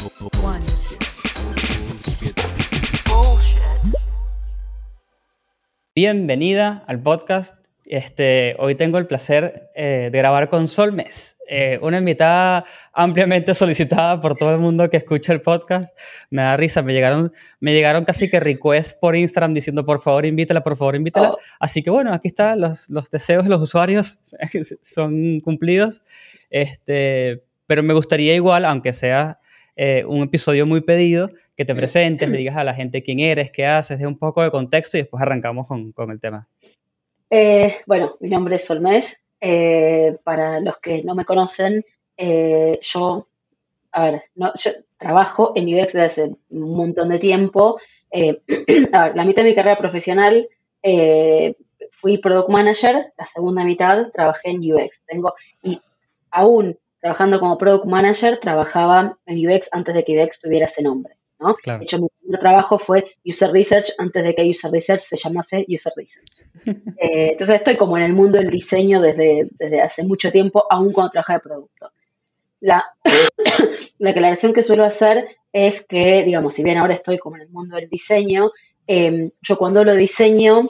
One. 0.00 0.64
Bienvenida 5.94 6.84
al 6.86 7.02
podcast. 7.02 7.56
Este, 7.84 8.54
hoy 8.60 8.76
tengo 8.76 8.98
el 8.98 9.08
placer 9.08 9.70
eh, 9.74 10.10
de 10.12 10.18
grabar 10.18 10.48
con 10.50 10.68
Sol 10.68 10.92
Mes, 10.92 11.36
eh, 11.48 11.80
una 11.82 11.98
invitada 11.98 12.64
ampliamente 12.92 13.54
solicitada 13.54 14.20
por 14.20 14.36
todo 14.36 14.52
el 14.52 14.58
mundo 14.58 14.88
que 14.88 14.98
escucha 14.98 15.32
el 15.32 15.40
podcast. 15.40 15.98
Me 16.30 16.42
da 16.42 16.56
risa, 16.56 16.82
me 16.82 16.92
llegaron, 16.92 17.32
me 17.58 17.72
llegaron 17.72 18.04
casi 18.04 18.30
que 18.30 18.38
requests 18.38 18.94
por 18.94 19.16
Instagram 19.16 19.54
diciendo 19.54 19.84
por 19.84 20.00
favor 20.00 20.26
invítala, 20.26 20.62
por 20.62 20.76
favor 20.76 20.94
invítala. 20.94 21.30
Oh. 21.30 21.38
Así 21.58 21.82
que 21.82 21.90
bueno, 21.90 22.12
aquí 22.14 22.28
está, 22.28 22.54
los, 22.54 22.88
los 22.90 23.10
deseos 23.10 23.44
de 23.44 23.50
los 23.50 23.60
usuarios 23.60 24.20
son 24.82 25.40
cumplidos. 25.40 26.04
Este, 26.50 27.42
pero 27.66 27.82
me 27.82 27.94
gustaría 27.94 28.34
igual, 28.34 28.64
aunque 28.64 28.92
sea 28.92 29.40
eh, 29.78 30.04
un 30.04 30.24
episodio 30.24 30.66
muy 30.66 30.80
pedido, 30.80 31.30
que 31.56 31.64
te 31.64 31.74
presentes, 31.74 32.28
le 32.28 32.36
digas 32.38 32.56
a 32.56 32.64
la 32.64 32.74
gente 32.74 33.02
quién 33.02 33.20
eres, 33.20 33.50
qué 33.50 33.64
haces, 33.64 33.98
de 33.98 34.06
un 34.06 34.18
poco 34.18 34.42
de 34.42 34.50
contexto 34.50 34.98
y 34.98 35.02
después 35.02 35.22
arrancamos 35.22 35.68
con, 35.68 35.90
con 35.92 36.10
el 36.10 36.20
tema. 36.20 36.48
Eh, 37.30 37.76
bueno, 37.86 38.16
mi 38.20 38.28
nombre 38.28 38.56
es 38.56 38.64
Solmés. 38.64 39.16
Eh, 39.40 40.16
para 40.24 40.58
los 40.58 40.78
que 40.78 41.04
no 41.04 41.14
me 41.14 41.24
conocen, 41.24 41.84
eh, 42.16 42.76
yo, 42.80 43.28
a 43.92 44.10
ver, 44.10 44.22
no, 44.34 44.50
yo 44.60 44.72
trabajo 44.98 45.52
en 45.54 45.72
UX 45.72 45.92
desde 45.92 46.02
hace 46.02 46.22
un 46.50 46.76
montón 46.76 47.08
de 47.10 47.18
tiempo. 47.18 47.80
Eh, 48.10 48.40
a 48.92 49.04
ver, 49.04 49.16
la 49.16 49.24
mitad 49.24 49.42
de 49.42 49.50
mi 49.50 49.54
carrera 49.54 49.78
profesional 49.78 50.48
eh, 50.82 51.54
fui 51.88 52.18
product 52.18 52.50
manager, 52.50 53.12
la 53.16 53.24
segunda 53.24 53.62
mitad 53.62 54.08
trabajé 54.12 54.50
en 54.50 54.72
UX. 54.72 55.02
Tengo, 55.06 55.32
y 55.62 55.80
aún 56.32 56.76
trabajando 57.00 57.38
como 57.40 57.56
product 57.56 57.86
manager, 57.86 58.38
trabajaba 58.38 59.18
en 59.26 59.46
UX 59.46 59.68
antes 59.72 59.94
de 59.94 60.02
que 60.02 60.22
UX 60.22 60.40
tuviera 60.40 60.64
ese 60.64 60.82
nombre. 60.82 61.14
¿no? 61.38 61.54
Claro. 61.54 61.78
De 61.78 61.84
hecho, 61.84 61.98
mi 61.98 62.08
primer 62.20 62.40
trabajo 62.40 62.76
fue 62.76 63.04
User 63.24 63.50
Research 63.50 63.92
antes 63.98 64.24
de 64.24 64.34
que 64.34 64.42
User 64.42 64.70
Research 64.70 65.00
se 65.00 65.16
llamase 65.16 65.64
User 65.68 65.92
Research. 65.96 66.28
Eh, 67.00 67.30
entonces 67.30 67.56
estoy 67.56 67.76
como 67.76 67.96
en 67.96 68.02
el 68.02 68.12
mundo 68.12 68.38
del 68.38 68.50
diseño 68.50 69.00
desde, 69.00 69.48
desde 69.52 69.80
hace 69.80 70.02
mucho 70.02 70.30
tiempo, 70.30 70.64
aún 70.68 70.92
cuando 70.92 71.12
trabajaba 71.12 71.38
de 71.38 71.42
producto. 71.42 71.92
La, 72.60 72.84
la 73.98 74.10
aclaración 74.10 74.52
que 74.52 74.62
suelo 74.62 74.84
hacer 74.84 75.36
es 75.52 75.84
que, 75.88 76.24
digamos, 76.24 76.54
si 76.54 76.64
bien 76.64 76.76
ahora 76.76 76.94
estoy 76.94 77.18
como 77.18 77.36
en 77.36 77.42
el 77.42 77.48
mundo 77.50 77.76
del 77.76 77.88
diseño, 77.88 78.50
eh, 78.88 79.30
yo 79.40 79.56
cuando 79.56 79.78
hablo 79.78 79.92
de 79.92 79.98
diseño 79.98 80.68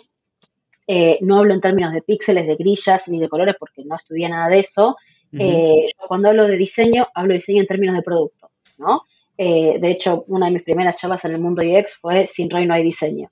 eh, 0.91 1.19
no 1.21 1.37
hablo 1.37 1.53
en 1.53 1.61
términos 1.61 1.93
de 1.93 2.01
píxeles, 2.01 2.47
de 2.47 2.57
grillas 2.57 3.09
ni 3.09 3.21
de 3.21 3.29
colores 3.29 3.55
porque 3.61 3.85
no 3.85 3.95
estudié 3.95 4.27
nada 4.29 4.49
de 4.49 4.59
eso. 4.59 4.97
Eh, 5.33 5.85
yo 5.85 6.09
cuando 6.09 6.29
hablo 6.29 6.47
de 6.47 6.57
diseño, 6.57 7.07
hablo 7.15 7.29
de 7.29 7.35
diseño 7.35 7.61
en 7.61 7.67
términos 7.67 7.97
de 7.97 8.03
producto, 8.03 8.51
¿no? 8.79 9.03
Eh, 9.37 9.79
de 9.79 9.91
hecho, 9.91 10.25
una 10.29 10.47
de 10.47 10.53
mis 10.53 10.63
primeras 10.63 10.99
charlas 10.99 11.25
en 11.25 11.33
el 11.33 11.41
mundo 11.41 11.63
UX 11.63 11.95
fue 11.95 12.25
Sin 12.25 12.51
ROI 12.51 12.67
no 12.67 12.75
hay 12.75 12.83
diseño. 12.83 13.31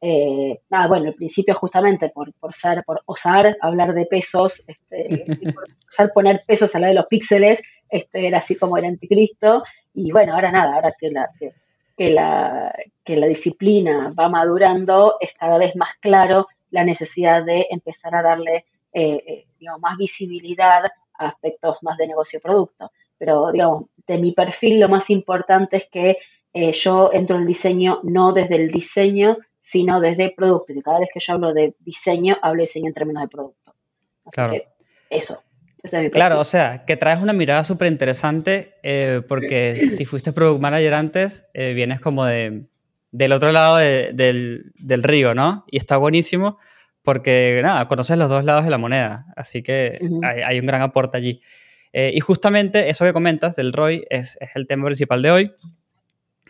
Eh, 0.00 0.60
nada, 0.68 0.88
bueno, 0.88 1.06
al 1.08 1.14
principio 1.14 1.54
justamente 1.54 2.08
por, 2.10 2.32
por 2.34 2.52
ser, 2.52 2.82
por 2.84 3.00
osar 3.06 3.56
hablar 3.60 3.94
de 3.94 4.04
pesos, 4.04 4.62
este, 4.66 5.24
por 5.54 5.64
osar 5.88 6.12
poner 6.12 6.42
pesos 6.46 6.74
al 6.74 6.82
lado 6.82 6.92
de 6.92 7.00
los 7.00 7.06
píxeles, 7.06 7.60
este, 7.88 8.26
era 8.26 8.38
así 8.38 8.56
como 8.56 8.76
el 8.76 8.84
anticristo. 8.84 9.62
Y 9.94 10.10
bueno, 10.10 10.34
ahora 10.34 10.50
nada, 10.50 10.74
ahora 10.74 10.90
que 10.98 11.10
la, 11.10 11.28
que, 11.38 11.52
que 11.96 12.10
la, 12.10 12.74
que 13.04 13.16
la 13.16 13.26
disciplina 13.26 14.12
va 14.18 14.28
madurando, 14.28 15.16
es 15.20 15.30
cada 15.38 15.58
vez 15.58 15.74
más 15.76 15.90
claro 16.00 16.46
la 16.70 16.84
necesidad 16.84 17.44
de 17.44 17.66
empezar 17.70 18.14
a 18.14 18.22
darle 18.22 18.64
eh, 18.94 19.22
eh, 19.26 19.46
digamos, 19.58 19.80
más 19.80 19.96
visibilidad 19.96 20.82
aspectos 21.24 21.78
más 21.82 21.96
de 21.98 22.06
negocio 22.06 22.38
y 22.38 22.42
producto. 22.42 22.90
Pero, 23.18 23.52
digamos, 23.52 23.84
de 24.06 24.18
mi 24.18 24.32
perfil 24.32 24.80
lo 24.80 24.88
más 24.88 25.08
importante 25.10 25.76
es 25.76 25.84
que 25.90 26.16
eh, 26.54 26.70
yo 26.70 27.10
entro 27.12 27.36
en 27.36 27.42
el 27.42 27.46
diseño 27.48 28.00
no 28.02 28.32
desde 28.32 28.56
el 28.56 28.68
diseño, 28.70 29.38
sino 29.56 30.00
desde 30.00 30.30
producto. 30.36 30.72
Y 30.72 30.82
cada 30.82 30.98
vez 30.98 31.08
que 31.12 31.20
yo 31.20 31.32
hablo 31.34 31.52
de 31.54 31.74
diseño, 31.80 32.36
hablo 32.42 32.58
de 32.58 32.62
diseño 32.62 32.88
en 32.88 32.92
términos 32.92 33.22
de 33.22 33.28
producto. 33.28 33.74
Así 34.24 34.34
Claro. 34.34 34.52
que 34.52 34.66
eso. 35.10 35.42
ese 35.82 35.96
es 35.98 36.02
mi 36.04 36.10
Claro, 36.10 36.40
o 36.40 36.44
sea, 36.44 36.84
que 36.84 36.96
traes 36.96 37.20
una 37.22 37.32
mirada 37.32 37.64
súper 37.64 37.88
interesante 37.90 38.74
eh, 38.82 39.22
porque 39.28 39.76
si 39.96 40.04
fuiste 40.04 40.32
product 40.32 40.60
manager 40.60 40.94
antes, 40.94 41.44
eh, 41.54 41.72
vienes 41.74 42.00
como 42.00 42.24
de, 42.24 42.66
del 43.12 43.32
otro 43.32 43.50
lado 43.52 43.76
de- 43.78 44.10
del, 44.12 44.72
del 44.78 45.02
río, 45.02 45.34
¿no? 45.34 45.64
Y 45.70 45.78
está 45.78 45.96
buenísimo 45.96 46.58
porque, 47.02 47.60
nada, 47.62 47.88
conoces 47.88 48.16
los 48.16 48.28
dos 48.28 48.44
lados 48.44 48.64
de 48.64 48.70
la 48.70 48.78
moneda, 48.78 49.26
así 49.36 49.62
que 49.62 49.98
Ujú. 50.00 50.20
hay, 50.24 50.42
hay 50.42 50.60
un 50.60 50.66
gran 50.66 50.82
aporte 50.82 51.16
allí. 51.16 51.40
Eh, 51.92 52.12
y 52.14 52.20
justamente 52.20 52.88
eso 52.88 53.04
que 53.04 53.12
comentas 53.12 53.56
del 53.56 53.72
ROI 53.72 54.04
es, 54.08 54.38
es 54.40 54.56
el 54.56 54.66
tema 54.66 54.86
principal 54.86 55.20
de 55.20 55.30
hoy, 55.30 55.52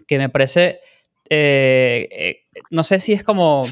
que 0.07 0.19
me 0.19 0.29
parece, 0.29 0.81
eh, 1.31 2.09
eh, 2.11 2.37
no 2.71 2.85
sé 2.85 3.01
si 3.01 3.13
es 3.13 3.25
como 3.25 3.67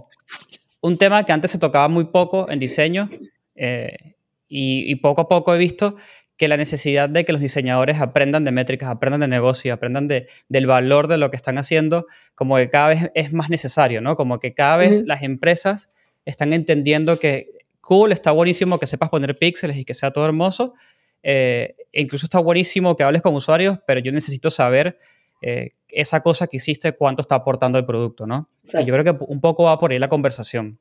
un 0.80 0.96
tema 0.96 1.24
que 1.24 1.32
antes 1.32 1.50
se 1.50 1.58
tocaba 1.58 1.88
muy 1.88 2.04
poco 2.06 2.50
en 2.50 2.58
diseño 2.58 3.10
eh, 3.54 4.14
y, 4.48 4.90
y 4.90 4.96
poco 4.96 5.20
a 5.22 5.28
poco 5.28 5.54
he 5.54 5.58
visto 5.58 5.96
que 6.40 6.48
la 6.48 6.56
necesidad 6.56 7.10
de 7.10 7.26
que 7.26 7.32
los 7.32 7.42
diseñadores 7.42 8.00
aprendan 8.00 8.44
de 8.44 8.50
métricas, 8.50 8.88
aprendan 8.88 9.20
de 9.20 9.28
negocio, 9.28 9.74
aprendan 9.74 10.08
de, 10.08 10.26
del 10.48 10.66
valor 10.66 11.06
de 11.06 11.18
lo 11.18 11.30
que 11.30 11.36
están 11.36 11.58
haciendo, 11.58 12.06
como 12.34 12.56
que 12.56 12.70
cada 12.70 12.88
vez 12.88 13.10
es 13.14 13.34
más 13.34 13.50
necesario, 13.50 14.00
¿no? 14.00 14.16
Como 14.16 14.40
que 14.40 14.54
cada 14.54 14.78
vez 14.78 15.00
Ujú. 15.00 15.06
las 15.06 15.22
empresas 15.22 15.90
están 16.24 16.52
entendiendo 16.52 17.18
que 17.18 17.60
cool, 17.80 18.12
está 18.12 18.30
buenísimo 18.30 18.78
que 18.78 18.86
sepas 18.86 19.08
poner 19.08 19.38
píxeles 19.38 19.76
y 19.76 19.84
que 19.84 19.94
sea 19.94 20.10
todo 20.10 20.24
hermoso, 20.24 20.74
eh, 21.22 21.74
e 21.92 22.02
incluso 22.02 22.26
está 22.26 22.38
buenísimo 22.38 22.96
que 22.96 23.02
hables 23.02 23.22
con 23.22 23.34
usuarios, 23.34 23.78
pero 23.86 24.00
yo 24.00 24.12
necesito 24.12 24.50
saber 24.50 24.98
eh, 25.42 25.72
esa 25.88 26.22
cosa 26.22 26.46
que 26.46 26.58
hiciste, 26.58 26.92
cuánto 26.92 27.22
está 27.22 27.34
aportando 27.34 27.78
el 27.78 27.86
producto, 27.86 28.26
¿no? 28.26 28.48
Exacto. 28.62 28.86
yo 28.86 28.94
creo 28.94 29.04
que 29.04 29.24
un 29.26 29.40
poco 29.40 29.64
va 29.64 29.78
por 29.78 29.92
ahí 29.92 29.98
la 29.98 30.08
conversación. 30.08 30.78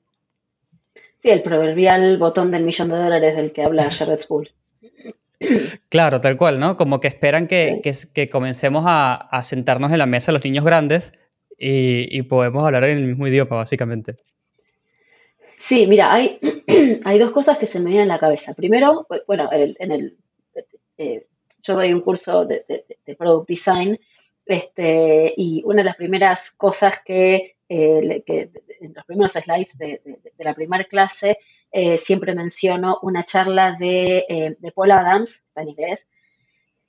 Sí, 1.16 1.30
el 1.30 1.42
proverbial 1.42 2.18
botón 2.18 2.50
del 2.50 2.64
millón 2.64 2.90
de 2.90 2.98
dólares 2.98 3.36
del 3.36 3.52
que 3.52 3.64
habla 3.64 3.90
Jared 3.90 4.18
Spool. 4.18 4.52
Claro, 5.88 6.22
tal 6.22 6.38
cual, 6.38 6.60
¿no? 6.60 6.76
Como 6.76 7.00
que 7.00 7.08
esperan 7.08 7.48
que, 7.48 7.80
que, 7.82 7.94
que 8.14 8.30
comencemos 8.30 8.84
a, 8.86 9.16
a, 9.16 9.44
sentarnos 9.44 9.92
en 9.92 9.98
la 9.98 10.06
mesa 10.06 10.34
los 10.34 10.44
niños 10.44 10.66
grandes 10.66 11.14
y, 11.58 12.08
y, 12.16 12.22
podemos 12.24 12.66
hablar 12.66 12.84
en 12.84 12.98
el 12.98 13.08
mismo 13.08 13.26
idioma, 13.28 13.56
básicamente. 13.56 14.18
Sí, 15.60 15.86
mira, 15.88 16.14
hay, 16.14 16.40
hay 17.04 17.20
dos 17.20 17.32
cosas 17.32 17.58
que 17.58 17.66
se 17.66 17.82
me 17.82 17.90
vienen 17.90 18.10
a 18.10 18.14
la 18.14 18.20
cabeza. 18.20 18.54
Primero, 18.54 19.06
bueno, 19.28 19.50
en 19.52 19.62
el, 19.62 19.78
en 19.80 19.92
el 19.92 20.18
eh, 20.98 21.28
yo 21.62 21.76
doy 21.76 21.92
un 21.92 22.00
curso 22.00 22.46
de, 22.46 22.64
de, 22.66 22.86
de, 23.06 23.16
Product 23.18 23.50
Design 23.50 24.00
este, 24.46 25.34
y 25.36 25.62
una 25.66 25.82
de 25.82 25.84
las 25.84 25.98
primeras 25.98 26.52
cosas 26.52 26.94
que, 27.04 27.58
eh, 27.68 28.24
que 28.26 28.52
en 28.80 28.94
los 28.94 29.04
primeros 29.04 29.32
slides 29.32 29.78
de, 29.78 30.02
de 30.38 30.44
la 30.46 30.56
primera 30.56 30.86
clase 30.86 31.38
eh, 31.74 31.98
siempre 31.98 32.34
menciono 32.34 32.98
una 33.02 33.24
charla 33.24 33.76
de, 33.78 34.56
de, 34.58 34.72
Paul 34.72 34.92
Adams, 34.92 35.44
en 35.58 35.68
inglés, 35.68 36.08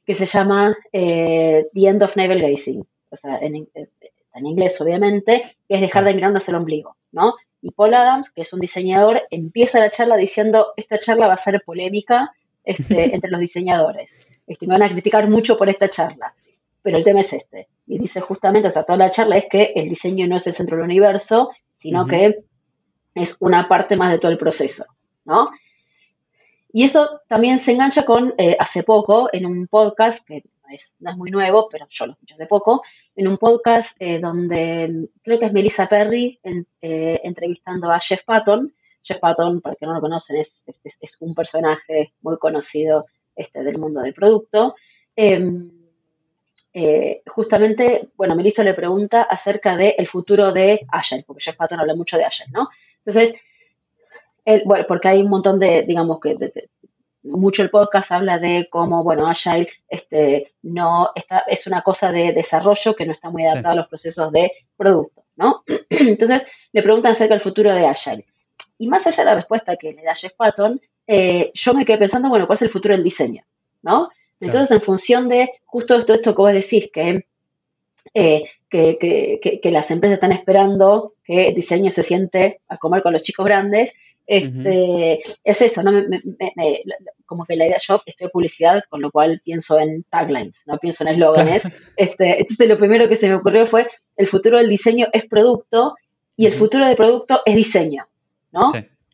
que 0.05 0.13
se 0.13 0.27
llama 0.27 0.77
The 0.93 1.69
End 1.75 2.05
of 2.05 2.15
Navel 2.15 2.41
Gazing, 2.41 2.87
o 3.11 3.17
sea, 3.17 3.37
en, 3.39 3.69
en, 3.75 4.47
inglés 4.47 4.81
obviamente, 4.81 5.41
que 5.67 5.75
es 5.75 5.81
dejar 5.81 6.05
de 6.05 6.15
mirarnos 6.15 6.49
el 6.49 6.55
ombligo, 6.55 6.97
¿no? 7.11 7.35
Y 7.63 7.71
Paul 7.73 7.95
Adams, 7.95 8.31
que 8.31 8.41
es 8.41 8.53
un 8.53 8.61
diseñador, 8.61 9.23
empieza 9.31 9.79
la 9.79 9.89
charla 9.89 10.17
diciendo, 10.17 10.73
esta 10.77 10.99
charla 10.99 11.27
va 11.27 11.35
a 11.35 11.37
ser 11.37 11.63
polémica 11.65 12.33
este, 12.65 13.15
entre 13.15 13.31
los 13.31 13.41
diseñadores, 13.41 14.15
este, 14.47 14.67
me 14.67 14.75
van 14.75 14.83
a 14.83 14.91
criticar 14.91 15.29
mucho 15.29 15.57
por 15.57 15.69
esta 15.69 15.89
charla, 15.89 16.35
pero 16.83 16.97
el 16.97 17.05
tema 17.05 17.21
es 17.21 17.33
este, 17.33 17.69
y 17.87 17.99
dice 17.99 18.21
justamente, 18.21 18.69
o 18.69 18.71
sea, 18.71 18.85
toda 18.85 18.99
la 18.99 19.11
charla 19.11 19.37
es 19.37 19.45
que 19.51 19.73
el 19.75 19.89
diseño 19.89 20.27
no 20.27 20.37
es 20.37 20.47
el 20.47 20.53
centro 20.53 20.77
del 20.77 20.85
universo, 20.87 21.51
sino 21.69 22.03
uh 22.03 22.05
-huh. 22.05 22.11
que 22.11 22.39
es 23.15 23.37
una 23.41 23.67
parte 23.69 23.97
más 23.97 24.11
de 24.11 24.19
todo 24.19 24.31
el 24.31 24.39
proceso, 24.39 24.85
¿no? 25.25 25.49
Y 26.73 26.85
eso 26.85 27.21
también 27.29 27.59
se 27.59 27.73
engancha 27.73 28.05
con, 28.05 28.33
eh, 28.39 28.57
hace 28.59 28.83
poco, 28.83 29.29
en 29.33 29.45
un 29.45 29.67
podcast, 29.67 30.25
que 30.25 30.45
es, 30.71 30.97
no 31.01 31.11
es, 31.11 31.17
muy 31.17 31.31
nuevo, 31.31 31.67
pero 31.71 31.87
yo 31.89 32.07
lo 32.07 32.13
escuché 32.13 32.35
hace 32.35 32.47
poco, 32.47 32.83
en 33.15 33.29
un 33.29 33.39
podcast 33.39 33.97
eh, 34.01 34.19
donde 34.19 35.09
creo 35.23 35.39
que 35.39 35.47
es 35.47 35.53
Melissa 35.53 35.87
Perry 35.87 36.39
eh, 36.43 37.21
entrevistando 37.25 37.91
a 37.91 37.99
Jeff 37.99 38.23
Patton. 38.25 38.73
Jeff 39.03 39.19
Patton, 39.19 39.61
para 39.61 39.75
que 39.77 39.87
no 39.87 39.95
lo 39.95 40.01
conocen, 40.01 40.37
es, 40.37 40.63
es, 40.67 41.17
un 41.21 41.35
personaje 41.35 42.13
muy 42.21 42.37
conocido 42.37 43.07
este, 43.35 43.63
del 43.63 43.79
mundo 43.79 44.01
del 44.03 44.13
producto. 44.13 44.75
Em, 45.17 45.71
eh, 46.73 47.23
justamente, 47.27 48.11
bueno, 48.17 48.37
Melissa 48.37 48.63
le 48.63 48.75
pregunta 48.75 49.23
acerca 49.23 49.77
del 49.77 49.95
el 49.97 50.07
futuro 50.07 50.53
de 50.53 50.87
Agile, 50.93 51.25
porque 51.27 51.43
Jeff 51.43 51.57
Patton 51.57 51.81
habla 51.81 51.95
mucho 51.95 52.17
de 52.19 52.25
Agile, 52.25 52.51
¿no? 52.53 52.69
Entonces, 52.99 53.41
bueno, 54.65 54.85
porque 54.87 55.09
hay 55.09 55.21
un 55.21 55.31
montón 55.31 55.59
de, 55.59 55.83
digamos 55.83 56.21
que, 56.21 56.35
de, 56.35 56.49
de, 56.49 56.71
mucho 57.23 57.63
el 57.63 57.71
podcast 57.71 58.13
habla 58.13 58.39
de 58.39 58.67
cómo, 58.71 59.03
bueno, 59.05 59.29
Agile 59.29 59.69
este, 59.89 60.53
no 60.63 61.11
está, 61.15 61.45
es 61.47 61.67
una 61.67 61.83
cosa 61.83 62.11
de 62.11 62.33
desarrollo 62.33 62.95
que 62.95 63.07
no 63.07 63.13
está 63.13 63.31
muy 63.31 63.45
adaptada 63.45 63.75
sí. 63.75 63.79
a 63.79 63.81
los 63.81 63.89
procesos 63.89 64.33
de 64.33 64.51
producto, 64.77 65.25
¿no? 65.37 65.63
Entonces, 65.91 66.51
le 66.73 66.83
preguntan 66.83 67.13
acerca 67.13 67.35
del 67.35 67.43
futuro 67.43 67.75
de 67.75 67.87
Agile. 67.87 68.25
Y 68.79 68.87
más 68.87 69.07
allá 69.07 69.19
de 69.19 69.25
la 69.25 69.35
respuesta 69.35 69.77
que 69.77 69.93
le 69.93 70.03
da 70.03 70.15
Jeff 70.15 70.33
Patton, 70.37 70.81
eh, 71.07 71.51
yo 71.53 71.75
me 71.75 71.85
quedé 71.85 71.99
pensando, 71.99 72.29
bueno, 72.29 72.47
¿cuál 72.47 72.57
es 72.57 72.63
el 72.63 72.71
futuro 72.71 72.95
del 72.95 73.03
diseño? 73.05 73.45
¿No? 73.83 74.09
Entonces, 74.41 74.69
claro. 74.69 74.81
en 74.81 74.87
función 74.87 75.29
de 75.29 75.51
justo 75.67 75.97
esto, 75.97 76.15
esto 76.15 76.35
que 76.35 76.43
vos 76.43 76.53
decís, 76.53 76.89
que 76.93 77.27
eh, 78.15 78.43
que, 78.69 79.61
las 79.65 79.91
empresas 79.91 80.15
están 80.15 80.33
esperando 80.33 81.13
que 81.25 81.49
el 81.49 81.55
diseño 81.55 81.91
se 81.91 82.03
siente 82.03 82.61
a 82.69 82.77
comer 82.77 83.03
con 83.03 83.13
los 83.13 83.21
chicos 83.21 83.45
grandes. 83.45 83.93
Este, 84.27 85.19
Es 85.43 85.61
eso, 85.61 85.83
¿no? 85.83 85.93
como 87.27 87.45
que 87.45 87.55
la 87.55 87.67
idea, 87.67 87.77
yo 87.87 88.01
estoy 88.05 88.27
de 88.27 88.31
publicidad, 88.31 88.83
con 88.89 89.01
lo 89.01 89.11
cual 89.11 89.41
pienso 89.45 89.79
en 89.79 90.03
taglines, 90.05 90.63
no 90.67 90.79
pienso 90.79 91.05
en 91.05 91.11
eslóganes. 91.11 91.63
este, 91.97 92.39
entonces 92.39 92.69
lo 92.69 92.77
primero 92.77 93.07
que 93.07 93.17
se 93.17 93.29
me 93.29 93.37
ocurrió 93.37 93.67
fue, 93.67 93.87
el 94.17 94.27
futuro 94.27 94.59
del 94.59 94.69
diseño 94.69 95.07
es 95.13 95.25
producto 95.27 95.95
y 96.37 96.47
el 96.47 96.53
futuro 96.53 96.85
del 96.85 96.97
producto 96.97 97.41
es 97.45 97.55
diseño, 97.55 98.07
¿no? 98.51 98.73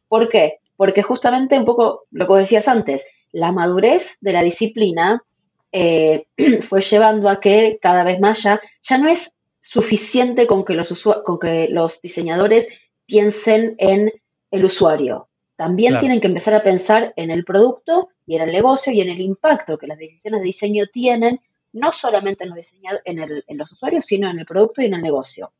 ¿Por 0.08 0.28
qué? 0.28 0.60
Porque 0.76 1.02
justamente 1.02 1.58
un 1.58 1.64
poco 1.64 2.06
lo 2.10 2.26
que 2.26 2.34
decías 2.34 2.68
antes, 2.68 3.02
la 3.32 3.52
madurez 3.52 4.16
de 4.20 4.32
la 4.32 4.42
disciplina 4.42 5.22
eh, 5.72 6.26
fue 6.60 6.80
llevando 6.80 7.28
a 7.28 7.38
que 7.38 7.78
cada 7.82 8.02
vez 8.02 8.18
más 8.20 8.42
ya, 8.42 8.60
ya 8.80 8.98
no 8.98 9.08
es 9.08 9.30
suficiente 9.58 10.46
con 10.46 10.64
que, 10.64 10.74
los 10.74 11.02
con 11.02 11.38
que 11.38 11.68
los 11.68 12.00
diseñadores 12.00 12.66
piensen 13.04 13.74
en 13.78 14.12
el 14.56 14.64
usuario. 14.64 15.28
También 15.56 15.98
tienen 16.00 16.20
que 16.20 16.26
empezar 16.26 16.54
a 16.54 16.62
pensar 16.62 17.14
en 17.16 17.30
el 17.30 17.44
producto 17.44 18.10
y 18.26 18.36
en 18.36 18.42
el 18.42 18.52
negocio 18.52 18.92
y 18.92 19.00
en 19.00 19.08
el 19.08 19.20
impacto 19.20 19.78
que 19.78 19.86
las 19.86 19.98
decisiones 19.98 20.40
de 20.40 20.46
diseño 20.46 20.86
tienen, 20.86 21.40
no 21.72 21.90
solamente 21.90 22.44
en 22.44 22.50
los, 22.50 22.72
en, 23.04 23.42
en 23.46 23.58
los 23.58 23.72
usuarios, 23.72 24.04
sino 24.04 24.28
en 24.30 24.38
el 24.38 24.44
producto 24.44 24.82
y 24.82 24.86
en 24.86 24.94
el 24.94 25.02
negocio. 25.02 25.52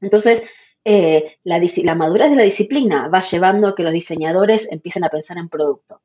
Entonces, 0.00 0.42
eh, 0.84 1.36
la, 1.44 1.60
la, 1.84 1.94
madurez 1.94 2.30
de 2.30 2.36
la 2.36 2.42
disciplina 2.42 3.08
va 3.08 3.20
llevando 3.20 3.68
a 3.68 3.74
que 3.74 3.84
los 3.84 3.92
diseñadores 3.92 4.66
empiecen 4.70 5.04
a 5.04 5.08
pensar 5.08 5.38
en 5.38 5.48
producto. 5.48 6.00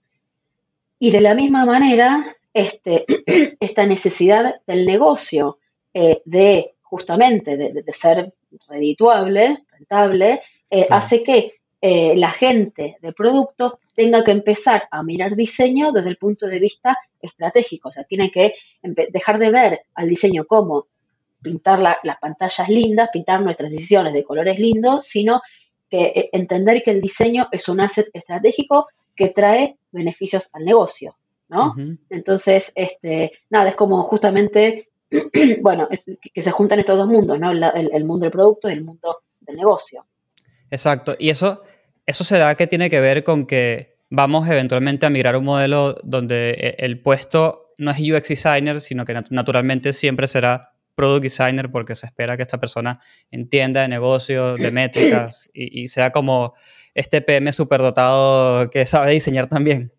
Y 1.00 1.10
de 1.10 1.22
la 1.22 1.34
misma 1.34 1.66
manera, 1.66 2.36
este, 2.54 3.06
esta 3.60 3.86
necesidad 3.86 4.62
del 4.68 4.86
negocio 4.86 5.58
eh, 5.94 6.22
de 6.26 6.76
justamente 6.82 7.58
de, 7.58 7.84
ser 7.92 8.34
redituable, 8.70 9.64
rentable, 9.72 10.42
eh, 10.70 10.88
hace 10.90 11.22
que 11.22 11.56
la 12.16 12.32
gente 12.32 12.98
de 13.02 13.12
producto 13.14 13.80
tenga 13.94 14.24
que 14.24 14.32
empezar 14.32 14.88
a 14.92 15.04
mirar 15.04 15.36
diseño 15.36 15.92
desde 15.92 16.10
el 16.10 16.18
punto 16.18 16.48
de 16.48 16.60
vista 16.60 16.98
estratégico. 17.22 17.90
O 17.90 17.92
sea, 17.92 18.04
tiene 18.04 18.30
que 18.30 18.54
dejar 19.10 19.38
de 19.40 19.50
ver 19.50 19.82
al 19.96 20.08
diseño 20.08 20.46
como 20.46 20.88
pintar 21.42 21.80
las 21.80 22.18
pantallas 22.20 22.70
lindas, 22.70 23.10
pintar 23.12 23.42
nuestras 23.42 23.70
decisiones 23.70 24.14
de 24.14 24.24
colores 24.24 24.60
lindos, 24.60 25.04
sino 25.06 25.42
que 25.90 26.02
eh, 26.02 26.26
entender 26.32 26.82
que 26.84 26.92
el 26.92 27.02
diseño 27.02 27.48
es 27.52 27.68
un 27.68 27.80
asset 27.80 28.08
estratégico 28.14 28.88
que 29.16 29.30
trae 29.30 29.78
beneficios 29.92 30.48
al 30.54 30.64
negocio, 30.64 31.18
¿no? 31.50 31.76
Entonces, 32.10 32.72
este, 32.76 33.32
nada, 33.50 33.70
es 33.70 33.76
como 33.76 34.02
justamente, 34.04 34.90
bueno, 35.62 35.88
que 36.34 36.42
se 36.42 36.52
juntan 36.52 36.80
estos 36.80 36.98
dos 36.98 37.08
mundos, 37.08 37.40
¿no? 37.40 37.52
El, 37.52 38.06
mundo 38.06 38.26
del 38.26 38.32
producto 38.32 38.70
y 38.70 38.74
el 38.74 38.84
mundo 38.84 39.20
del 39.40 39.56
negocio. 39.56 40.06
Exacto, 40.70 41.16
y 41.18 41.30
eso, 41.30 41.64
eso 42.08 42.24
será 42.24 42.56
que 42.56 42.66
tiene 42.68 42.90
que 42.90 43.00
ver 43.00 43.24
con 43.24 43.46
que 43.46 43.98
vamos 44.10 44.48
eventualmente 44.48 45.06
a 45.06 45.10
migrar 45.10 45.36
un 45.36 45.44
modelo 45.44 45.98
donde 46.04 46.52
eh, 46.58 46.76
el 46.80 47.02
puesto 47.02 47.74
no 47.78 47.92
es 47.92 48.00
UX 48.00 48.30
designer, 48.30 48.82
sino 48.82 49.06
que 49.06 49.14
naturalmente 49.30 49.94
siempre 49.94 50.28
será 50.28 50.74
product 50.96 51.24
designer 51.24 51.70
porque 51.70 51.96
se 51.96 52.08
espera 52.08 52.36
que 52.36 52.44
esta 52.44 52.60
persona 52.60 53.00
entienda 53.30 53.82
de 53.82 53.88
negocio, 53.88 54.56
de 54.56 54.72
métricas 54.72 55.48
y, 55.54 55.88
sea 55.90 56.12
como 56.12 56.56
este 56.96 57.22
PM 57.22 57.52
superdotado 57.52 58.70
que 58.72 58.86
sabe 58.88 59.12
diseñar 59.12 59.48
también. 59.48 59.92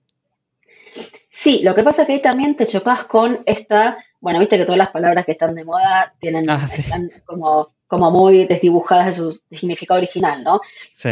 Sí, 1.28 1.60
lo 1.62 1.74
que 1.74 1.84
pasa 1.84 2.02
es 2.02 2.06
que 2.06 2.14
ahí 2.14 2.18
también 2.18 2.54
te 2.54 2.64
chocas 2.64 3.04
con 3.04 3.38
esta, 3.44 3.98
bueno, 4.18 4.40
viste 4.40 4.56
que 4.56 4.64
todas 4.64 4.78
las 4.78 4.90
palabras 4.90 5.24
que 5.24 5.32
están 5.32 5.54
de 5.54 5.64
moda 5.64 6.14
tienen, 6.18 6.50
ah, 6.50 6.58
están 6.64 7.10
como, 7.26 7.68
como 7.88 8.10
muy 8.10 8.46
desdibujadas 8.46 9.06
de 9.06 9.12
su 9.12 9.40
significado 9.46 9.98
original, 9.98 10.44
¿no? 10.44 10.60
Sí. 10.94 11.10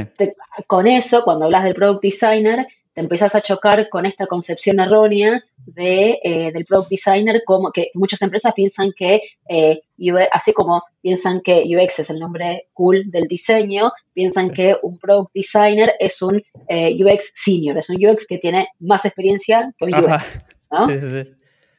con 0.67 0.87
eso, 0.87 1.25
cuando 1.25 1.47
hablas 1.47 1.65
del 1.65 1.75
product 1.75 2.03
designer, 2.03 2.67
te 2.97 3.03
empiezas 3.03 3.35
a 3.35 3.41
chocar 3.41 3.91
con 3.91 4.07
esta 4.07 4.27
concepción 4.27 4.81
errónea 4.81 5.45
de, 5.67 6.19
eh, 6.23 6.51
del 6.51 6.65
product 6.65 6.89
designer, 6.89 7.43
como 7.45 7.71
que 7.71 7.89
muchas 7.93 8.23
empresas 8.23 8.55
piensan 8.55 8.91
que, 8.97 9.21
eh, 9.51 9.81
así 10.33 10.55
como 10.55 10.83
piensan 11.03 11.43
que 11.43 11.65
UX 11.67 11.99
es 11.99 12.09
el 12.09 12.19
nombre 12.19 12.69
cool 12.73 13.11
del 13.11 13.25
diseño, 13.25 13.93
piensan 14.15 14.51
que 14.51 14.77
un 14.83 14.97
product 14.97 15.31
designer 15.35 15.93
es 15.99 16.23
un 16.23 16.43
eh, 16.69 16.95
UX 16.99 17.29
senior, 17.33 17.77
es 17.77 17.91
un 17.91 17.97
UX 17.97 18.27
que 18.27 18.39
tiene 18.39 18.69
más 18.81 19.05
experiencia 19.05 19.75
que 19.79 19.85
un 19.85 19.95
UX. 19.95 20.41
Sí, 20.87 20.99
sí, 20.99 21.33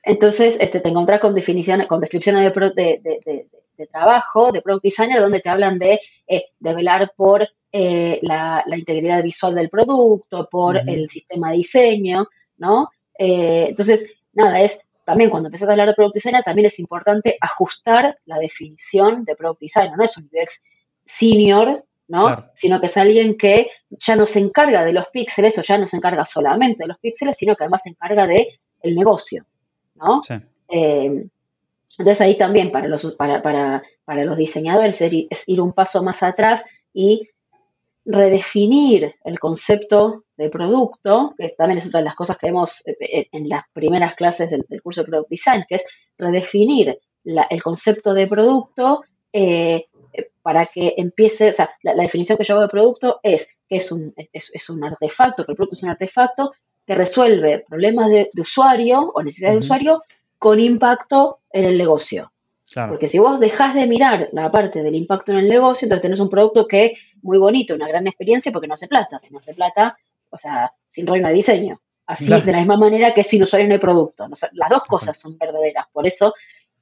Entonces, 0.04 0.56
este, 0.60 0.80
te 0.80 0.90
encontrás 0.90 1.20
con 1.20 1.34
definiciones, 1.34 1.88
con 1.88 2.00
descripciones 2.00 2.44
de, 2.44 2.72
de, 2.76 3.20
de, 3.26 3.48
trabajo, 3.86 4.52
de 4.52 4.62
product 4.62 4.84
designer, 4.84 5.22
donde 5.22 5.40
te 5.40 5.50
hablan 5.50 5.78
de, 5.78 6.00
de 6.28 6.74
velar 6.74 7.12
por 7.16 7.48
eh, 7.72 8.20
la, 8.22 8.64
integridad 8.68 9.22
visual 9.22 9.54
del 9.54 9.70
producto, 9.70 10.48
por 10.50 10.78
el 10.78 11.10
sistema 11.10 11.50
de 11.50 11.58
diseño, 11.58 12.28
¿no? 12.58 12.90
Eh, 13.20 13.66
entonces, 13.68 14.16
nada, 14.32 14.62
es 14.62 14.80
también 15.04 15.30
cuando 15.30 15.48
empiezas 15.48 15.68
a 15.68 15.72
hablar 15.72 15.90
de 15.90 15.94
product 15.94 16.16
designer, 16.16 16.44
también 16.44 16.66
es 16.66 16.80
importante 16.80 17.38
ajustar 17.42 18.18
la 18.26 18.40
definición 18.40 19.26
de 19.26 19.36
product 19.36 19.62
designer, 19.62 19.98
no 19.98 20.04
es 20.04 20.16
un 20.16 20.30
UX 20.32 20.64
senior, 21.02 21.84
¿no? 22.08 22.50
Sino 22.54 22.80
que 22.80 22.86
es 22.86 22.96
alguien 22.96 23.36
que 23.36 23.70
ya 23.90 24.16
no 24.16 24.24
se 24.24 24.40
encarga 24.40 24.86
de 24.86 24.94
los 24.94 25.06
píxeles 25.08 25.58
o 25.58 25.62
ya 25.62 25.78
no 25.78 25.84
se 25.84 25.98
encarga 25.98 26.24
solamente 26.24 26.84
de 26.84 26.88
los 26.88 27.00
píxeles, 27.00 27.36
sino 27.36 27.54
que 27.54 27.66
además 27.66 27.82
se 27.84 27.90
encarga 27.90 28.26
de 28.26 28.60
el 28.82 28.96
negocio, 28.96 29.46
¿no? 29.96 30.22
Eh, 30.70 31.28
entonces 31.98 32.22
ahí 32.22 32.36
también 32.36 32.72
para 32.72 32.88
los, 32.88 33.04
para, 33.14 33.42
para, 33.42 33.82
para 34.06 34.24
los 34.24 34.38
diseñadores 34.38 35.02
es 35.02 35.44
ir 35.48 35.62
un 35.62 35.74
paso 35.74 36.04
más 36.04 36.22
atrás 36.24 36.64
y 36.94 37.30
redefinir 38.08 39.16
el 39.26 39.38
concepto 39.38 40.24
de 40.38 40.50
producto, 40.50 41.34
que 41.38 41.50
también 41.50 41.78
es 41.78 41.88
otra 41.88 42.00
de 42.00 42.06
las 42.06 42.16
cosas 42.16 42.38
que 42.38 42.48
vemos 42.48 42.82
eh, 42.86 42.96
eh, 43.02 43.28
en 43.34 43.50
las 43.50 43.64
primeras 43.74 44.14
clases 44.14 44.50
del, 44.50 44.66
curso 44.82 45.02
de 45.02 45.08
Product 45.08 45.30
Design, 45.30 45.66
que 45.68 45.76
es 45.76 45.84
redefinir 46.18 46.98
el 47.26 47.62
concepto 47.62 48.14
de 48.14 48.28
producto 48.28 49.04
eh, 49.34 49.88
para 50.42 50.66
que 50.68 50.94
empiece, 50.96 51.48
o 51.48 51.52
sea, 51.52 51.70
la, 51.82 51.94
definición 51.94 52.38
que 52.38 52.46
yo 52.46 52.54
hago 52.54 52.64
de 52.64 52.70
producto 52.70 53.20
es 53.22 53.48
que 53.68 53.76
es 53.76 53.92
un, 53.92 54.14
es, 54.16 54.70
un 54.70 54.84
artefacto, 54.86 55.46
que 55.46 55.52
el 55.52 55.56
producto 55.58 55.76
es 55.76 55.84
un 55.84 55.90
artefacto 55.90 56.54
que 56.86 56.96
resuelve 56.96 57.66
problemas 57.68 58.10
de, 58.10 58.30
usuario 58.38 59.12
o 59.14 59.22
necesidades 59.22 59.60
de 59.60 59.66
usuario 59.66 60.04
con 60.38 60.60
impacto 60.60 61.40
en 61.52 61.66
el 61.66 61.78
negocio. 61.78 62.32
Porque 62.76 63.08
si 63.08 63.18
vos 63.18 63.40
dejás 63.40 63.74
de 63.74 63.88
mirar 63.88 64.30
la 64.34 64.52
parte 64.52 64.84
del 64.84 64.94
impacto 64.94 65.32
en 65.32 65.40
el 65.40 65.48
negocio, 65.48 65.86
entonces 65.86 66.02
tenés 66.04 66.20
un 66.20 66.30
producto 66.30 66.68
que 66.68 66.86
es 66.86 67.00
muy 67.22 67.38
bonito, 67.38 67.74
una 67.74 67.88
gran 67.88 68.06
experiencia, 68.06 68.52
porque 68.52 68.68
no 68.68 68.74
hace 68.74 68.88
plata. 68.88 69.18
Si 69.18 69.32
no 69.32 69.38
hace 69.38 69.54
plata, 69.54 69.98
o 70.30 70.38
sea, 70.38 70.72
sin 70.84 71.08
rol 71.08 71.22
no 71.22 71.30
hay 71.30 71.36
diseño. 71.36 71.82
Así, 72.06 72.30
de 72.30 72.52
la 72.52 72.60
misma 72.60 72.78
manera 72.78 73.14
que 73.14 73.24
sin 73.24 73.42
usuario 73.42 73.68
no 73.68 73.74
hay 73.74 73.80
producto. 73.80 74.28
las 74.54 74.70
dos 74.70 74.84
cosas 74.84 75.18
son 75.18 75.38
verdaderas. 75.38 75.88
Por 75.92 76.06
eso, 76.06 76.34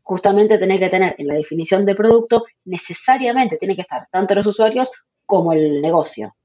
justamente 0.01 0.57
tenés 0.57 0.79
que 0.79 0.89
tener 0.89 1.15
en 1.17 1.27
la 1.27 1.33
definición 1.35 1.83
de 1.83 1.95
producto, 1.95 2.45
necesariamente 2.65 3.57
tiene 3.57 3.75
que 3.75 3.81
estar 3.81 4.07
tanto 4.11 4.35
los 4.35 4.45
usuarios 4.45 4.89
como 5.25 5.53
el 5.53 5.81
negocio. 5.81 6.35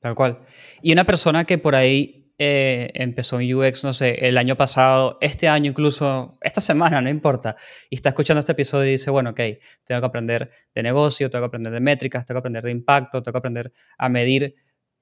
Tal 0.00 0.14
cual. 0.14 0.40
Y 0.82 0.92
una 0.92 1.04
persona 1.04 1.44
que 1.44 1.58
por 1.58 1.74
ahí 1.74 2.17
eh, 2.40 2.90
empezó 2.94 3.40
en 3.40 3.52
UX, 3.52 3.82
no 3.82 3.92
sé, 3.92 4.26
el 4.28 4.38
año 4.38 4.56
pasado, 4.56 5.18
este 5.20 5.48
año 5.48 5.70
incluso, 5.70 6.38
esta 6.40 6.60
semana, 6.60 7.00
no 7.00 7.10
importa, 7.10 7.56
y 7.90 7.96
está 7.96 8.10
escuchando 8.10 8.38
este 8.38 8.52
episodio 8.52 8.88
y 8.88 8.92
dice, 8.92 9.10
bueno, 9.10 9.30
ok, 9.30 9.40
tengo 9.84 10.00
que 10.00 10.06
aprender 10.06 10.50
de 10.72 10.82
negocio, 10.84 11.30
tengo 11.30 11.42
que 11.42 11.48
aprender 11.48 11.72
de 11.72 11.80
métricas, 11.80 12.24
tengo 12.24 12.36
que 12.36 12.40
aprender 12.40 12.62
de 12.62 12.70
impacto, 12.70 13.22
tengo 13.22 13.32
que 13.32 13.38
aprender 13.38 13.72
a 13.98 14.08
medir, 14.08 14.54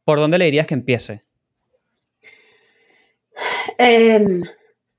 ¿por 0.03 0.19
dónde 0.19 0.39
le 0.39 0.47
dirías 0.47 0.67
que 0.67 0.75
empiece? 0.75 1.21
Em, 3.77 4.43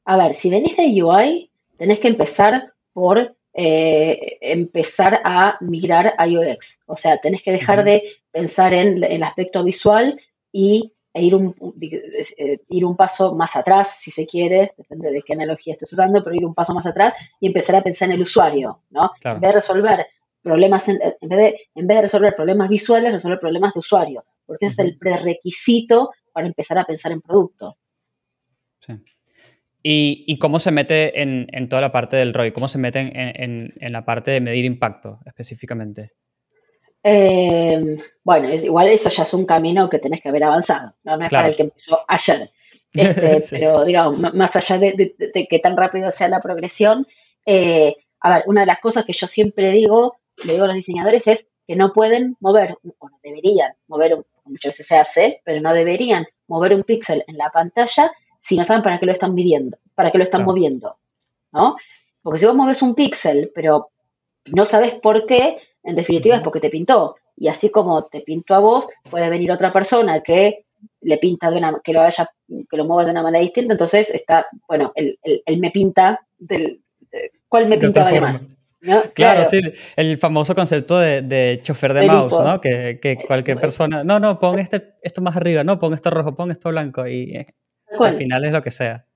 a 0.05 0.17
ver, 0.17 0.33
si 0.33 0.49
venís 0.51 0.77
de 0.77 1.03
UI, 1.03 1.49
tenés 1.75 1.97
que 1.97 2.07
empezar 2.07 2.73
por 2.93 3.35
eh, 3.53 4.37
empezar 4.41 5.21
a 5.23 5.57
migrar 5.61 6.13
a 6.19 6.27
UX. 6.27 6.77
O 6.85 6.93
sea, 6.93 7.17
tenés 7.17 7.41
que 7.41 7.51
dejar 7.51 7.83
de 7.83 8.03
pensar 8.31 8.75
en 8.75 9.03
el 9.03 9.23
aspecto 9.23 9.63
visual 9.63 10.21
y 10.51 10.93
ir 11.13 11.35
un, 11.35 11.55
eh, 11.81 12.59
ir 12.69 12.85
un 12.85 12.95
paso 12.95 13.33
más 13.33 13.55
atrás, 13.55 13.99
si 13.99 14.11
se 14.11 14.25
quiere, 14.25 14.73
depende 14.77 15.11
de 15.11 15.21
qué 15.21 15.33
analogía 15.33 15.73
estés 15.73 15.91
usando, 15.93 16.23
pero 16.23 16.35
ir 16.35 16.45
un 16.45 16.53
paso 16.53 16.73
más 16.73 16.85
atrás 16.85 17.13
y 17.39 17.47
empezar 17.47 17.75
a 17.75 17.83
pensar 17.83 18.09
en 18.09 18.15
el 18.15 18.21
usuario, 18.21 18.81
¿no? 18.89 19.11
En 19.23 19.39
vez 19.39 19.41
de 19.41 19.51
resolver 19.53 20.05
problemas, 20.41 20.87
en, 20.87 20.97
vez 20.97 21.39
de, 21.39 21.59
en 21.75 21.87
vez 21.87 21.97
de 21.97 22.01
resolver 22.01 22.33
problemas 22.33 22.69
visuales, 22.69 23.11
resolver 23.11 23.39
problemas 23.39 23.73
de 23.73 23.79
usuario, 23.79 24.25
porque 24.45 24.65
ese 24.65 24.81
es 24.81 24.87
el 24.87 24.97
prerequisito 24.97 26.11
para 26.31 26.47
empezar 26.47 26.77
a 26.77 26.85
pensar 26.85 27.11
en 27.11 27.21
producto. 27.21 27.77
Sí. 28.79 28.93
¿Y, 29.89 30.37
cómo 30.39 30.59
se 30.59 30.71
mete 30.71 31.21
en, 31.21 31.47
en, 31.53 31.69
toda 31.69 31.81
la 31.81 31.93
parte 31.93 32.17
del 32.17 32.33
ROI? 32.33 32.51
¿Cómo 32.51 32.67
se 32.67 32.77
mete 32.77 32.99
en, 32.99 33.71
en 33.73 33.91
la 33.93 34.03
parte 34.03 34.31
de 34.31 34.41
medir 34.41 34.65
impacto 34.65 35.19
específicamente? 35.25 36.11
Eh, 37.09 37.97
bueno, 38.21 38.49
igual 38.51 38.89
eso 38.89 39.07
ya 39.07 39.21
es 39.21 39.33
un 39.33 39.45
camino 39.45 39.87
que 39.87 39.97
tenés 39.97 40.21
que 40.21 40.27
haber 40.27 40.43
avanzado, 40.43 40.93
no, 41.05 41.21
es 41.21 41.31
para 41.31 41.47
el 41.47 41.55
que 41.55 41.63
empezó 41.63 41.99
ayer. 42.07 42.49
Este, 42.93 43.59
pero 43.59 43.83
digamos, 43.83 44.33
más 44.33 44.55
allá 44.55 44.77
de, 44.79 45.15
que 45.47 45.59
tan 45.59 45.77
rápido 45.77 46.09
sea 46.09 46.29
la 46.29 46.41
progresión, 46.41 47.05
eh, 47.45 47.95
a 48.21 48.33
ver, 48.33 48.43
una 48.47 48.61
de 48.61 48.67
las 48.67 48.79
cosas 48.79 49.05
que 49.05 49.13
yo 49.13 49.27
siempre 49.27 49.69
digo, 49.71 50.15
le 50.43 50.53
digo 50.53 50.63
a 50.63 50.67
los 50.67 50.75
diseñadores 50.75 51.27
es 51.27 51.49
que 51.67 51.75
no 51.75 51.91
pueden 51.91 52.37
mover, 52.39 52.75
o 52.97 53.09
no 53.09 53.19
deberían 53.21 53.73
mover, 53.87 54.17
muchas 54.45 54.73
veces 54.73 54.87
se 54.87 54.95
hace, 54.95 55.41
pero 55.45 55.61
no 55.61 55.73
deberían 55.73 56.25
mover 56.47 56.73
un 56.73 56.83
píxel 56.83 57.23
en 57.27 57.37
la 57.37 57.51
pantalla 57.51 58.11
si 58.37 58.55
no 58.55 58.63
saben 58.63 58.81
para 58.81 58.99
qué 58.99 59.05
lo 59.05 59.11
están 59.11 59.33
midiendo, 59.33 59.77
para 59.93 60.11
qué 60.11 60.17
lo 60.17 60.23
están 60.23 60.43
moviendo, 60.43 60.97
¿no? 61.51 61.75
Porque 62.21 62.39
si 62.39 62.45
vos 62.45 62.55
moves 62.55 62.81
un 62.81 62.95
píxel, 62.95 63.51
pero 63.53 63.91
no 64.45 64.63
sabes 64.63 64.93
por 65.01 65.25
qué, 65.25 65.57
en 65.87 65.95
definitiva 65.95 66.35
es 66.35 66.43
porque 66.43 66.59
te 66.59 66.69
pintó. 66.69 67.15
Y 67.35 67.47
así 67.47 67.69
como 67.69 68.05
te 68.05 68.21
pintó 68.21 68.55
a 68.55 68.59
vos, 68.59 68.87
puede 69.09 69.29
venir 69.29 69.51
otra 69.51 69.71
persona 69.71 70.21
que 70.21 70.65
le 71.01 71.17
pinta 71.17 71.49
de 71.49 71.57
una, 71.57 71.79
que 71.83 71.93
lo 71.93 72.01
haya, 72.01 72.29
que 72.47 72.77
lo 72.77 72.85
mueva 72.85 73.05
de 73.05 73.11
una 73.11 73.23
manera 73.23 73.41
distinta, 73.41 73.73
entonces 73.73 74.09
está, 74.09 74.45
bueno, 74.67 74.91
el, 74.95 75.17
me 75.59 75.71
pinta 75.71 76.19
del, 76.37 76.81
¿cuál 77.47 77.67
me 77.67 77.77
pinta 77.77 78.11
más? 78.19 78.45
Claro, 79.13 79.45
sí, 79.45 79.59
el 79.95 80.17
famoso 80.17 80.53
concepto 80.53 80.99
de, 80.99 81.59
chofer 81.63 81.93
de 81.93 82.05
mouse, 82.05 82.39
¿no? 82.43 82.61
Que, 82.61 83.17
cualquier 83.25 83.59
persona, 83.59 84.03
no, 84.03 84.19
no, 84.19 84.39
pon 84.39 84.59
este, 84.59 84.95
esto 85.01 85.21
más 85.21 85.35
arriba, 85.35 85.63
no, 85.63 85.79
pon 85.79 85.93
esto 85.93 86.09
rojo, 86.09 86.35
pon 86.35 86.51
esto 86.51 86.69
blanco 86.69 87.07
y 87.07 87.35
eh, 87.35 87.55
al 87.99 88.13
final 88.13 88.45
es 88.45 88.51
lo 88.51 88.61
que 88.61 88.71
sea. 88.71 89.06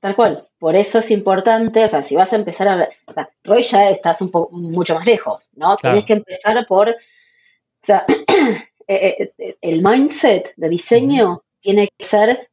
Tal 0.00 0.16
cual. 0.16 0.48
Por 0.58 0.74
eso 0.76 0.98
es 0.98 1.10
importante, 1.10 1.84
o 1.84 1.86
sea, 1.86 2.02
si 2.02 2.16
vas 2.16 2.32
a 2.32 2.36
empezar 2.36 2.68
a, 2.68 2.88
o 3.06 3.12
sea, 3.12 3.28
Roy 3.44 3.60
ya 3.60 3.90
estás 3.90 4.20
un 4.20 4.30
poco 4.30 4.56
mucho 4.56 4.94
más 4.94 5.06
lejos, 5.06 5.46
¿no? 5.54 5.76
Tienes 5.76 6.04
que 6.04 6.14
empezar 6.14 6.66
por, 6.66 6.88
o 6.88 6.94
sea, 7.78 8.04
eh, 8.88 9.32
eh, 9.38 9.56
el 9.60 9.82
mindset 9.82 10.54
de 10.56 10.68
diseño 10.68 11.42
tiene 11.60 11.88
que 11.96 12.04
ser, 12.04 12.50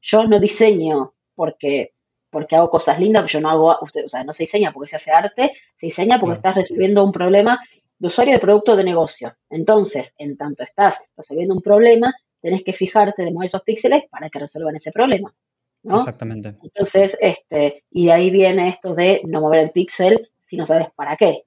yo 0.00 0.24
no 0.24 0.38
diseño 0.38 1.14
porque 1.34 1.92
porque 2.30 2.56
hago 2.56 2.70
cosas 2.70 2.98
lindas, 2.98 3.30
yo 3.30 3.40
no 3.40 3.50
hago, 3.50 3.66
o 3.66 4.06
sea, 4.06 4.24
no 4.24 4.32
se 4.32 4.44
diseña 4.44 4.72
porque 4.72 4.90
se 4.90 4.96
hace 4.96 5.10
arte, 5.10 5.50
se 5.72 5.86
diseña 5.86 6.18
porque 6.18 6.36
estás 6.36 6.54
resolviendo 6.54 7.04
un 7.04 7.12
problema 7.12 7.58
de 7.98 8.06
usuario 8.06 8.34
de 8.34 8.40
producto 8.40 8.76
de 8.76 8.84
negocio. 8.84 9.36
Entonces, 9.50 10.14
en 10.16 10.36
tanto 10.36 10.62
estás 10.62 10.96
resolviendo 11.16 11.54
un 11.54 11.60
problema, 11.60 12.14
tenés 12.40 12.62
que 12.62 12.72
fijarte 12.72 13.24
de 13.24 13.32
mover 13.32 13.48
esos 13.48 13.62
píxeles 13.62 14.04
para 14.08 14.28
que 14.28 14.38
resuelvan 14.38 14.76
ese 14.76 14.92
problema. 14.92 15.34
¿No? 15.82 15.96
Exactamente. 15.96 16.56
Entonces, 16.62 17.16
este, 17.20 17.84
y 17.90 18.06
de 18.06 18.12
ahí 18.12 18.30
viene 18.30 18.68
esto 18.68 18.94
de 18.94 19.20
no 19.24 19.40
mover 19.40 19.60
el 19.60 19.70
píxel 19.70 20.30
si 20.36 20.56
no 20.56 20.64
sabes 20.64 20.88
para 20.94 21.16
qué. 21.16 21.44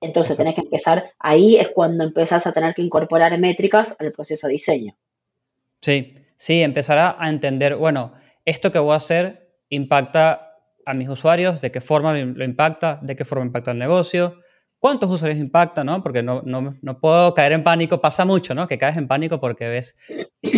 Entonces 0.00 0.36
tenés 0.36 0.56
que 0.56 0.62
empezar, 0.62 1.12
ahí 1.20 1.56
es 1.56 1.68
cuando 1.68 2.02
empezás 2.02 2.44
a 2.46 2.52
tener 2.52 2.74
que 2.74 2.82
incorporar 2.82 3.38
métricas 3.38 3.94
al 4.00 4.10
proceso 4.10 4.48
de 4.48 4.52
diseño. 4.52 4.96
Sí, 5.80 6.16
sí, 6.36 6.60
empezar 6.60 6.98
a 6.98 7.28
entender, 7.28 7.76
bueno, 7.76 8.12
esto 8.44 8.72
que 8.72 8.80
voy 8.80 8.94
a 8.94 8.96
hacer 8.96 9.54
impacta 9.68 10.56
a 10.84 10.94
mis 10.94 11.08
usuarios, 11.08 11.60
de 11.60 11.70
qué 11.70 11.80
forma 11.80 12.12
lo 12.14 12.44
impacta, 12.44 12.98
de 13.02 13.14
qué 13.14 13.24
forma 13.24 13.46
impacta 13.46 13.70
el 13.70 13.78
negocio, 13.78 14.40
cuántos 14.82 15.08
usuarios 15.08 15.38
impacta, 15.38 15.84
¿no? 15.84 16.02
Porque 16.02 16.24
no, 16.24 16.42
no, 16.44 16.74
no, 16.82 16.98
puedo 16.98 17.34
caer 17.34 17.52
en 17.52 17.62
pánico, 17.62 18.00
pasa 18.00 18.24
mucho, 18.24 18.52
¿no? 18.52 18.66
Que 18.66 18.78
caes 18.78 18.96
en 18.96 19.06
pánico 19.06 19.38
porque 19.38 19.68
ves 19.68 19.96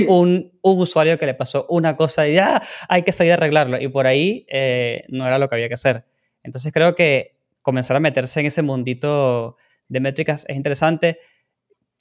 un, 0.09 0.51
un 0.63 0.81
usuario 0.81 1.19
que 1.19 1.27
le 1.27 1.35
pasó 1.35 1.67
una 1.69 1.95
cosa 1.95 2.27
y 2.27 2.33
ya 2.33 2.63
hay 2.89 3.03
que 3.03 3.13
salir 3.13 3.33
a 3.33 3.35
arreglarlo. 3.35 3.79
Y 3.79 3.89
por 3.89 4.07
ahí 4.07 4.47
eh, 4.49 5.05
no 5.11 5.27
era 5.27 5.39
lo 5.39 5.47
que 5.51 5.57
había 5.57 5.69
que 5.69 5.75
hacer. 5.75 6.07
Entonces 6.43 6.73
creo 6.73 6.95
que 6.95 7.37
comenzar 7.61 7.99
a 7.99 8.01
meterse 8.01 8.41
en 8.41 8.47
ese 8.47 8.63
mundito 8.63 9.59
de 9.89 10.01
métricas 10.01 10.47
es 10.49 10.57
interesante. 10.57 11.19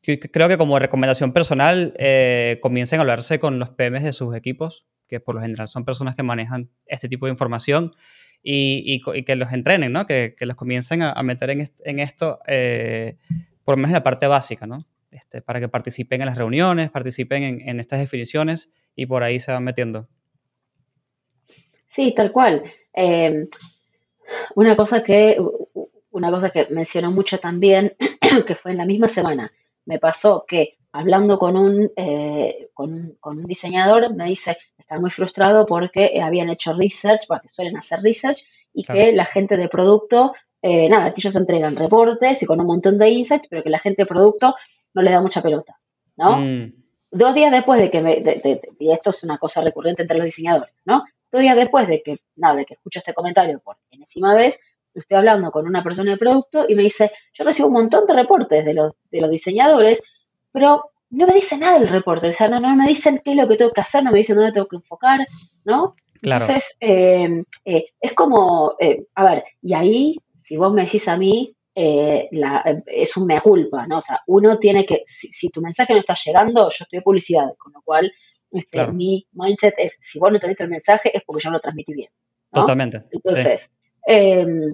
Creo 0.01 0.47
que 0.47 0.57
como 0.57 0.79
recomendación 0.79 1.33
personal, 1.33 1.93
eh, 1.99 2.57
comiencen 2.61 2.99
a 2.99 3.01
hablarse 3.01 3.37
con 3.37 3.59
los 3.59 3.71
PMs 3.71 4.03
de 4.03 4.13
sus 4.13 4.33
equipos, 4.33 4.85
que 5.09 5.19
por 5.19 5.35
lo 5.35 5.41
general 5.41 5.67
son 5.67 5.83
personas 5.83 6.15
que 6.15 6.23
manejan 6.23 6.69
este 6.85 7.09
tipo 7.09 7.25
de 7.25 7.33
información 7.33 7.91
y, 8.43 9.01
que 9.23 9.35
los 9.35 9.51
entrenen, 9.53 9.91
¿no? 9.91 10.05
Que, 10.05 10.35
los 10.41 10.55
comiencen 10.55 11.01
a, 11.01 11.21
meter 11.23 11.49
en, 11.49 11.99
esto, 11.99 12.39
eh, 12.47 13.17
por 13.63 13.73
lo 13.73 13.77
menos 13.77 13.89
en 13.89 13.95
la 13.95 14.03
parte 14.03 14.27
básica, 14.27 14.67
¿no? 14.67 14.79
Este, 15.11 15.41
para 15.41 15.59
que 15.59 15.69
participen 15.69 16.21
en 16.21 16.27
las 16.27 16.37
reuniones, 16.37 16.89
participen 16.89 17.61
en, 17.61 17.79
estas 17.79 17.99
definiciones 17.99 18.69
y 18.95 19.05
por 19.05 19.23
ahí 19.23 19.39
se 19.39 19.51
van 19.51 19.63
metiendo. 19.63 20.07
Sí, 21.83 22.11
tal 22.15 22.31
cual. 22.31 22.61
Em, 22.93 23.47
una 24.55 24.75
cosa 24.75 25.01
que 25.01 25.37
una 26.13 26.29
cosa 26.29 26.49
que 26.49 26.67
mencionó 26.69 27.11
mucho 27.11 27.37
también, 27.37 27.95
que 28.47 28.55
fue 28.55 28.71
en 28.71 28.77
la 28.77 28.85
misma 28.85 29.07
semana, 29.07 29.51
me 29.85 29.99
pasó 29.99 30.45
que 30.47 30.77
hablando 30.91 31.37
con 31.37 31.57
un, 31.57 31.91
eh, 31.95 32.69
con, 32.73 33.17
un 33.21 33.43
diseñador, 33.45 34.15
me 34.15 34.25
dice, 34.25 34.55
muy 34.99 35.09
frustrado 35.09 35.65
porque 35.65 36.19
habían 36.21 36.49
hecho 36.49 36.73
research, 36.73 37.21
porque 37.27 37.47
suelen 37.47 37.77
hacer 37.77 37.99
research, 38.01 38.39
y 38.73 38.83
que 38.83 39.11
la 39.11 39.25
gente 39.25 39.57
de 39.57 39.67
producto, 39.67 40.33
eh, 40.61 40.89
nada, 40.89 41.11
que 41.13 41.21
ellos 41.21 41.35
entregan 41.35 41.75
reportes 41.75 42.41
y 42.41 42.45
con 42.45 42.59
un 42.59 42.67
montón 42.67 42.97
de 42.97 43.09
insights, 43.09 43.47
pero 43.49 43.63
que 43.63 43.69
la 43.69 43.79
gente 43.79 44.03
de 44.03 44.05
producto 44.07 44.55
no 44.93 45.01
le 45.01 45.11
da 45.11 45.21
mucha 45.21 45.41
pelota, 45.41 45.79
¿no? 46.17 46.37
Mm. 46.37 46.73
Dos 47.11 47.35
días 47.35 47.51
después 47.51 47.79
de 47.79 47.89
que 47.89 48.01
me, 48.01 48.23
y 48.79 48.91
esto 48.91 49.09
es 49.09 49.23
una 49.23 49.37
cosa 49.37 49.61
recurrente 49.61 50.01
entre 50.01 50.17
los 50.17 50.25
diseñadores, 50.25 50.81
¿no? 50.85 51.03
Dos 51.31 51.41
días 51.41 51.55
después 51.55 51.87
de 51.87 52.01
que, 52.01 52.17
nada, 52.35 52.55
de 52.55 52.65
que 52.65 52.73
escucho 52.73 52.99
este 52.99 53.13
comentario 53.13 53.59
por 53.59 53.77
enésima 53.91 54.33
vez, 54.33 54.59
estoy 54.95 55.17
hablando 55.17 55.51
con 55.51 55.67
una 55.67 55.83
persona 55.83 56.11
de 56.11 56.17
producto 56.17 56.65
y 56.67 56.73
me 56.75 56.83
dice, 56.83 57.11
yo 57.31 57.43
recibo 57.43 57.67
un 57.67 57.73
montón 57.73 58.05
de 58.05 58.13
reportes 58.13 58.65
de 58.65 58.73
los, 58.73 58.97
de 59.11 59.21
los 59.21 59.29
diseñadores 59.29 59.99
pero 60.53 60.91
no 61.13 61.27
me 61.27 61.35
dice 61.35 61.57
nada 61.57 61.77
el 61.77 61.87
reporte, 61.87 62.27
o 62.27 62.31
sea, 62.31 62.47
no, 62.47 62.59
no 62.59 62.75
me 62.75 62.87
dicen 62.87 63.21
qué 63.23 63.31
es 63.31 63.37
lo 63.37 63.47
que 63.47 63.55
tengo 63.55 63.71
que 63.71 63.81
hacer, 63.81 64.03
no 64.03 64.11
me 64.11 64.17
dicen 64.17 64.35
dónde 64.35 64.51
tengo 64.51 64.67
que 64.67 64.77
enfocar, 64.77 65.19
¿no? 65.63 65.95
Entonces, 66.21 66.71
eh, 66.79 67.43
eh, 67.65 67.85
es 67.99 68.13
como, 68.13 68.75
eh, 68.79 69.05
a 69.13 69.23
ver, 69.23 69.43
y 69.61 69.73
ahí, 69.73 70.17
si 70.31 70.57
vos 70.57 70.73
me 70.73 70.83
decís 70.83 71.07
a 71.07 71.15
mí, 71.15 71.55
la, 71.75 72.63
es 72.87 73.15
un 73.17 73.27
mea 73.27 73.41
culpa, 73.41 73.85
¿no? 73.85 73.97
O 73.97 73.99
sea, 73.99 74.21
uno 74.27 74.57
tiene 74.57 74.83
que, 74.85 75.01
si, 75.03 75.49
tu 75.49 75.61
mensaje 75.61 75.93
no 75.93 75.99
está 75.99 76.13
llegando, 76.13 76.61
yo 76.61 76.83
estoy 76.83 76.99
de 76.99 77.03
publicidad, 77.03 77.53
con 77.57 77.73
lo 77.73 77.81
cual 77.83 78.11
este, 78.51 78.87
mi 78.87 79.27
mindset 79.33 79.75
es, 79.77 79.95
si 79.99 80.17
vos 80.17 80.31
no 80.31 80.39
tenés 80.39 80.59
el 80.61 80.69
mensaje, 80.69 81.15
es 81.15 81.21
porque 81.25 81.43
yo 81.43 81.49
no 81.49 81.57
lo 81.57 81.61
transmití 81.61 81.93
bien. 81.93 82.09
Totalmente. 82.51 83.03
Entonces, 83.11 83.69
em, 84.07 84.73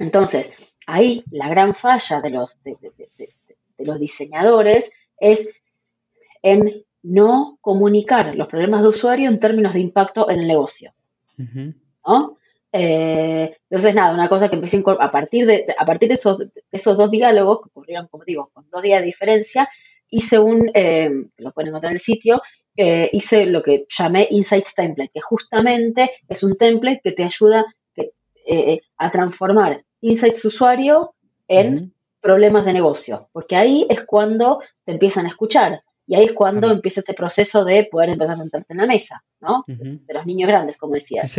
entonces, 0.00 0.52
ahí 0.86 1.22
la 1.30 1.48
gran 1.48 1.74
falla 1.74 2.20
de 2.20 2.30
los, 2.30 2.60
de 2.62 2.74
los 3.78 3.98
diseñadores 4.00 4.90
es 5.20 5.46
en 6.42 6.84
no 7.02 7.58
comunicar 7.60 8.34
los 8.34 8.48
problemas 8.48 8.82
de 8.82 8.88
usuario 8.88 9.28
en 9.28 9.38
términos 9.38 9.72
de 9.72 9.80
impacto 9.80 10.28
en 10.30 10.40
el 10.40 10.46
negocio. 10.46 10.92
Eh, 12.72 13.56
entonces, 13.68 13.94
nada, 13.94 14.14
una 14.14 14.28
cosa 14.28 14.48
que 14.48 14.54
empecé 14.54 14.82
a 14.86 15.10
partir 15.10 15.46
de, 15.46 15.64
a 15.76 15.84
partir 15.84 16.08
de 16.08 16.14
esos, 16.14 16.44
esos 16.70 16.96
dos 16.96 17.10
diálogos, 17.10 17.62
que 17.62 17.68
ocurrieron, 17.68 18.06
como 18.08 18.24
digo, 18.24 18.50
con 18.52 18.68
dos 18.70 18.82
días 18.82 19.00
de 19.00 19.06
diferencia, 19.06 19.68
hice 20.08 20.38
un, 20.38 20.70
eh, 20.74 21.10
lo 21.38 21.52
pueden 21.52 21.68
encontrar 21.68 21.92
en 21.92 21.96
el 21.96 22.00
sitio, 22.00 22.40
eh, 22.76 23.08
hice 23.12 23.46
lo 23.46 23.62
que 23.62 23.84
llamé 23.86 24.28
Insights 24.30 24.74
Template, 24.74 25.10
que 25.12 25.20
justamente 25.20 26.10
es 26.28 26.42
un 26.42 26.54
template 26.54 27.00
que 27.02 27.12
te 27.12 27.24
ayuda 27.24 27.64
a 28.96 29.10
transformar 29.10 29.84
Insights 30.00 30.44
usuario 30.44 31.14
en 31.46 31.92
problemas 32.20 32.64
de 32.64 32.72
negocio, 32.72 33.28
porque 33.32 33.54
ahí 33.54 33.86
es 33.88 34.02
cuando 34.02 34.60
te 34.84 34.92
empiezan 34.92 35.26
a 35.26 35.28
escuchar 35.28 35.82
y 36.10 36.16
ahí 36.16 36.24
es 36.24 36.32
cuando 36.32 36.68
empieza 36.72 37.02
este 37.02 37.14
proceso 37.14 37.64
de 37.64 37.84
poder 37.84 38.08
empezar 38.08 38.34
a 38.34 38.38
sentarte 38.38 38.72
en 38.72 38.78
la 38.78 38.86
mesa, 38.86 39.22
¿no? 39.38 39.62
De 39.68 40.12
los 40.12 40.26
niños 40.26 40.48
grandes, 40.48 40.76
como 40.76 40.94
decías. 40.94 41.38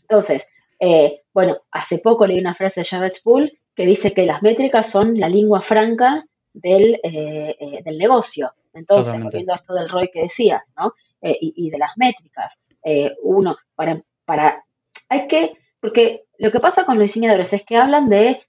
Entonces, 0.00 0.44
eh, 0.80 1.22
bueno, 1.32 1.58
hace 1.70 1.98
poco 1.98 2.26
leí 2.26 2.40
una 2.40 2.52
frase 2.52 2.80
de 2.80 2.86
Jared 2.86 3.12
Spool 3.12 3.52
que 3.76 3.86
dice 3.86 4.12
que 4.12 4.26
las 4.26 4.42
métricas 4.42 4.90
son 4.90 5.14
la 5.14 5.28
lengua 5.28 5.60
franca 5.60 6.26
del, 6.52 6.98
eh, 7.04 7.54
eh, 7.60 7.78
del 7.84 7.96
negocio. 7.96 8.52
Entonces, 8.74 9.22
volviendo 9.22 9.52
a 9.52 9.54
esto 9.54 9.72
del 9.72 9.88
ROI 9.88 10.08
que 10.12 10.22
decías, 10.22 10.72
¿no? 10.76 10.94
Y, 11.22 11.70
de 11.70 11.78
las 11.78 11.92
métricas, 11.96 12.60
uno, 13.22 13.56
para, 13.76 14.02
para, 14.24 14.64
hay 15.08 15.26
que, 15.26 15.52
porque 15.78 16.24
lo 16.38 16.50
que 16.50 16.58
pasa 16.58 16.84
con 16.84 16.96
los 16.96 17.04
diseñadores 17.04 17.52
es 17.52 17.62
que 17.62 17.76
hablan 17.76 18.08
de 18.08 18.42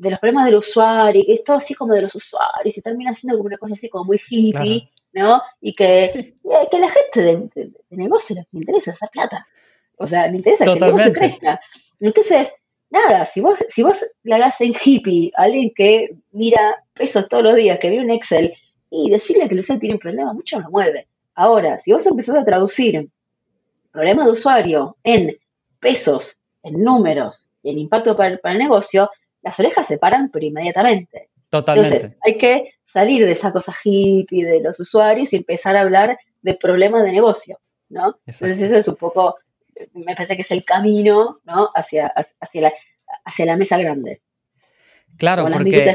de 0.00 0.10
los 0.10 0.18
problemas 0.18 0.46
del 0.46 0.54
usuario, 0.54 1.20
y 1.20 1.26
que 1.26 1.32
es 1.32 1.42
todo 1.42 1.56
así 1.56 1.74
como 1.74 1.92
de 1.92 2.00
los 2.00 2.14
usuarios, 2.14 2.74
y 2.74 2.80
termina 2.80 3.12
siendo 3.12 3.36
como 3.36 3.48
una 3.48 3.58
cosa 3.58 3.74
así 3.74 3.86
como 3.90 4.04
muy 4.04 4.18
hippie, 4.30 4.88
¿no? 5.12 5.42
Y 5.60 5.74
que, 5.74 6.34
que 6.70 6.78
la 6.78 6.90
gente 6.90 7.50
de, 7.50 7.72
negocio 7.90 8.36
lo 8.36 8.42
que 8.42 8.48
le 8.52 8.58
interesa 8.60 8.90
es 8.90 8.96
hacer 8.96 9.10
plata. 9.12 9.46
O 9.98 10.06
sea, 10.06 10.26
le 10.28 10.38
interesa 10.38 10.64
que 10.64 10.72
el 10.72 10.80
negocio 10.80 11.12
crezca. 11.12 11.60
Entonces, 12.00 12.48
nada, 12.88 13.26
si 13.26 13.42
vos, 13.42 13.58
si 13.66 13.82
vos 13.82 14.00
le 14.22 14.34
hagas 14.34 14.58
en 14.62 14.72
hippie 14.72 15.32
a 15.36 15.42
alguien 15.42 15.70
que 15.76 16.16
mira 16.32 16.82
pesos 16.94 17.26
todos 17.26 17.42
los 17.42 17.56
días, 17.56 17.78
que 17.78 17.90
ve 17.90 18.00
un 18.00 18.08
Excel, 18.08 18.54
y 18.88 19.10
decirle 19.10 19.48
que 19.48 19.52
el 19.52 19.60
usuario 19.60 19.80
tiene 19.80 19.94
un 19.96 20.00
problema, 20.00 20.32
mucho 20.32 20.56
no 20.56 20.64
lo 20.64 20.70
mueve. 20.70 21.08
Ahora, 21.34 21.76
si 21.76 21.92
vos 21.92 22.06
empezás 22.06 22.36
a 22.38 22.42
traducir 22.42 23.06
problemas 23.92 24.24
de 24.24 24.30
usuario 24.30 24.96
en 25.04 25.36
pesos, 25.78 26.34
en 26.62 26.82
números 26.82 27.44
y 27.62 27.70
en 27.70 27.78
impacto 27.78 28.16
para 28.16 28.38
el 28.42 28.58
negocio, 28.58 29.10
las 29.42 29.58
orejas 29.58 29.86
se 29.86 29.98
paran, 29.98 30.30
pero 30.32 30.44
inmediatamente. 30.46 31.28
Totalmente. 31.48 31.96
Entonces, 31.96 32.18
hay 32.24 32.34
que 32.34 32.74
salir 32.80 33.24
de 33.24 33.32
esa 33.32 33.52
cosa 33.52 33.74
hippie 33.84 34.44
de 34.44 34.60
los 34.60 34.78
usuarios 34.78 35.32
y 35.32 35.36
empezar 35.36 35.76
a 35.76 35.80
hablar 35.80 36.18
de 36.42 36.54
problemas 36.54 37.04
de 37.04 37.12
negocio, 37.12 37.58
¿no? 37.88 38.18
Entonces, 38.26 38.60
eso 38.60 38.76
es 38.76 38.88
un 38.88 38.96
poco, 38.96 39.36
me 39.94 40.14
parece 40.14 40.36
que 40.36 40.42
es 40.42 40.50
el 40.50 40.64
camino, 40.64 41.36
¿no? 41.44 41.70
Hacia, 41.74 42.12
hacia, 42.40 42.60
la, 42.60 42.72
hacia 43.24 43.46
la 43.46 43.56
mesa 43.56 43.78
grande. 43.78 44.22
Claro, 45.16 45.46
porque... 45.52 45.94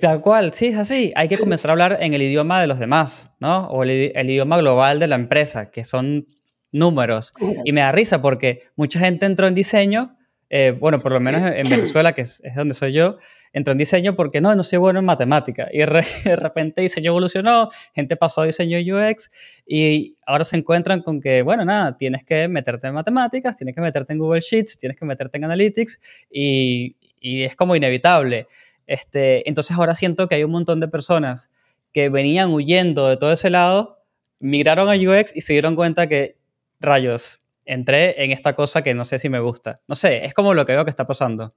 Tal 0.00 0.20
cual, 0.20 0.52
sí, 0.54 0.68
es 0.68 0.76
así. 0.76 1.12
Hay 1.16 1.28
que 1.28 1.38
comenzar 1.38 1.70
a 1.70 1.72
hablar 1.72 1.98
en 2.00 2.14
el 2.14 2.22
idioma 2.22 2.60
de 2.60 2.66
los 2.66 2.78
demás, 2.78 3.30
¿no? 3.40 3.68
O 3.68 3.82
el, 3.82 3.90
idioma 3.90 4.58
global 4.58 4.98
de 4.98 5.06
la 5.06 5.16
empresa, 5.16 5.70
que 5.70 5.84
son 5.84 6.26
números. 6.72 7.32
Y 7.64 7.72
me 7.72 7.82
da 7.82 7.92
risa 7.92 8.20
porque 8.22 8.62
mucha 8.74 8.98
gente 8.98 9.26
entró 9.26 9.46
en 9.46 9.54
diseño, 9.54 10.16
eh, 10.56 10.70
bueno, 10.70 11.00
por 11.00 11.10
lo 11.10 11.18
menos 11.18 11.42
en 11.52 11.68
Venezuela, 11.68 12.12
que 12.12 12.20
es, 12.20 12.40
donde 12.54 12.74
soy 12.74 12.92
yo, 12.92 13.18
entró 13.52 13.72
en 13.72 13.78
diseño 13.78 14.14
porque 14.14 14.40
no, 14.40 14.54
no 14.54 14.62
soy 14.62 14.78
bueno 14.78 15.00
en 15.00 15.04
matemática. 15.04 15.68
Y 15.72 15.78
de 16.24 16.36
repente 16.36 16.80
diseño 16.80 17.10
evolucionó, 17.10 17.70
gente 17.92 18.14
pasó 18.16 18.42
a 18.42 18.44
diseño 18.46 18.78
UX 18.78 19.32
y 19.66 20.14
ahora 20.24 20.44
se 20.44 20.56
encuentran 20.56 21.02
con 21.02 21.20
que, 21.20 21.42
bueno, 21.42 21.64
nada, 21.64 21.96
tienes 21.96 22.22
que 22.22 22.46
meterte 22.46 22.86
en 22.86 22.94
matemáticas, 22.94 23.56
tienes 23.56 23.74
que 23.74 23.80
meterte 23.80 24.12
en 24.12 24.20
Google 24.20 24.42
Sheets, 24.42 24.78
tienes 24.78 24.96
que 24.96 25.04
meterte 25.04 25.38
en 25.38 25.44
Analytics 25.44 25.98
y, 26.30 26.94
y 27.18 27.42
es 27.42 27.56
como 27.56 27.74
inevitable. 27.74 28.46
Este, 28.86 29.48
entonces 29.48 29.76
ahora 29.76 29.96
siento 29.96 30.28
que 30.28 30.36
hay 30.36 30.44
un 30.44 30.52
montón 30.52 30.78
de 30.78 30.86
personas 30.86 31.50
que 31.92 32.10
venían 32.10 32.52
huyendo 32.52 33.08
de 33.08 33.16
todo 33.16 33.32
ese 33.32 33.50
lado, 33.50 34.04
migraron 34.38 34.88
a 34.88 34.94
UX 34.94 35.34
y 35.34 35.40
se 35.40 35.52
dieron 35.52 35.74
cuenta 35.74 36.06
que, 36.06 36.36
rayos, 36.78 37.43
entré 37.66 38.24
en 38.24 38.30
esta 38.30 38.54
cosa 38.54 38.82
que 38.82 38.94
no 38.94 39.04
sé 39.04 39.18
si 39.18 39.28
me 39.28 39.40
gusta. 39.40 39.80
No 39.88 39.94
sé, 39.94 40.24
es 40.24 40.34
como 40.34 40.54
lo 40.54 40.66
que 40.66 40.72
veo 40.72 40.84
que 40.84 40.90
está 40.90 41.06
pasando. 41.06 41.50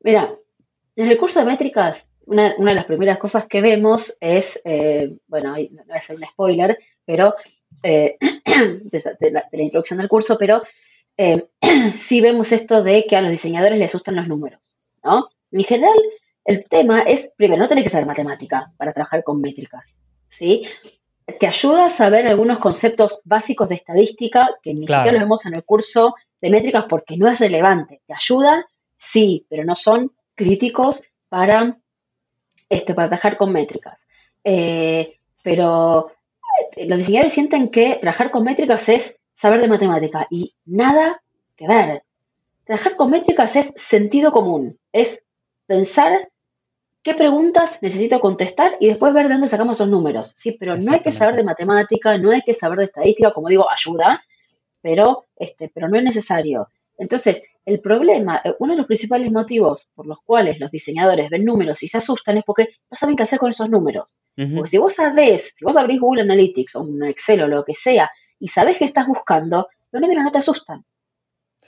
Mira, 0.00 0.34
en 0.96 1.08
el 1.08 1.16
curso 1.16 1.40
de 1.40 1.46
métricas, 1.46 2.06
una, 2.26 2.54
de 2.54 2.74
las 2.74 2.84
primeras 2.84 3.18
cosas 3.18 3.46
que 3.46 3.60
vemos 3.60 4.14
es, 4.20 4.60
eh, 4.64 5.16
bueno, 5.26 5.50
no 5.50 5.56
voy 5.56 5.94
a 5.94 5.98
ser 5.98 6.16
un 6.16 6.24
spoiler, 6.24 6.76
pero 7.04 7.34
eh, 7.82 8.16
de, 8.20 9.30
la, 9.30 9.48
introducción 9.52 9.98
del 9.98 10.08
curso, 10.08 10.36
pero 10.38 10.62
eh, 11.16 11.48
sí 11.94 12.20
vemos 12.20 12.52
esto 12.52 12.82
de 12.82 13.04
que 13.04 13.16
a 13.16 13.22
los 13.22 13.30
diseñadores 13.30 13.78
les 13.78 13.90
asustan 13.90 14.16
los 14.16 14.28
números, 14.28 14.76
¿no? 15.02 15.28
En 15.50 15.64
general, 15.64 15.98
el 16.44 16.64
tema 16.64 17.02
es, 17.02 17.30
primero, 17.36 17.62
no 17.62 17.68
tenés 17.68 17.84
que 17.84 17.90
saber 17.90 18.06
matemática 18.06 18.72
para 18.76 18.92
trabajar 18.92 19.24
con 19.24 19.40
métricas, 19.40 19.98
¿sí? 20.26 20.68
Te 21.36 21.46
ayuda 21.46 21.84
a 21.84 21.88
saber 21.88 22.26
algunos 22.26 22.58
conceptos 22.58 23.20
básicos 23.24 23.68
de 23.68 23.74
estadística 23.74 24.48
que 24.62 24.72
ni 24.72 24.86
siquiera 24.86 25.12
los 25.12 25.20
vemos 25.20 25.46
en 25.46 25.54
el 25.54 25.64
curso 25.64 26.14
de 26.40 26.50
métricas 26.50 26.84
porque 26.88 27.16
no 27.16 27.28
es 27.28 27.38
relevante. 27.38 28.00
¿Te 28.06 28.14
ayuda? 28.14 28.66
Sí, 28.94 29.44
pero 29.48 29.64
no 29.64 29.74
son 29.74 30.12
críticos 30.34 31.02
para, 31.28 31.76
este, 32.68 32.94
para 32.94 33.08
trabajar 33.08 33.36
con 33.36 33.52
métricas. 33.52 34.04
Eh, 34.42 35.18
pero 35.42 36.10
eh, 36.76 36.86
los 36.88 36.98
diseñadores 36.98 37.32
sienten 37.32 37.68
que 37.68 37.96
trabajar 38.00 38.30
con 38.30 38.44
métricas 38.44 38.88
es 38.88 39.16
saber 39.30 39.60
de 39.60 39.68
matemática 39.68 40.26
y 40.30 40.54
nada 40.64 41.22
que 41.56 41.66
ver. 41.66 42.04
Trabajar 42.64 42.94
con 42.94 43.10
métricas 43.10 43.54
es 43.56 43.70
sentido 43.74 44.30
común, 44.30 44.78
es 44.92 45.22
pensar 45.66 46.30
qué 47.02 47.14
preguntas 47.14 47.78
necesito 47.80 48.20
contestar 48.20 48.76
y 48.80 48.88
después 48.88 49.12
ver 49.12 49.28
de 49.28 49.34
dónde 49.34 49.46
sacamos 49.46 49.76
esos 49.76 49.88
números. 49.88 50.30
Sí, 50.34 50.52
pero 50.52 50.76
no 50.76 50.92
hay 50.92 51.00
que 51.00 51.10
saber 51.10 51.36
de 51.36 51.44
matemática, 51.44 52.16
no 52.18 52.30
hay 52.30 52.40
que 52.40 52.52
saber 52.52 52.78
de 52.78 52.84
estadística, 52.84 53.32
como 53.32 53.48
digo, 53.48 53.66
ayuda, 53.70 54.22
pero, 54.80 55.26
este, 55.36 55.70
pero 55.72 55.88
no 55.88 55.96
es 55.96 56.04
necesario. 56.04 56.68
Entonces, 56.96 57.42
el 57.64 57.78
problema, 57.78 58.40
eh, 58.44 58.54
uno 58.58 58.72
de 58.72 58.78
los 58.78 58.86
principales 58.86 59.30
motivos 59.30 59.86
por 59.94 60.06
los 60.06 60.18
cuales 60.22 60.58
los 60.58 60.70
diseñadores 60.70 61.30
ven 61.30 61.44
números 61.44 61.82
y 61.82 61.86
se 61.86 61.98
asustan 61.98 62.38
es 62.38 62.44
porque 62.44 62.64
no 62.90 62.98
saben 62.98 63.14
qué 63.14 63.22
hacer 63.22 63.38
con 63.38 63.50
esos 63.50 63.68
números. 63.68 64.18
Porque 64.34 64.68
si 64.68 64.78
vos 64.78 64.94
sabés, 64.94 65.52
si 65.54 65.64
vos 65.64 65.76
abrís 65.76 66.00
Google 66.00 66.22
Analytics 66.22 66.74
o 66.74 66.80
un 66.80 67.04
Excel 67.04 67.42
o 67.42 67.46
lo 67.46 67.62
que 67.62 67.72
sea 67.72 68.10
y 68.40 68.48
sabés 68.48 68.76
qué 68.76 68.86
estás 68.86 69.06
buscando, 69.06 69.68
los 69.92 70.02
números 70.02 70.24
no 70.24 70.30
te 70.30 70.38
asustan. 70.38 70.84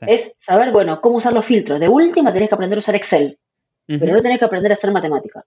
Es 0.01 0.33
saber, 0.35 0.73
bueno, 0.73 0.99
cómo 1.01 1.17
usar 1.17 1.33
los 1.33 1.45
filtros. 1.45 1.79
De 1.79 1.89
última 1.89 2.33
tenés 2.33 2.49
que 2.49 2.55
aprender 2.55 2.79
a 2.79 2.81
usar 2.81 2.97
Excel 2.97 3.39
pero 3.99 4.13
no 4.13 4.21
tenés 4.21 4.39
que 4.39 4.45
aprender 4.45 4.71
a 4.73 4.75
hacer 4.75 4.91
matemática. 4.93 5.45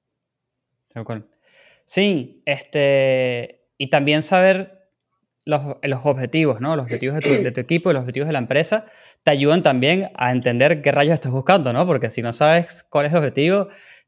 Sí, 1.86 2.42
este, 2.46 3.66
y 3.78 3.90
también 3.90 4.24
saber 4.24 4.84
los, 5.46 5.62
objetivos, 6.06 6.62
¿no? 6.62 6.76
Los 6.76 6.86
objetivos 6.86 7.20
de 7.20 7.52
tu, 7.52 7.60
equipo 7.62 7.90
y 7.90 7.94
los 7.94 8.02
objetivos 8.02 8.28
de 8.28 8.34
la 8.34 8.40
empresa 8.40 8.86
te 9.24 9.32
ayudan 9.32 9.64
también 9.64 10.12
a 10.16 10.32
entender 10.32 10.82
qué 10.82 10.92
rayos 10.92 11.14
estás 11.14 11.32
buscando, 11.32 11.74
¿no? 11.74 11.86
Porque 11.86 12.10
si 12.10 12.22
no 12.22 12.34
sabes 12.34 12.84
cuál 12.84 13.06
es 13.06 13.12
el 13.12 13.18
objetivo, 13.18 13.68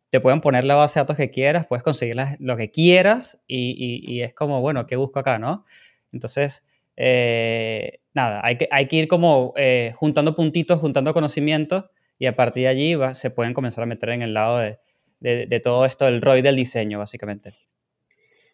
te 0.09 0.21
pueden 0.21 0.41
poner 0.41 0.63
la 0.63 0.75
base 0.75 0.99
de 0.99 1.03
datos 1.03 1.17
que 1.17 1.29
quieras, 1.31 1.65
puedes 1.67 1.83
conseguir 1.83 2.15
lo 2.39 2.57
que 2.57 2.71
quieras 2.71 3.39
y, 3.47 4.21
es 4.21 4.33
como, 4.33 4.61
bueno, 4.61 4.87
¿qué 4.87 4.95
busco 4.95 5.19
acá, 5.19 5.39
no? 5.39 5.65
Entonces, 6.13 6.63
eh, 6.95 7.99
nada, 8.13 8.39
hay 8.43 8.57
que, 8.57 8.69
hay 8.71 8.87
que 8.87 8.95
ir 8.95 9.07
como 9.09 9.53
eh, 9.57 9.93
juntando 9.97 10.35
puntitos, 10.35 10.79
juntando 10.79 11.13
conocimientos 11.13 11.85
y 12.17 12.27
a 12.27 12.35
partir 12.35 12.63
de 12.63 12.69
allí 12.69 12.95
se 13.13 13.29
pueden 13.29 13.53
comenzar 13.53 13.83
a 13.83 13.87
meter 13.87 14.09
en 14.09 14.21
el 14.21 14.33
lado 14.33 14.59
de, 14.59 15.59
todo 15.63 15.85
esto 15.85 16.05
del 16.05 16.21
ROI 16.21 16.41
del 16.41 16.55
diseño, 16.55 16.99
básicamente. 16.99 17.55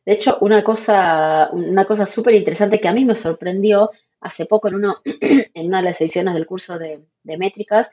De 0.05 0.13
hecho, 0.13 0.37
una 0.41 0.63
cosa, 0.63 1.49
una 1.51 1.85
cosa 1.85 2.05
súper 2.05 2.33
interesante 2.33 2.79
que 2.79 2.87
a 2.87 2.93
mí 2.93 3.05
me 3.05 3.13
sorprendió 3.13 3.91
hace 4.19 4.45
poco 4.45 4.67
en, 4.67 4.75
uno, 4.75 4.97
en 5.05 5.65
una 5.67 5.77
de 5.77 5.83
las 5.83 6.01
ediciones 6.01 6.33
del 6.33 6.45
curso 6.45 6.77
de, 6.77 7.01
métricas, 7.23 7.89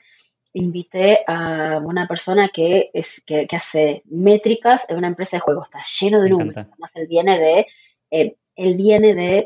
invité 0.53 1.19
a 1.27 1.79
una 1.83 2.07
persona 2.07 2.49
que, 2.51 2.89
es, 2.93 3.21
que, 3.25 3.45
hace 3.51 4.01
métricas 4.05 4.85
en 4.89 4.97
una 4.97 5.07
empresa 5.07 5.37
de 5.37 5.41
juegos, 5.41 5.65
está 5.65 5.79
lleno 5.99 6.21
de 6.21 6.29
números. 6.29 6.67
Además, 6.67 6.91
él 6.95 7.07
viene 7.07 7.37
de, 7.37 7.65
eh, 8.09 8.35
él 8.55 8.75
viene 8.75 9.13
de, 9.13 9.45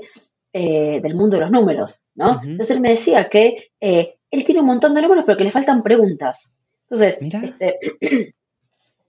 eh, 0.53 0.99
del 1.01 1.15
mundo 1.15 1.35
de 1.35 1.41
los 1.41 1.51
números, 1.51 1.99
¿no? 2.15 2.39
Entonces 2.43 2.69
él 2.69 2.79
me 2.79 2.89
decía 2.89 3.27
que 3.27 3.71
eh, 3.81 4.17
él 4.33 4.43
tiene 4.43 4.61
un 4.61 4.67
montón 4.67 4.93
de 4.93 5.01
números, 5.01 5.25
pero 5.27 5.37
que 5.37 5.43
le 5.43 5.51
faltan 5.51 5.83
preguntas. 5.83 6.49
Entonces, 6.89 7.19
este, 7.21 7.77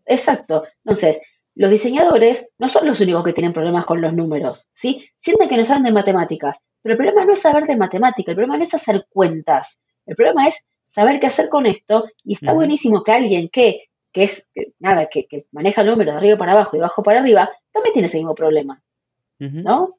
exacto. 0.07 0.65
Entonces, 0.85 1.19
los 1.55 1.71
diseñadores 1.71 2.47
no 2.59 2.67
son 2.67 2.87
los 2.87 3.01
únicos 3.01 3.25
que 3.25 3.33
tienen 3.33 3.55
problemas 3.55 3.87
con 3.87 4.03
los 4.03 4.13
números, 4.13 4.67
¿sí? 4.71 5.09
Sienten 5.15 5.49
que 5.49 5.57
no 5.57 5.63
saben 5.63 5.83
de 5.83 5.93
matemáticas, 5.93 6.57
pero 6.83 6.93
el 6.93 6.99
problema 6.99 7.25
no 7.25 7.31
es 7.31 7.41
saber 7.41 7.65
de 7.65 7.75
matemática, 7.75 8.33
el 8.33 8.37
problema 8.37 8.59
no 8.59 8.63
es 8.63 8.75
hacer 8.75 9.07
cuentas, 9.09 9.79
el 10.05 10.15
problema 10.15 10.47
es 10.47 10.59
saber 10.83 11.19
qué 11.19 11.27
hacer 11.27 11.49
con 11.49 11.65
esto 11.65 12.05
y 12.23 12.35
está 12.35 12.53
buenísimo 12.53 13.03
que 13.03 13.13
alguien 13.13 13.49
que, 13.51 13.85
que 14.13 14.25
es, 14.25 14.47
nada, 14.79 15.07
que, 15.11 15.25
que, 15.25 15.47
maneja 15.53 15.83
números 15.83 16.15
de 16.15 16.19
arriba 16.19 16.37
para 16.37 16.53
abajo 16.53 16.77
y 16.77 16.81
de 16.81 16.85
abajo 16.85 17.03
para 17.03 17.21
arriba, 17.21 17.51
también 17.73 17.95
tiene 17.95 18.09
ese 18.09 18.19
mismo 18.19 18.35
problema, 18.35 18.83
¿no? 19.39 19.97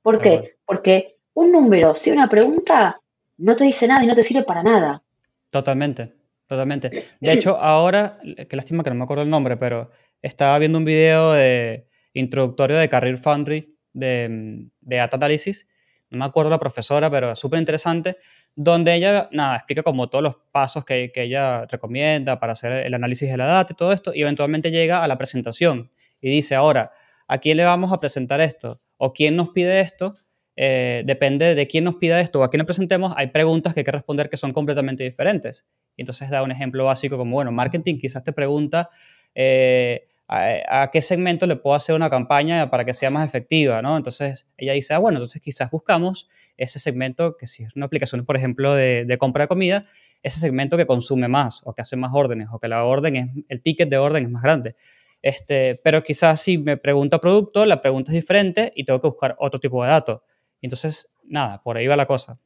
¿Por 0.00 0.20
qué? 0.20 0.54
Porque 0.64 1.16
un 1.34 1.50
número, 1.50 1.92
si 1.92 2.12
una 2.12 2.28
pregunta, 2.28 3.00
no 3.40 3.54
te 3.54 3.64
dice 3.64 3.86
nada 3.86 4.04
y 4.04 4.06
no 4.06 4.14
te 4.14 4.22
sirve 4.22 4.42
para 4.42 4.62
nada. 4.62 5.02
Totalmente, 5.50 6.14
totalmente. 6.46 7.04
De 7.20 7.32
hecho, 7.32 7.56
ahora, 7.56 8.18
qué 8.48 8.56
lástima 8.56 8.84
que 8.84 8.90
no 8.90 8.96
me 8.96 9.04
acuerdo 9.04 9.22
el 9.22 9.30
nombre, 9.30 9.56
pero 9.56 9.90
estaba 10.22 10.58
viendo 10.58 10.78
un 10.78 10.84
video 10.84 11.32
de 11.32 11.88
introductorio 12.12 12.76
de 12.76 12.88
Career 12.88 13.16
Foundry 13.18 13.76
de, 13.92 14.68
de 14.80 14.96
Data 14.96 15.16
Analysis. 15.16 15.66
No 16.10 16.18
me 16.18 16.24
acuerdo 16.24 16.50
la 16.50 16.58
profesora, 16.58 17.10
pero 17.10 17.34
súper 17.36 17.60
interesante, 17.60 18.18
donde 18.54 18.94
ella, 18.94 19.28
nada, 19.32 19.56
explica 19.56 19.82
como 19.82 20.08
todos 20.10 20.22
los 20.22 20.36
pasos 20.50 20.84
que, 20.84 21.12
que, 21.12 21.22
ella 21.22 21.66
recomienda 21.66 22.40
para 22.40 22.54
hacer 22.54 22.72
el 22.72 22.94
análisis 22.94 23.30
de 23.30 23.36
la 23.36 23.46
data 23.46 23.72
y 23.72 23.76
todo 23.76 23.92
esto, 23.92 24.12
y 24.12 24.22
eventualmente 24.22 24.70
llega 24.70 25.04
a 25.04 25.08
la 25.08 25.16
presentación 25.16 25.90
y 26.20 26.30
dice, 26.30 26.56
ahora, 26.56 26.90
¿a 27.28 27.38
quién 27.38 27.56
le 27.56 27.64
vamos 27.64 27.92
a 27.92 28.00
presentar 28.00 28.40
esto? 28.40 28.80
¿O 28.96 29.12
quién 29.12 29.36
nos 29.36 29.50
pide 29.50 29.80
esto? 29.80 30.16
Eh, 30.62 31.04
depende 31.06 31.54
de 31.54 31.66
quién 31.66 31.84
nos 31.84 31.94
pida 31.94 32.20
esto 32.20 32.40
o 32.40 32.44
a 32.44 32.50
quién 32.50 32.58
le 32.58 32.66
presentemos, 32.66 33.14
hay 33.16 33.28
preguntas 33.28 33.72
que 33.72 33.80
hay 33.80 33.84
que 33.84 33.92
responder 33.92 34.28
que 34.28 34.36
son 34.36 34.52
completamente 34.52 35.02
diferentes. 35.02 35.64
Y 35.96 36.02
entonces 36.02 36.28
da 36.28 36.42
un 36.42 36.50
ejemplo 36.50 36.84
básico 36.84 37.16
como, 37.16 37.32
bueno, 37.36 37.50
marketing 37.50 37.96
quizás 37.98 38.22
te 38.24 38.34
pregunta 38.34 38.90
eh, 39.34 40.06
a, 40.28 40.90
qué 40.92 41.00
segmento 41.00 41.46
le 41.46 41.56
puedo 41.56 41.74
hacer 41.74 41.94
una 41.94 42.10
campaña 42.10 42.68
para 42.68 42.84
que 42.84 42.92
sea 42.92 43.08
más 43.08 43.26
efectiva, 43.26 43.80
¿no? 43.80 43.96
Entonces 43.96 44.46
ella 44.58 44.74
dice, 44.74 44.92
ah, 44.92 44.98
bueno, 44.98 45.16
entonces 45.16 45.40
quizás 45.40 45.70
buscamos 45.70 46.28
ese 46.58 46.78
segmento 46.78 47.38
que 47.38 47.46
si 47.46 47.62
es 47.62 47.74
una 47.74 47.86
aplicación, 47.86 48.26
por 48.26 48.36
ejemplo, 48.36 48.74
de, 48.74 49.06
de 49.06 49.16
compra 49.16 49.44
de 49.44 49.48
comida, 49.48 49.86
ese 50.22 50.40
segmento 50.40 50.76
que 50.76 50.84
consume 50.84 51.28
más 51.28 51.62
o 51.64 51.72
que 51.72 51.80
hace 51.80 51.96
más 51.96 52.10
órdenes 52.12 52.48
o 52.52 52.58
que 52.58 52.68
la 52.68 52.84
orden 52.84 53.16
es, 53.16 53.30
el 53.48 53.62
ticket 53.62 53.88
de 53.88 53.96
orden 53.96 54.24
es 54.24 54.30
más 54.30 54.42
grande. 54.42 54.76
Este, 55.22 55.80
pero 55.82 56.02
quizás 56.02 56.42
si 56.42 56.58
me 56.58 56.76
pregunta 56.76 57.18
producto, 57.18 57.64
la 57.64 57.80
pregunta 57.80 58.10
es 58.10 58.16
diferente 58.16 58.74
y 58.76 58.84
tengo 58.84 59.00
que 59.00 59.08
buscar 59.08 59.36
otro 59.38 59.58
tipo 59.58 59.82
de 59.82 59.88
datos 59.88 60.20
entonces, 60.66 61.08
nada, 61.24 61.62
por 61.62 61.76
ahí 61.76 61.86
va 61.86 61.96
la 61.96 62.06
cosa. 62.06 62.38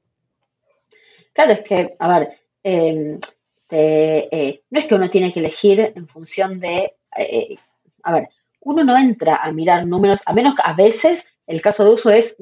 Claro, 1.32 1.52
es 1.52 1.66
que, 1.66 1.96
a 1.98 2.18
ver, 2.18 2.28
em, 2.62 3.18
eh, 3.70 4.62
no 4.70 4.80
es 4.80 4.86
que 4.86 4.94
uno 4.94 5.08
tiene 5.08 5.32
que 5.32 5.40
elegir 5.40 5.92
en 5.94 6.06
función 6.06 6.58
de, 6.58 6.94
eh, 7.16 7.56
a 8.02 8.12
ver, 8.12 8.28
uno 8.60 8.84
no 8.84 8.96
entra 8.96 9.36
a 9.36 9.52
mirar 9.52 9.86
números, 9.86 10.20
a 10.26 10.32
menos 10.32 10.54
que 10.54 10.62
a 10.64 10.72
veces 10.72 11.24
el 11.46 11.60
caso 11.60 11.84
de 11.84 11.90
uso 11.90 12.10
es 12.10 12.36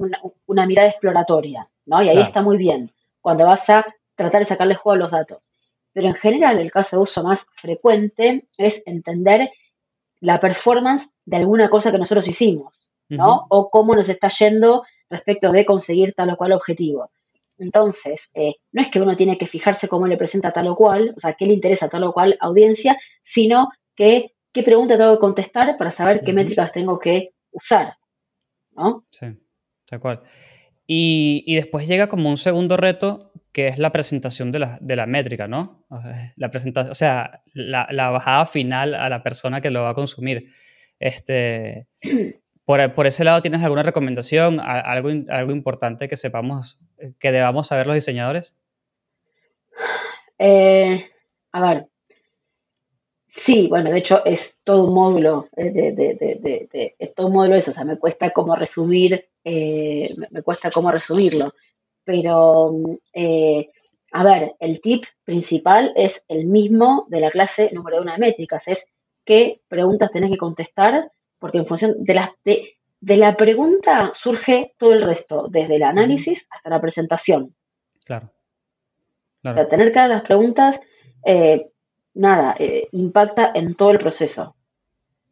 una, 0.46 0.66
mirada 0.66 0.88
exploratoria, 0.88 1.68
¿no? 1.86 2.02
Y 2.02 2.08
ahí 2.08 2.20
está 2.20 2.42
muy 2.42 2.56
bien, 2.56 2.92
cuando 3.20 3.44
vas 3.44 3.68
a 3.68 3.84
tratar 4.14 4.40
de 4.40 4.46
sacarle 4.46 4.74
juego 4.74 4.94
a 4.94 4.98
los 4.98 5.10
datos. 5.10 5.50
Pero 5.92 6.08
en 6.08 6.14
general 6.14 6.58
el 6.58 6.70
caso 6.70 6.96
de 6.96 7.02
uso 7.02 7.22
más 7.22 7.46
frecuente 7.52 8.46
es 8.56 8.82
entender 8.86 9.50
la 10.20 10.38
performance 10.38 11.08
de 11.24 11.36
alguna 11.36 11.68
cosa 11.68 11.90
que 11.90 11.98
nosotros 11.98 12.26
hicimos, 12.26 12.88
¿no? 13.08 13.46
O 13.50 13.68
cómo 13.70 13.94
nos 13.94 14.08
está 14.08 14.28
yendo 14.28 14.84
respecto 15.12 15.52
de 15.52 15.64
conseguir 15.64 16.12
tal 16.12 16.30
o 16.30 16.36
cual 16.36 16.52
objetivo. 16.52 17.10
Entonces, 17.58 18.30
eh, 18.34 18.54
no 18.72 18.82
es 18.82 18.88
que 18.88 19.00
uno 19.00 19.14
tiene 19.14 19.36
que 19.36 19.46
fijarse 19.46 19.86
cómo 19.86 20.06
le 20.06 20.16
presenta 20.16 20.50
tal 20.50 20.66
o 20.66 20.76
cual, 20.76 21.12
o 21.14 21.16
sea, 21.16 21.34
qué 21.34 21.46
le 21.46 21.52
interesa 21.52 21.86
a 21.86 21.88
tal 21.88 22.04
o 22.04 22.12
cual 22.12 22.36
audiencia, 22.40 22.96
sino 23.20 23.68
que 23.94 24.32
qué 24.52 24.62
pregunta 24.62 24.96
tengo 24.96 25.12
que 25.12 25.20
contestar 25.20 25.76
para 25.76 25.90
saber 25.90 26.20
qué 26.22 26.32
métricas 26.32 26.70
tengo 26.70 26.98
que 26.98 27.30
usar, 27.50 27.94
¿no? 28.72 29.06
Sí, 29.10 29.26
tal 29.86 30.00
cual. 30.00 30.22
Y, 30.86 31.54
después 31.54 31.86
llega 31.86 32.08
como 32.08 32.28
un 32.28 32.36
segundo 32.36 32.76
reto, 32.76 33.32
que 33.52 33.68
es 33.68 33.78
la 33.78 33.92
presentación 33.92 34.50
de 34.52 34.58
la, 34.58 34.78
de 34.80 34.96
la 34.96 35.06
métrica, 35.06 35.46
¿no? 35.46 35.86
La 36.36 36.50
presentación, 36.50 36.90
o 36.90 36.94
sea, 36.94 37.42
la, 37.54 37.86
la, 37.90 38.10
bajada 38.10 38.44
final 38.46 38.94
a 38.94 39.08
la 39.08 39.22
persona 39.22 39.60
que 39.60 39.70
lo 39.70 39.82
va 39.82 39.90
a 39.90 39.94
consumir. 39.94 40.52
Este, 40.98 41.86
por, 42.64 42.94
por 42.94 43.06
ese 43.06 43.24
lado, 43.24 43.42
¿tienes 43.42 43.62
alguna 43.62 43.82
recomendación, 43.82 44.60
algo, 44.60 45.10
algo 45.28 45.52
importante 45.52 46.08
que 46.08 46.16
sepamos, 46.16 46.78
que 47.18 47.32
debamos 47.32 47.68
saber 47.68 47.86
los 47.86 47.94
diseñadores? 47.94 48.56
Eh, 50.38 51.10
a 51.52 51.60
ver, 51.60 51.86
Sí, 53.34 53.66
bueno, 53.66 53.90
de 53.90 53.96
hecho 53.96 54.22
es 54.26 54.56
todo 54.62 54.84
un 54.84 54.92
módulo, 54.92 55.48
eh, 55.56 55.70
de, 55.70 55.92
de, 55.92 56.68
de, 56.70 57.12
todo 57.16 57.28
un 57.28 57.32
módulo 57.32 57.54
eso, 57.54 57.70
o 57.70 57.74
sea, 57.74 57.82
me 57.82 57.98
cuesta 57.98 58.28
como 58.28 58.54
resumir, 58.54 59.26
eh, 59.42 60.14
me 60.30 60.42
cuesta 60.42 60.70
como 60.70 60.90
resumirlo, 60.90 61.54
pero 62.04 62.74
eh, 63.14 63.68
a 64.12 64.22
ver, 64.22 64.54
el 64.60 64.78
tip 64.80 65.04
principal 65.24 65.94
es 65.96 66.22
el 66.28 66.44
mismo 66.44 67.06
de 67.08 67.20
la 67.20 67.30
clase 67.30 67.70
número 67.72 68.02
uno 68.02 68.12
de 68.12 68.18
métricas, 68.18 68.68
es 68.68 68.84
qué 69.24 69.62
preguntas 69.66 70.10
tenés 70.12 70.30
que 70.30 70.36
contestar, 70.36 71.10
porque 71.42 71.58
en 71.58 71.66
función 71.66 71.92
de 71.98 72.14
la, 72.14 72.34
de, 72.44 73.16
la 73.16 73.34
pregunta 73.34 74.08
surge 74.12 74.72
todo 74.78 74.94
el 74.94 75.02
resto, 75.02 75.48
desde 75.50 75.76
el 75.76 75.82
análisis 75.82 76.46
hasta 76.48 76.70
la 76.70 76.80
presentación. 76.80 77.54
Claro. 78.06 78.32
O 79.44 79.52
sea, 79.52 79.66
tener 79.66 79.90
claras 79.90 80.10
las 80.10 80.26
preguntas 80.26 80.80
nada, 82.14 82.54
eh, 82.58 82.88
impacta 82.92 83.50
en 83.54 83.74
todo 83.74 83.90
el 83.90 83.98
proceso. 83.98 84.54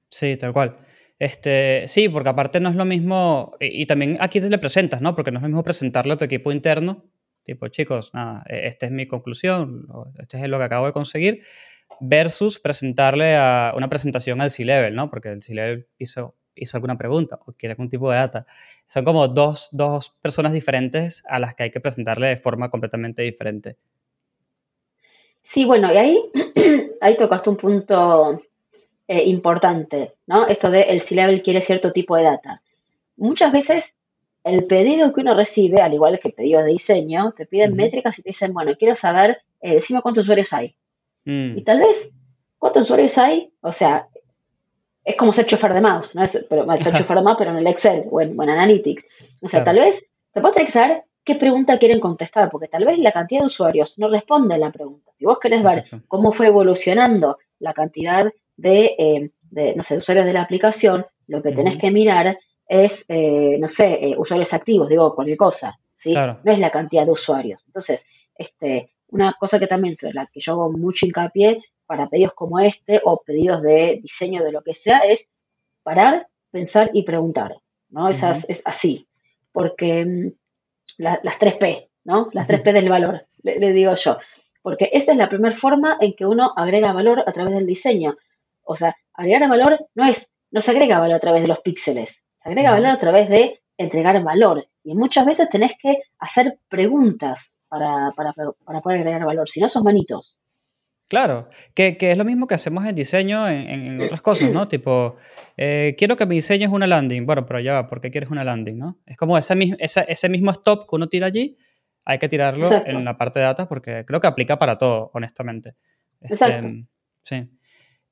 Sí, 0.08 0.36
tal 0.36 0.52
cual. 0.52 0.78
Este, 1.18 1.86
sí, 1.86 2.08
porque 2.08 2.30
aparte 2.30 2.60
no 2.60 2.70
es 2.70 2.76
lo 2.76 2.84
mismo, 2.84 3.54
y, 3.60 3.86
también 3.86 4.16
aquí 4.20 4.40
te 4.40 4.50
le 4.50 4.58
presentas, 4.58 5.00
¿no? 5.00 5.14
Porque 5.14 5.30
no 5.30 5.38
es 5.38 5.42
lo 5.42 5.48
mismo 5.48 5.62
presentarlo 5.62 6.14
a 6.14 6.16
tu 6.16 6.24
equipo 6.24 6.50
interno, 6.50 7.04
tipo, 7.44 7.68
chicos, 7.68 8.12
nada, 8.14 8.42
e, 8.48 8.66
esta 8.66 8.86
es 8.86 8.92
mi 8.92 9.06
conclusión, 9.06 9.86
este 10.18 10.42
es 10.42 10.48
lo 10.48 10.58
que 10.58 10.64
acabo 10.64 10.86
de 10.86 10.92
conseguir, 10.92 11.42
versus 12.00 12.58
presentarle 12.58 13.36
a 13.36 13.72
una 13.76 13.88
presentación 13.88 14.40
al 14.40 14.50
C-Level, 14.50 14.94
¿no? 14.94 15.10
Porque 15.10 15.30
el 15.30 15.42
C-Level 15.42 15.86
hizo, 15.98 16.34
hizo 16.54 16.76
alguna 16.76 16.98
pregunta 16.98 17.38
o 17.46 17.52
quiere 17.52 17.72
algún 17.72 17.88
tipo 17.88 18.10
de 18.10 18.16
data. 18.16 18.46
Son 18.88 19.04
como 19.04 19.28
dos, 19.28 19.68
dos 19.72 20.16
personas 20.20 20.52
diferentes 20.52 21.22
a 21.28 21.38
las 21.38 21.54
que 21.54 21.64
hay 21.64 21.70
que 21.70 21.80
presentarle 21.80 22.28
de 22.28 22.36
forma 22.36 22.70
completamente 22.70 23.22
diferente. 23.22 23.76
Sí, 25.38 25.64
bueno, 25.64 25.92
y 25.92 25.96
ahí, 25.96 26.18
ahí 27.00 27.14
tocaste 27.14 27.50
un 27.50 27.56
punto 27.56 28.42
eh, 29.06 29.24
importante, 29.24 30.14
¿no? 30.26 30.46
Esto 30.46 30.70
de 30.70 30.82
el 30.82 31.00
C-Level 31.00 31.40
quiere 31.40 31.60
cierto 31.60 31.90
tipo 31.90 32.16
de 32.16 32.24
data. 32.24 32.62
Muchas 33.16 33.52
veces 33.52 33.94
el 34.44 34.64
pedido 34.64 35.12
que 35.12 35.20
uno 35.20 35.34
recibe, 35.34 35.80
al 35.82 35.92
igual 35.92 36.18
que 36.18 36.28
el 36.28 36.34
pedido 36.34 36.62
de 36.62 36.70
diseño, 36.70 37.32
te 37.32 37.46
piden 37.46 37.74
métricas 37.74 38.18
y 38.18 38.22
te 38.22 38.28
dicen, 38.30 38.52
bueno, 38.52 38.74
quiero 38.76 38.94
saber, 38.94 39.42
eh, 39.60 39.72
decime 39.72 40.00
cuántos 40.00 40.24
usuarios 40.24 40.52
hay. 40.52 40.74
Mm. 41.24 41.58
Y 41.58 41.62
tal 41.62 41.80
vez, 41.80 42.08
¿cuántos 42.58 42.84
usuarios 42.84 43.16
hay? 43.18 43.52
O 43.60 43.70
sea, 43.70 44.08
es 45.04 45.16
como 45.16 45.32
ser 45.32 45.44
chofer 45.44 45.72
de 45.72 45.80
mouse, 45.80 46.14
¿no? 46.14 46.22
Es, 46.22 46.38
pero, 46.48 46.64
ser 46.76 46.92
chofer 46.92 47.16
de 47.16 47.22
mouse, 47.22 47.38
pero 47.38 47.50
en 47.50 47.58
el 47.58 47.66
Excel 47.66 48.04
o 48.10 48.20
en, 48.20 48.40
Analytics. 48.40 49.02
O 49.42 49.46
sea, 49.46 49.62
tal 49.62 49.76
vez 49.76 50.02
se 50.26 50.40
puede 50.40 50.66
saber 50.66 51.04
qué 51.24 51.34
pregunta 51.34 51.76
quieren 51.76 52.00
contestar, 52.00 52.50
porque 52.50 52.68
tal 52.68 52.84
vez 52.84 52.98
la 52.98 53.12
cantidad 53.12 53.40
de 53.40 53.46
usuarios 53.46 53.98
no 53.98 54.08
responde 54.08 54.54
a 54.54 54.58
la 54.58 54.70
pregunta. 54.70 55.10
Si 55.12 55.24
vos 55.24 55.38
querés 55.38 55.62
ver 55.62 55.84
cómo 56.08 56.30
fue 56.30 56.46
evolucionando 56.46 57.38
la 57.58 57.72
cantidad 57.72 58.30
de, 58.56 58.94
eh, 58.98 59.30
no 59.74 59.82
sé, 59.82 59.96
usuarios 59.96 60.26
de 60.26 60.32
la 60.32 60.42
aplicación, 60.42 61.06
lo 61.26 61.42
que 61.42 61.52
tenés 61.52 61.76
que 61.76 61.90
mirar 61.90 62.38
es, 62.66 63.04
eh, 63.08 63.56
no 63.58 63.66
sé, 63.66 63.98
eh, 64.00 64.14
usuarios 64.16 64.52
activos, 64.52 64.88
digo, 64.88 65.14
cualquier 65.14 65.36
cosa, 65.36 65.78
¿sí? 65.90 66.14
No 66.14 66.52
es 66.52 66.58
la 66.58 66.70
cantidad 66.70 67.04
de 67.04 67.10
usuarios. 67.10 67.64
Entonces, 67.66 68.04
este, 68.34 68.88
una 69.10 69.36
cosa 69.38 69.58
que 69.58 69.66
también 69.66 69.94
sobre 69.94 70.14
la 70.14 70.26
que 70.26 70.40
yo 70.40 70.52
hago 70.52 70.72
mucho 70.72 71.06
hincapié 71.06 71.62
para 71.86 72.08
pedidos 72.08 72.32
como 72.34 72.60
este 72.60 73.00
o 73.04 73.20
pedidos 73.24 73.62
de 73.62 73.98
diseño 74.00 74.44
de 74.44 74.52
lo 74.52 74.62
que 74.62 74.72
sea 74.72 74.98
es 74.98 75.28
parar, 75.82 76.28
pensar 76.50 76.90
y 76.92 77.02
preguntar, 77.02 77.56
¿no? 77.88 78.08
Esas, 78.08 78.48
Es 78.48 78.62
así, 78.64 79.08
porque 79.52 80.04
mm, 80.04 80.32
las 80.98 81.36
tres 81.38 81.54
P, 81.54 81.90
¿no? 82.04 82.28
Las 82.32 82.46
tres 82.46 82.60
P 82.60 82.72
del 82.72 82.88
valor, 82.88 83.26
le, 83.42 83.72
digo 83.72 83.92
yo. 83.94 84.16
Porque 84.62 84.90
esta 84.92 85.12
es 85.12 85.18
la 85.18 85.26
primera 85.26 85.54
forma 85.54 85.96
en 86.00 86.12
que 86.12 86.26
uno 86.26 86.52
agrega 86.54 86.92
valor 86.92 87.24
a 87.26 87.32
través 87.32 87.54
del 87.54 87.66
diseño. 87.66 88.16
O 88.62 88.74
sea, 88.74 88.94
agregar 89.14 89.48
valor 89.48 89.86
no 89.94 90.04
es, 90.04 90.30
no 90.50 90.60
se 90.60 90.70
agrega 90.70 90.98
valor 90.98 91.16
a 91.16 91.20
través 91.20 91.42
de 91.42 91.48
los 91.48 91.58
píxeles, 91.58 92.22
se 92.28 92.48
agrega 92.48 92.72
valor 92.72 92.90
a 92.90 92.98
través 92.98 93.28
de 93.28 93.62
entregar 93.78 94.22
valor. 94.22 94.68
Y 94.84 94.94
muchas 94.94 95.24
veces 95.26 95.48
tenés 95.48 95.72
que 95.80 96.02
hacer 96.18 96.58
preguntas 96.68 97.52
para, 97.70 98.12
para, 98.16 98.34
para 98.64 98.80
poder 98.80 98.98
agregar 98.98 99.24
valor, 99.24 99.46
si 99.46 99.60
no 99.60 99.66
son 99.66 99.84
manitos. 99.84 100.36
Claro, 101.08 101.48
que, 101.74 101.96
es 101.98 102.16
lo 102.16 102.24
mismo 102.24 102.46
que 102.46 102.54
hacemos 102.54 102.84
en 102.84 102.94
diseño 102.94 103.48
en, 103.48 104.00
otras 104.00 104.20
cosas, 104.20 104.52
¿no? 104.52 104.68
Tipo, 104.68 105.16
eh, 105.56 105.96
quiero 105.98 106.16
que 106.16 106.24
mi 106.24 106.36
diseño 106.36 106.68
es 106.68 106.72
una 106.72 106.86
landing. 106.86 107.26
Bueno, 107.26 107.46
pero 107.46 107.58
ya 107.58 107.72
va, 107.72 107.86
¿por 107.88 108.00
qué 108.00 108.12
quieres 108.12 108.30
una 108.30 108.44
landing, 108.44 108.78
no? 108.78 108.98
Es 109.06 109.16
como 109.16 109.36
ese, 109.36 109.56
ese, 109.80 110.28
mismo 110.28 110.52
stop 110.52 110.88
que 110.88 110.94
uno 110.94 111.08
tira 111.08 111.26
allí, 111.26 111.56
hay 112.04 112.18
que 112.20 112.28
tirarlo 112.28 112.70
en 112.86 113.04
la 113.04 113.16
parte 113.16 113.40
de 113.40 113.46
data 113.46 113.68
porque 113.68 114.04
creo 114.06 114.20
que 114.20 114.28
aplica 114.28 114.56
para 114.56 114.78
todo, 114.78 115.10
honestamente. 115.12 115.74
Este, 116.20 116.44
Exacto. 116.44 116.68
sí. 117.22 117.42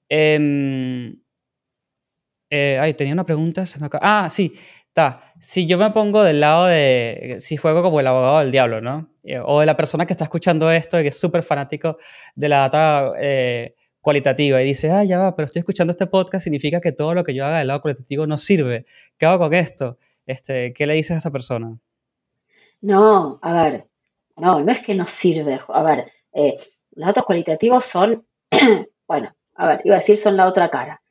Em, 0.08 1.20
eh, 2.50 2.78
ay, 2.80 2.94
tenía 2.94 3.12
una 3.12 3.26
pregunta. 3.26 3.64
Ah, 4.00 4.28
sí 4.28 4.54
si 5.40 5.66
yo 5.66 5.78
me 5.78 5.90
pongo 5.90 6.22
del 6.24 6.40
lado 6.40 6.66
de, 6.66 7.36
si 7.40 7.56
juego 7.56 7.82
como 7.82 8.00
el 8.00 8.06
abogado 8.06 8.40
del 8.40 8.50
diablo, 8.50 8.80
¿no? 8.80 9.08
Eh, 9.22 9.40
o 9.44 9.60
de 9.60 9.66
la 9.66 9.76
persona 9.76 10.06
que 10.06 10.12
está 10.12 10.24
escuchando 10.24 10.70
esto 10.70 10.98
y 10.98 11.02
que 11.02 11.08
es 11.08 11.20
súper 11.20 11.42
fanático 11.42 11.98
de 12.34 12.48
la 12.48 12.58
data 12.68 13.12
eh, 13.20 13.74
cualitativa 14.00 14.62
y 14.62 14.66
dice, 14.66 14.90
ah, 14.90 15.04
ya 15.04 15.18
va, 15.18 15.36
pero 15.36 15.46
estoy 15.46 15.60
escuchando 15.60 15.90
este 15.90 16.06
podcast, 16.06 16.44
significa 16.44 16.80
que 16.80 16.92
todo 16.92 17.14
lo 17.14 17.24
que 17.24 17.34
yo 17.34 17.44
haga 17.44 17.58
del 17.58 17.68
lado 17.68 17.82
cualitativo 17.82 18.26
no 18.26 18.38
sirve. 18.38 18.86
¿Qué 19.16 19.26
hago 19.26 19.38
con 19.38 19.54
esto? 19.54 19.98
Este, 20.26 20.72
¿Qué 20.72 20.86
le 20.86 20.94
dices 20.94 21.12
a 21.12 21.18
esa 21.18 21.30
persona? 21.30 21.78
No, 22.80 23.38
a 23.42 23.52
ver, 23.52 23.88
no, 24.36 24.60
no 24.60 24.72
es 24.72 24.78
que 24.78 24.94
no 24.94 25.04
sirve. 25.04 25.60
A 25.68 25.82
ver, 25.82 26.10
eh, 26.32 26.54
los 26.92 27.06
datos 27.06 27.24
cualitativos 27.24 27.84
son, 27.84 28.26
bueno, 29.08 29.34
a 29.54 29.66
ver, 29.66 29.80
iba 29.84 29.96
a 29.96 29.98
decir 29.98 30.16
son 30.16 30.36
la 30.36 30.46
otra 30.46 30.68
cara. 30.68 31.02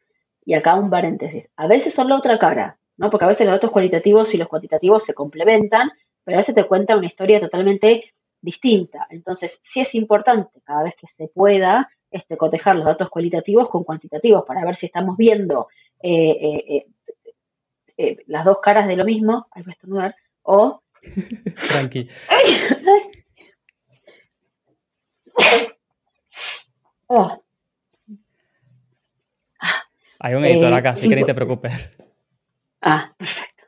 Y 0.44 0.54
acá 0.54 0.76
un 0.76 0.90
paréntesis. 0.90 1.50
A 1.58 1.68
veces 1.68 1.94
son 1.94 2.08
la 2.08 2.16
otra 2.16 2.38
cara. 2.38 2.80
¿No? 2.98 3.10
Porque 3.10 3.26
a 3.26 3.30
veces 3.30 3.46
los 3.46 3.56
datos 3.56 3.72
cualitativos 3.72 4.34
y 4.34 4.38
los 4.38 4.48
cuantitativos 4.48 5.04
se 5.04 5.14
complementan, 5.14 5.92
pero 6.24 6.38
a 6.38 6.40
veces 6.40 6.56
te 6.56 6.66
cuenta 6.66 6.98
una 6.98 7.06
historia 7.06 7.40
totalmente 7.40 8.04
distinta. 8.42 9.08
Entonces, 9.10 9.58
sí 9.60 9.80
es 9.80 9.96
importante 9.96 10.62
cada 10.64 10.84
vez 10.84 10.94
que 11.00 11.08
se 11.08 11.28
pueda 11.28 11.90
este, 12.12 12.38
cotejar 12.38 12.76
los 12.76 12.86
datos 12.86 13.10
cualitativos 13.10 13.70
con 13.70 13.84
cuantitativos 13.84 14.44
para 14.46 14.64
ver 14.64 14.74
si 14.74 14.88
estamos 14.88 15.18
viendo 15.18 15.68
eh, 16.02 16.64
eh, 16.68 16.86
eh, 17.98 18.18
las 18.28 18.46
dos 18.46 18.58
caras 18.62 18.88
de 18.88 18.96
lo 18.96 19.06
mismo, 19.06 19.48
hay 19.52 19.64
que 19.64 19.72
estornudar, 19.72 20.16
o... 20.44 20.82
Tranqui. 21.70 22.10
Oh. 27.10 27.42
Hay 30.20 30.34
un 30.34 30.44
editor 30.44 30.74
acá, 30.74 30.90
así 30.90 31.08
que 31.08 31.16
ni 31.16 31.24
te 31.24 31.34
preocupes. 31.36 31.98
Ah, 32.82 33.14
perfecto. 33.18 33.64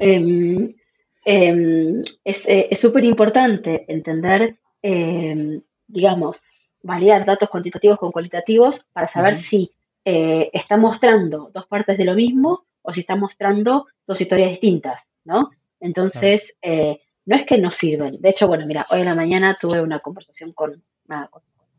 Em, 0.00 0.74
em, 1.24 2.00
eh, 2.24 2.68
es 2.70 2.80
súper 2.80 3.04
importante 3.04 3.84
entender, 3.88 4.58
em, 4.82 5.60
digamos, 5.86 6.40
validar 6.82 7.24
datos 7.24 7.48
cuantitativos 7.48 7.98
con 7.98 8.12
cualitativos 8.12 8.84
para 8.92 9.06
saber 9.06 9.34
si 9.34 9.72
eh, 10.04 10.48
está 10.52 10.76
mostrando 10.76 11.50
dos 11.52 11.66
partes 11.66 11.98
de 11.98 12.04
lo 12.04 12.14
mismo 12.14 12.66
o 12.82 12.92
si 12.92 13.00
está 13.00 13.16
mostrando 13.16 13.86
dos 14.06 14.20
historias 14.20 14.50
distintas, 14.50 15.08
¿no? 15.24 15.50
Entonces, 15.80 16.56
eh, 16.62 17.00
no 17.26 17.36
es 17.36 17.42
que 17.42 17.58
no 17.58 17.68
sirven. 17.68 18.18
De 18.20 18.30
hecho, 18.30 18.48
bueno, 18.48 18.64
mira, 18.66 18.86
hoy 18.90 19.00
en 19.00 19.06
la 19.06 19.14
mañana 19.14 19.54
tuve 19.60 19.82
una 19.82 19.98
conversación 19.98 20.52
con, 20.52 20.82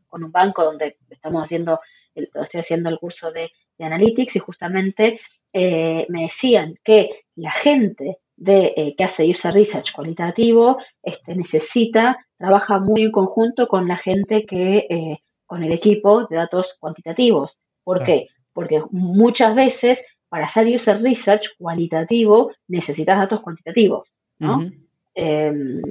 con, 0.08 0.24
un 0.24 0.32
banco 0.32 0.64
donde 0.64 0.98
estamos 1.10 1.42
haciendo, 1.42 1.80
estoy 2.14 2.60
haciendo 2.60 2.90
el 2.90 3.00
curso 3.00 3.32
de, 3.32 3.50
de 3.78 3.86
Analytics 3.86 4.36
y 4.36 4.40
justamente 4.40 5.20
eh, 5.54 6.06
me 6.10 6.24
decían 6.24 6.76
que 6.84 7.26
la 7.36 7.52
gente 7.52 8.18
de, 8.36 8.74
eh, 8.76 8.94
que 8.98 9.04
hace 9.04 9.28
user 9.28 9.54
research 9.54 9.92
cualitativo 9.94 10.78
este, 11.04 11.36
necesita, 11.36 12.18
trabaja 12.38 12.80
muy 12.80 13.04
en 13.04 13.12
conjunto 13.12 13.68
con 13.68 13.88
la 13.88 13.98
gente 13.98 14.44
que, 14.44 14.86
eh, 14.90 15.18
con 15.46 15.64
el 15.64 15.72
equipo 15.72 16.26
de 16.28 16.38
datos 16.38 16.78
cuantitativos. 16.80 17.60
¿Por 17.84 18.04
qué? 18.04 18.28
Porque 18.54 18.82
muchas 18.92 19.56
veces 19.56 20.02
para 20.30 20.44
hacer 20.44 20.68
user 20.68 21.02
research 21.02 21.58
cualitativo 21.58 22.52
necesitas 22.68 23.18
datos 23.18 23.42
cuantitativos, 23.42 24.18
¿no? 24.38 24.70
Em, 25.16 25.82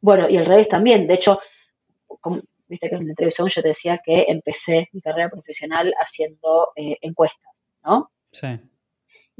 bueno, 0.00 0.28
y 0.30 0.36
al 0.36 0.46
revés 0.46 0.68
también. 0.68 1.06
De 1.06 1.14
hecho, 1.14 1.40
viste 2.68 2.88
que 2.88 2.94
en 2.94 3.08
la 3.08 3.14
televisión 3.14 3.48
yo 3.48 3.62
te 3.62 3.68
decía 3.68 4.00
que 4.02 4.26
empecé 4.28 4.88
mi 4.92 5.00
carrera 5.00 5.28
profesional 5.28 5.92
haciendo 5.98 6.68
eh, 6.76 6.96
encuestas, 7.02 7.68
¿no? 7.84 8.10
Sí. 8.30 8.60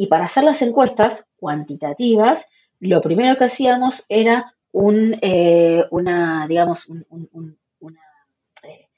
Y 0.00 0.06
para 0.06 0.24
hacer 0.24 0.44
las 0.44 0.62
encuestas 0.62 1.26
cuantitativas, 1.36 2.46
lo 2.78 3.02
primero 3.02 3.36
que 3.36 3.44
hacíamos 3.44 4.02
era 4.08 4.56
un, 4.72 5.14
eh, 5.20 5.84
una, 5.90 6.46
digamos, 6.48 6.86
una, 6.88 7.54
eh, 8.62 8.88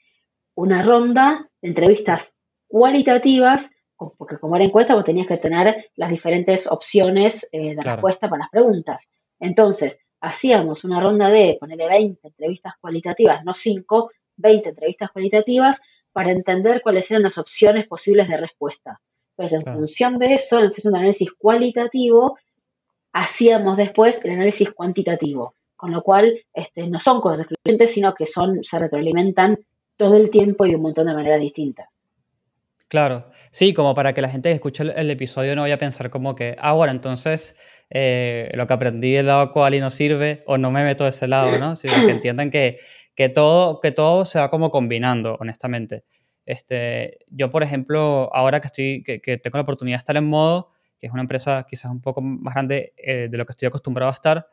una 0.55 0.81
ronda 0.83 1.51
de 1.61 1.69
entrevistas 1.71 2.37
cualitativas, 2.69 3.69
porque 3.97 4.39
como 4.39 4.55
era 4.55 4.65
encuesta, 4.65 4.95
vos 4.95 5.05
tenías 5.05 5.27
que 5.27 5.39
tener 5.39 5.91
las 5.97 6.11
diferentes 6.11 6.69
opciones 6.69 7.49
de 7.51 7.75
respuesta 7.83 8.29
para 8.29 8.43
las 8.45 8.51
preguntas. 8.51 9.09
Entonces, 9.41 9.99
hacíamos 10.21 10.85
una 10.85 11.01
ronda 11.01 11.31
de, 11.31 11.57
ponerle 11.59 11.89
20 11.89 12.29
entrevistas 12.29 12.75
cualitativas, 12.81 13.45
no 13.45 13.53
5, 13.53 14.13
20 14.37 14.69
entrevistas 14.69 15.11
cualitativas 15.11 15.81
para 16.13 16.31
entender 16.31 16.81
cuáles 16.81 17.11
eran 17.11 17.25
las 17.25 17.39
opciones 17.39 17.89
posibles 17.89 18.29
de 18.29 18.37
respuesta. 18.37 19.01
Entonces, 19.37 19.67
en 19.67 19.73
función 19.75 20.19
de 20.19 20.35
eso, 20.35 20.59
en 20.59 20.71
función 20.71 20.93
del 20.93 21.01
análisis 21.01 21.29
cualitativo, 21.39 22.39
hacíamos 23.13 23.77
después 23.77 24.21
el 24.25 24.33
análisis 24.33 24.71
cuantitativo, 24.71 25.55
con 25.77 25.93
lo 25.93 26.03
cual 26.03 26.39
este, 26.53 26.87
no 26.87 26.99
son 26.99 27.21
cosas 27.21 27.47
excluyentes, 27.47 27.93
sino 27.93 28.13
que 28.13 28.25
son, 28.25 28.63
se 28.63 28.79
retroalimentan 28.79 29.59
todo 29.97 30.17
el 30.17 30.29
tiempo 30.29 30.67
y 30.67 30.71
de 30.71 30.77
un 30.77 30.83
montón 30.83 31.07
de 31.07 31.15
maneras 31.15 31.41
distintas. 31.41 32.05
Claro, 32.89 33.31
sí, 33.51 33.73
como 33.73 33.95
para 33.95 34.13
que 34.13 34.21
la 34.21 34.29
gente 34.29 34.51
que 34.51 34.55
escuche 34.55 34.83
el, 34.83 35.11
episodio 35.11 35.57
no 35.57 35.63
vaya 35.63 35.77
a 35.77 35.79
pensar 35.79 36.11
como 36.11 36.35
que, 36.35 36.57
ah, 36.59 36.73
bueno, 36.73 36.93
entonces 36.93 37.57
eh, 37.89 38.51
lo 38.55 38.67
que 38.67 38.75
aprendí 38.75 39.13
del 39.13 39.29
lado 39.29 39.51
cual 39.53 39.75
y 39.75 39.81
no 39.81 39.91
sirve 39.91 40.41
o 40.47 40.59
no 40.59 40.71
me 40.71 40.85
meto 40.85 41.05
de 41.05 41.11
ese 41.11 41.27
lado, 41.27 41.59
¿no? 41.59 41.75
Sino 41.77 41.95
que 42.05 42.11
entiendan 42.13 42.51
que, 42.51 42.77
que, 43.15 43.31
todo, 43.31 43.81
que 43.81 43.93
todo 43.93 44.27
se 44.27 44.39
va 44.39 44.51
como 44.51 44.71
combinando, 44.71 45.39
honestamente. 45.41 46.05
Este, 46.47 47.19
yo, 47.29 47.51
por 47.51 47.63
ejemplo, 47.63 48.31
ahora 48.35 48.61
que, 48.61 48.67
estoy, 48.67 49.03
que, 49.03 49.37
tengo 49.39 49.59
la 49.59 49.63
oportunidad 49.63 49.97
de 49.97 50.01
estar 50.01 50.17
en 50.17 50.25
Modo, 50.25 50.71
que 50.99 51.07
es 51.07 51.13
una 51.13 51.23
empresa 51.23 51.67
quizás 51.69 51.91
un 51.91 52.01
poco 52.01 52.21
más 52.21 52.55
grande 52.55 52.93
eh, 52.97 53.29
de 53.31 53.39
lo 53.39 53.47
que 53.47 53.53
estoy 53.53 53.67
acostumbrado 53.67 54.11
a 54.11 54.15
estar, 54.15 54.47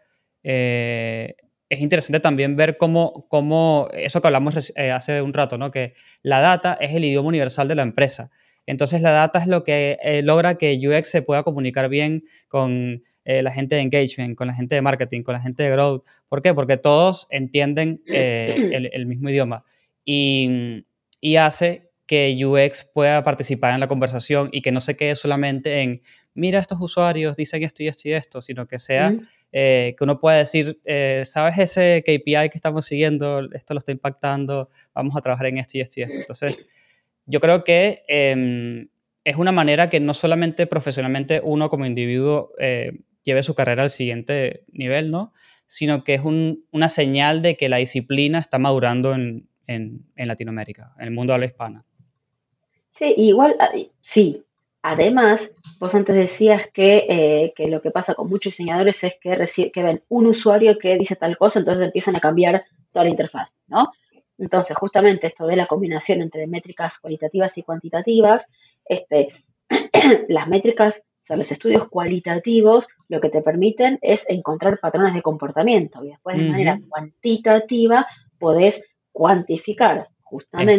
eh, 0.43 1.35
es 1.69 1.81
interesante 1.81 2.19
también 2.19 2.55
ver 2.55 2.77
cómo, 2.77 3.27
cómo 3.29 3.87
eso 3.93 4.21
que 4.21 4.27
hablamos 4.27 4.73
eh, 4.75 4.91
hace 4.91 5.21
un 5.21 5.33
rato, 5.33 5.57
¿no? 5.57 5.71
que 5.71 5.93
la 6.23 6.39
data 6.39 6.77
es 6.81 6.95
el 6.95 7.05
idioma 7.05 7.29
universal 7.29 7.67
de 7.67 7.75
la 7.75 7.83
empresa. 7.83 8.31
Entonces 8.65 9.01
la 9.01 9.11
data 9.11 9.39
es 9.39 9.47
lo 9.47 9.63
que 9.63 9.97
eh, 10.01 10.21
logra 10.23 10.55
que 10.55 10.79
UX 10.81 11.09
se 11.09 11.21
pueda 11.21 11.43
comunicar 11.43 11.89
bien 11.89 12.23
con 12.47 13.03
eh, 13.23 13.43
la 13.43 13.51
gente 13.51 13.75
de 13.75 13.81
engagement, 13.81 14.35
con 14.35 14.47
la 14.47 14.53
gente 14.53 14.75
de 14.75 14.81
marketing, 14.81 15.21
con 15.21 15.33
la 15.33 15.41
gente 15.41 15.63
de 15.63 15.69
growth. 15.69 16.03
¿Por 16.27 16.41
qué? 16.41 16.53
Porque 16.53 16.77
todos 16.77 17.27
entienden 17.29 18.01
el, 18.07 19.05
mismo 19.05 19.29
idioma 19.29 19.63
y, 20.03 20.85
y 21.21 21.35
hace 21.37 21.91
que 22.05 22.35
UX 22.43 22.89
pueda 22.93 23.23
participar 23.23 23.73
en 23.73 23.79
la 23.79 23.87
conversación 23.87 24.49
y 24.51 24.61
que 24.61 24.71
no 24.71 24.81
se 24.81 24.95
quede 24.95 25.15
solamente 25.15 25.81
en, 25.81 26.01
mira 26.33 26.59
estos 26.59 26.79
usuarios, 26.81 27.35
dicen 27.35 27.63
esto 27.63 27.83
y 27.83 27.87
esto 27.87 28.07
y 28.07 28.13
esto, 28.13 28.41
sino 28.41 28.67
que 28.67 28.79
sea... 28.79 29.13
Eh, 29.51 29.95
que 29.97 30.03
uno 30.03 30.19
pueda 30.19 30.37
decir, 30.37 30.79
eh, 30.85 31.23
¿sabes 31.25 31.57
ese 31.57 32.03
KPI 32.05 32.49
que 32.49 32.57
estamos 32.57 32.85
siguiendo? 32.85 33.41
Esto 33.51 33.73
lo 33.73 33.79
está 33.79 33.91
impactando, 33.91 34.69
vamos 34.93 35.15
a 35.15 35.21
trabajar 35.21 35.47
en 35.47 35.57
esto 35.57 35.77
y 35.77 35.81
esto 35.81 35.99
y 35.99 36.03
esto. 36.03 36.15
Entonces, 36.15 36.61
yo 37.25 37.39
creo 37.39 37.63
que 37.63 38.03
em, 38.07 38.89
es 39.23 39.37
una 39.37 39.51
manera 39.51 39.89
que 39.89 39.99
no 39.99 40.13
solamente 40.13 40.67
profesionalmente 40.67 41.41
uno 41.43 41.69
como 41.69 41.85
individuo 41.85 42.51
eh, 42.59 42.91
lleve 43.23 43.43
su 43.43 43.55
carrera 43.55 43.83
al 43.83 43.89
siguiente 43.89 44.65
nivel, 44.71 45.09
¿no? 45.09 45.33
Sino 45.65 46.03
que 46.03 46.15
es 46.15 46.21
una 46.23 46.89
señal 46.89 47.41
de 47.41 47.55
que 47.57 47.69
la 47.69 47.77
disciplina 47.77 48.39
está 48.39 48.59
madurando 48.59 49.13
en, 49.13 49.48
en, 49.69 50.05
en 50.15 50.27
Latinoamérica, 50.27 50.93
en 50.97 51.05
el 51.05 51.11
mundo 51.11 51.33
habla 51.33 51.45
hispana. 51.45 51.85
Sí, 52.87 53.13
igual, 53.15 53.55
ah, 53.59 53.69
sí, 53.99 54.43
Además, 54.81 55.51
vos 55.77 55.93
antes 55.93 56.15
decías 56.15 56.69
eh, 56.75 57.51
que, 57.55 57.67
lo 57.67 57.81
que 57.81 57.91
pasa 57.91 58.13
con 58.13 58.29
muchos 58.29 58.53
diseñadores 58.53 59.03
es 59.03 59.13
que, 59.21 59.69
que 59.73 59.83
ven 59.83 60.01
un 60.07 60.27
usuario 60.27 60.77
que 60.77 60.95
dice 60.95 61.17
tal 61.17 61.37
cosa, 61.37 61.59
entonces 61.59 61.83
empiezan 61.83 62.15
a 62.15 62.21
cambiar 62.21 62.63
toda 62.89 63.03
la 63.03 63.11
interfaz, 63.11 63.57
¿no? 63.67 63.91
Entonces, 64.37 64.77
justamente 64.77 65.27
esto 65.27 65.45
de 65.47 65.57
la 65.57 65.65
combinación 65.65 66.21
entre 66.21 66.47
métricas 66.47 66.97
cualitativas 66.97 67.57
y 67.57 67.63
cuantitativas, 67.63 68.45
este, 68.85 69.27
las 70.29 70.47
métricas, 70.47 70.99
o 70.99 71.21
sea, 71.21 71.35
los 71.35 71.51
estudios 71.51 71.89
cualitativos, 71.89 72.87
lo 73.09 73.19
que 73.19 73.27
te 73.27 73.41
permiten 73.41 73.99
es 74.01 74.25
encontrar 74.29 74.79
patrones 74.79 75.13
de 75.13 75.21
comportamiento 75.21 76.05
y 76.05 76.11
después 76.11 76.37
de 76.37 76.49
manera 76.49 76.79
cuantitativa 76.87 78.05
podés 78.39 78.81
cuantificar 79.11 80.07
justamente 80.21 80.73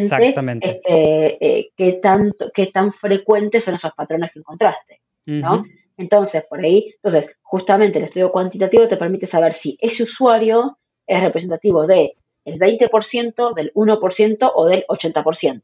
este, 0.61 1.45
eh, 1.45 1.71
qué, 1.77 1.93
tanto, 2.01 2.51
qué 2.55 2.67
tan 2.67 2.93
frecuentes 2.93 3.65
son 3.65 3.75
esos 3.75 3.93
patrones 3.93 4.33
que 4.33 4.39
encontraste, 4.39 5.01
¿no? 5.27 5.65
Entonces, 5.97 6.45
por 6.49 6.61
ahí, 6.61 6.95
entonces, 6.95 7.31
justamente 7.43 7.99
el 7.99 8.05
estudio 8.05 8.33
cuantitativo 8.33 8.87
te 8.87 8.97
permite 8.97 9.27
saber 9.27 9.53
si 9.53 9.77
ese 9.81 10.05
usuario 10.05 10.79
es 11.07 11.21
representativo 11.21 11.85
del 11.85 12.13
20%, 12.47 13.55
del 13.55 13.73
1% 13.75 14.53
o 14.55 14.67
del 14.67 14.85
80%. 14.89 15.61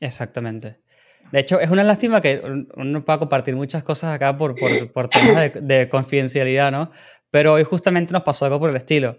Exactamente. 0.00 0.78
De 1.30 1.40
hecho, 1.40 1.60
es 1.60 1.70
una 1.70 1.84
lástima 1.84 2.22
que 2.22 2.40
uno 2.76 3.00
pueda 3.02 3.18
compartir 3.18 3.54
muchas 3.54 3.82
cosas 3.82 4.14
acá 4.14 4.36
por, 4.38 4.54
por, 4.92 5.08
temas 5.08 5.52
de, 5.54 5.88
confidencialidad, 5.88 6.72
¿no? 6.72 6.90
Pero 7.30 7.54
hoy 7.54 7.64
justamente 7.64 8.12
nos 8.12 8.22
pasó 8.22 8.46
algo 8.46 8.58
por 8.58 8.70
el 8.70 8.76
estilo, 8.76 9.18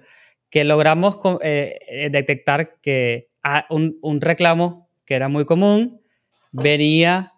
que 0.50 0.64
logramos 0.64 1.18
eh, 1.42 1.80
eh, 1.88 2.10
detectar 2.10 2.80
que 2.82 3.30
un, 3.70 4.22
reclamo 4.22 4.90
que 5.06 5.16
era 5.16 5.28
muy 5.30 5.46
común, 5.46 6.02
venía, 6.52 7.34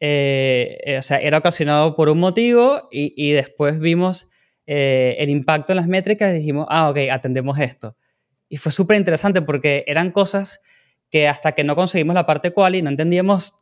eh, 0.00 0.78
eh, 0.84 0.98
o 0.98 1.02
sea, 1.02 1.18
era 1.18 1.38
ocasionado 1.38 1.96
por 1.96 2.08
un 2.08 2.18
motivo 2.18 2.88
y, 2.90 3.32
después 3.32 3.78
vimos 3.78 4.28
eh, 4.66 5.16
el 5.18 5.30
impacto 5.30 5.72
en 5.72 5.76
las 5.76 5.86
métricas 5.86 6.32
y 6.32 6.38
dijimos, 6.38 6.66
ah, 6.68 6.90
ok, 6.90 6.98
atendemos 7.10 7.58
esto. 7.58 7.96
Y 8.48 8.58
fue 8.58 8.72
súper 8.72 8.96
interesante 8.96 9.42
porque 9.42 9.84
eran 9.86 10.12
cosas 10.12 10.60
que 11.10 11.28
hasta 11.28 11.52
que 11.52 11.64
no 11.64 11.76
conseguimos 11.76 12.14
la 12.14 12.26
parte 12.26 12.52
quali 12.52 12.82
no 12.82 12.90
entendíamos 12.90 13.54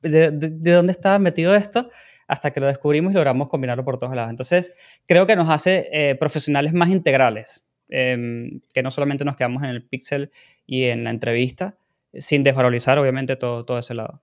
de, 0.00 0.30
dónde 0.30 0.92
estaba 0.92 1.18
metido 1.18 1.54
esto 1.54 1.90
hasta 2.26 2.50
que 2.52 2.60
lo 2.60 2.66
descubrimos 2.66 3.12
y 3.12 3.14
logramos 3.14 3.48
combinarlo 3.48 3.84
por 3.84 3.98
todos 3.98 4.14
lados. 4.14 4.30
Entonces, 4.30 4.72
creo 5.06 5.26
que 5.26 5.36
nos 5.36 5.50
hace 5.50 6.16
profesionales 6.18 6.72
más 6.72 6.88
integrales. 6.88 7.63
Em, 7.88 8.60
que 8.72 8.82
no 8.82 8.90
solamente 8.90 9.24
nos 9.24 9.36
quedamos 9.36 9.62
en 9.62 9.70
el 9.70 9.84
pixel 9.84 10.30
y 10.66 10.84
en 10.84 11.04
la 11.04 11.10
entrevista, 11.10 11.76
sin 12.14 12.42
desvalorizar 12.42 12.98
obviamente 12.98 13.36
todo, 13.36 13.64
todo 13.64 13.78
ese 13.78 13.94
lado. 13.94 14.22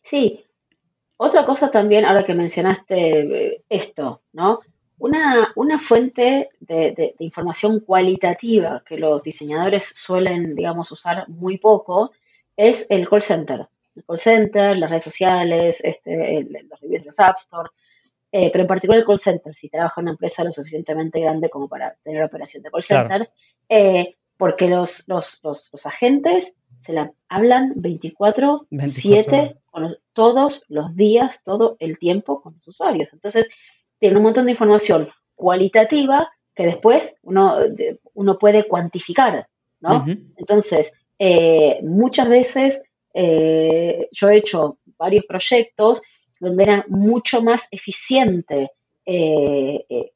Sí, 0.00 0.44
otra 1.18 1.44
cosa 1.44 1.68
también, 1.68 2.04
ahora 2.04 2.24
que 2.24 2.34
mencionaste 2.34 3.20
eh, 3.20 3.64
esto, 3.68 4.22
¿no? 4.32 4.58
Una, 4.98 5.52
una 5.56 5.78
fuente 5.78 6.48
de, 6.60 7.14
información 7.18 7.80
cualitativa 7.80 8.82
que 8.86 8.96
los 8.96 9.22
diseñadores 9.22 9.84
suelen, 9.84 10.54
digamos, 10.54 10.90
usar 10.90 11.28
muy 11.28 11.58
poco 11.58 12.12
es 12.56 12.86
el 12.88 13.08
call 13.08 13.20
center. 13.20 13.68
El 13.94 14.04
call 14.04 14.18
center, 14.18 14.78
las 14.78 14.90
redes 14.90 15.02
sociales, 15.02 15.80
este, 15.84 16.46
los 16.68 16.80
reviews 16.80 17.02
de 17.02 17.04
los 17.04 17.20
App 17.20 17.36
Store, 17.36 17.68
eh, 18.38 18.50
pero 18.52 18.64
en 18.64 18.68
particular 18.68 19.00
el 19.00 19.06
call 19.06 19.18
center, 19.18 19.54
si 19.54 19.70
trabaja 19.70 19.98
en 19.98 20.04
una 20.04 20.10
empresa 20.10 20.44
lo 20.44 20.50
suficientemente 20.50 21.18
grande 21.20 21.48
como 21.48 21.68
para 21.68 21.96
tener 22.04 22.22
operación 22.22 22.62
de 22.62 22.70
call 22.70 22.82
center, 22.82 23.30
eh, 23.66 24.14
porque 24.36 24.68
los, 24.68 25.04
los, 25.06 25.40
los, 25.42 25.86
agentes 25.86 26.52
se 26.74 26.92
la 26.92 27.10
hablan 27.30 27.74
24-7 27.76 29.58
todos 30.12 30.62
los 30.68 30.94
días, 30.94 31.40
todo 31.42 31.76
el 31.78 31.96
tiempo 31.96 32.42
con 32.42 32.56
los 32.56 32.68
usuarios. 32.68 33.08
Entonces, 33.14 33.48
tiene 33.96 34.18
un 34.18 34.24
montón 34.24 34.44
de 34.44 34.50
información 34.50 35.08
cualitativa 35.34 36.30
que 36.54 36.64
después 36.64 37.14
uno, 37.22 37.56
uno 38.12 38.36
puede 38.36 38.68
cuantificar, 38.68 39.48
¿no? 39.80 40.04
Entonces, 40.36 40.92
eh, 41.18 41.78
muchas 41.82 42.28
veces 42.28 42.82
yo 43.14 44.28
he 44.28 44.36
hecho 44.36 44.78
varios 44.98 45.24
proyectos 45.24 46.02
donde 46.40 46.62
era 46.62 46.84
mucho 46.88 47.42
más 47.42 47.66
eficiente 47.70 48.72
eh, 49.06 49.84
eh, 49.88 50.12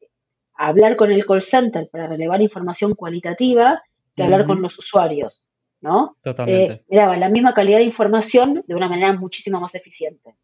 hablar 0.54 0.96
con 0.96 1.12
el 1.12 1.24
call 1.24 1.40
center 1.40 1.88
para 1.88 2.08
relevar 2.08 2.42
información 2.42 2.94
cualitativa 2.94 3.82
que 4.14 4.24
hablar 4.24 4.44
con 4.44 4.60
los 4.60 4.76
usuarios, 4.76 5.46
¿no? 5.80 6.16
Totalmente. 6.20 6.84
Eh, 6.88 6.96
la 6.96 7.28
misma 7.28 7.54
calidad 7.54 7.78
de 7.78 7.84
información 7.84 8.64
de 8.66 8.74
una 8.74 8.88
manera 8.88 9.12
muchísimo 9.12 9.60
más 9.60 9.74
eficiente. 9.76 10.34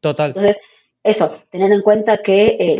Total. 0.00 0.28
Entonces, 0.28 0.58
eso, 1.02 1.42
tener 1.50 1.70
en 1.72 1.82
cuenta 1.82 2.18
que, 2.18 2.78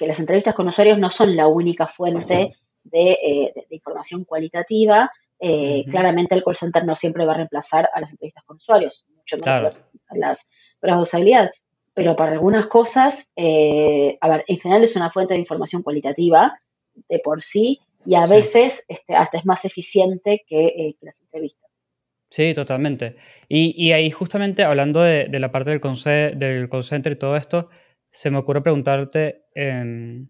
las 0.00 0.18
entrevistas 0.18 0.54
con 0.54 0.66
usuarios 0.66 0.98
no 0.98 1.10
son 1.10 1.36
la 1.36 1.46
única 1.46 1.84
fuente 1.84 2.56
de, 2.82 3.52
información 3.70 4.24
cualitativa. 4.24 5.10
Claramente 5.38 6.34
el 6.34 6.42
call 6.42 6.54
center 6.54 6.84
no 6.84 6.94
siempre 6.94 7.26
va 7.26 7.34
a 7.34 7.36
reemplazar 7.36 7.88
a 7.92 8.00
las 8.00 8.10
entrevistas 8.10 8.42
con 8.44 8.56
usuarios, 8.56 9.06
mucho 9.14 9.36
menos 9.36 9.90
las 10.10 10.48
responsabilidad. 10.80 11.50
pero 11.94 12.14
para 12.14 12.32
algunas 12.32 12.66
cosas, 12.66 13.26
eh, 13.36 14.18
a 14.20 14.28
ver, 14.28 14.44
en 14.48 14.58
general 14.58 14.82
es 14.82 14.96
una 14.96 15.08
fuente 15.08 15.32
de 15.32 15.38
información 15.40 15.82
cualitativa 15.82 16.60
de 17.08 17.18
por 17.20 17.40
sí 17.40 17.80
y 18.04 18.14
a 18.14 18.26
veces 18.26 18.84
este, 18.88 19.14
hasta 19.14 19.38
es 19.38 19.46
más 19.46 19.64
eficiente 19.64 20.44
que, 20.46 20.66
eh, 20.66 20.96
las 21.00 21.20
entrevistas. 21.20 21.84
Sí, 22.30 22.52
totalmente. 22.54 23.16
Y, 23.48 23.92
ahí 23.92 24.10
justamente 24.10 24.62
hablando 24.62 25.00
de, 25.02 25.28
la 25.30 25.50
parte 25.50 25.70
del 25.70 25.80
call, 25.80 25.96
del 26.38 26.68
call 26.68 26.84
center 26.84 27.12
y 27.12 27.16
todo 27.16 27.36
esto, 27.36 27.70
se 28.12 28.30
me 28.30 28.38
ocurre 28.38 28.62
preguntarte 28.62 29.44
em, 29.54 30.28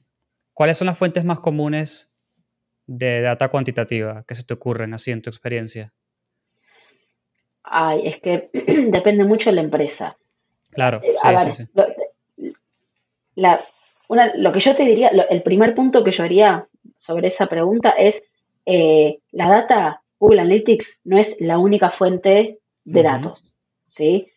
cuáles 0.52 0.78
son 0.78 0.86
las 0.86 0.98
fuentes 0.98 1.24
más 1.24 1.40
comunes 1.40 2.10
de 2.86 3.20
data 3.20 3.48
cuantitativa 3.48 4.24
que 4.26 4.34
se 4.34 4.44
te 4.44 4.54
ocurren 4.54 4.94
así 4.94 5.10
en 5.10 5.22
tu 5.22 5.30
experiencia. 5.30 5.92
Ay, 7.62 8.02
es 8.04 8.16
que 8.20 8.50
depende 8.90 9.24
mucho 9.24 9.50
de 9.50 9.56
la 9.56 9.62
empresa. 9.62 10.16
Claro, 10.76 11.00
eh, 11.02 11.16
sí, 11.54 11.64
sí, 11.64 12.52
Lo, 13.38 14.52
que 14.52 14.58
yo 14.58 14.76
te 14.76 14.84
diría, 14.84 15.08
el 15.08 15.42
primer 15.42 15.74
punto 15.74 16.02
que 16.02 16.10
yo 16.10 16.22
haría 16.22 16.68
sobre 16.94 17.26
esa 17.28 17.46
pregunta 17.46 17.90
es, 17.90 18.22
eh, 18.66 19.18
la 19.32 19.48
data, 19.48 20.02
Google 20.18 20.42
Analytics 20.42 21.00
no 21.04 21.18
es 21.18 21.34
la 21.40 21.58
única 21.58 21.88
fuente 21.88 22.58
de 22.84 23.02
datos, 23.02 23.52
¿sí? 23.86 24.28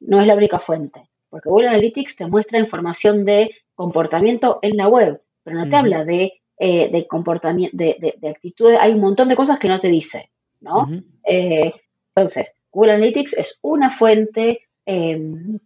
No 0.00 0.20
es 0.20 0.26
la 0.28 0.36
única 0.36 0.58
fuente, 0.58 1.08
porque 1.28 1.48
Google 1.48 1.68
Analytics 1.68 2.14
te 2.16 2.26
muestra 2.26 2.60
información 2.60 3.24
de 3.24 3.50
comportamiento 3.74 4.60
en 4.62 4.76
la 4.76 4.86
web, 4.86 5.20
pero 5.42 5.58
no 5.58 5.66
te 5.66 5.74
habla 5.74 6.04
de, 6.04 6.40
eh, 6.58 7.06
comportamiento, 7.08 7.76
de, 7.76 8.16
de, 8.16 8.28
actitudes, 8.28 8.78
hay 8.80 8.92
un 8.92 9.00
montón 9.00 9.26
de 9.26 9.36
cosas 9.36 9.58
que 9.58 9.68
no 9.68 9.78
te 9.78 9.88
dice, 9.88 10.30
¿no? 10.60 10.86
entonces, 11.24 12.54
Google 12.70 12.92
Analytics 12.92 13.32
es 13.34 13.58
una 13.62 13.88
fuente, 13.88 14.60
em, 14.84 15.58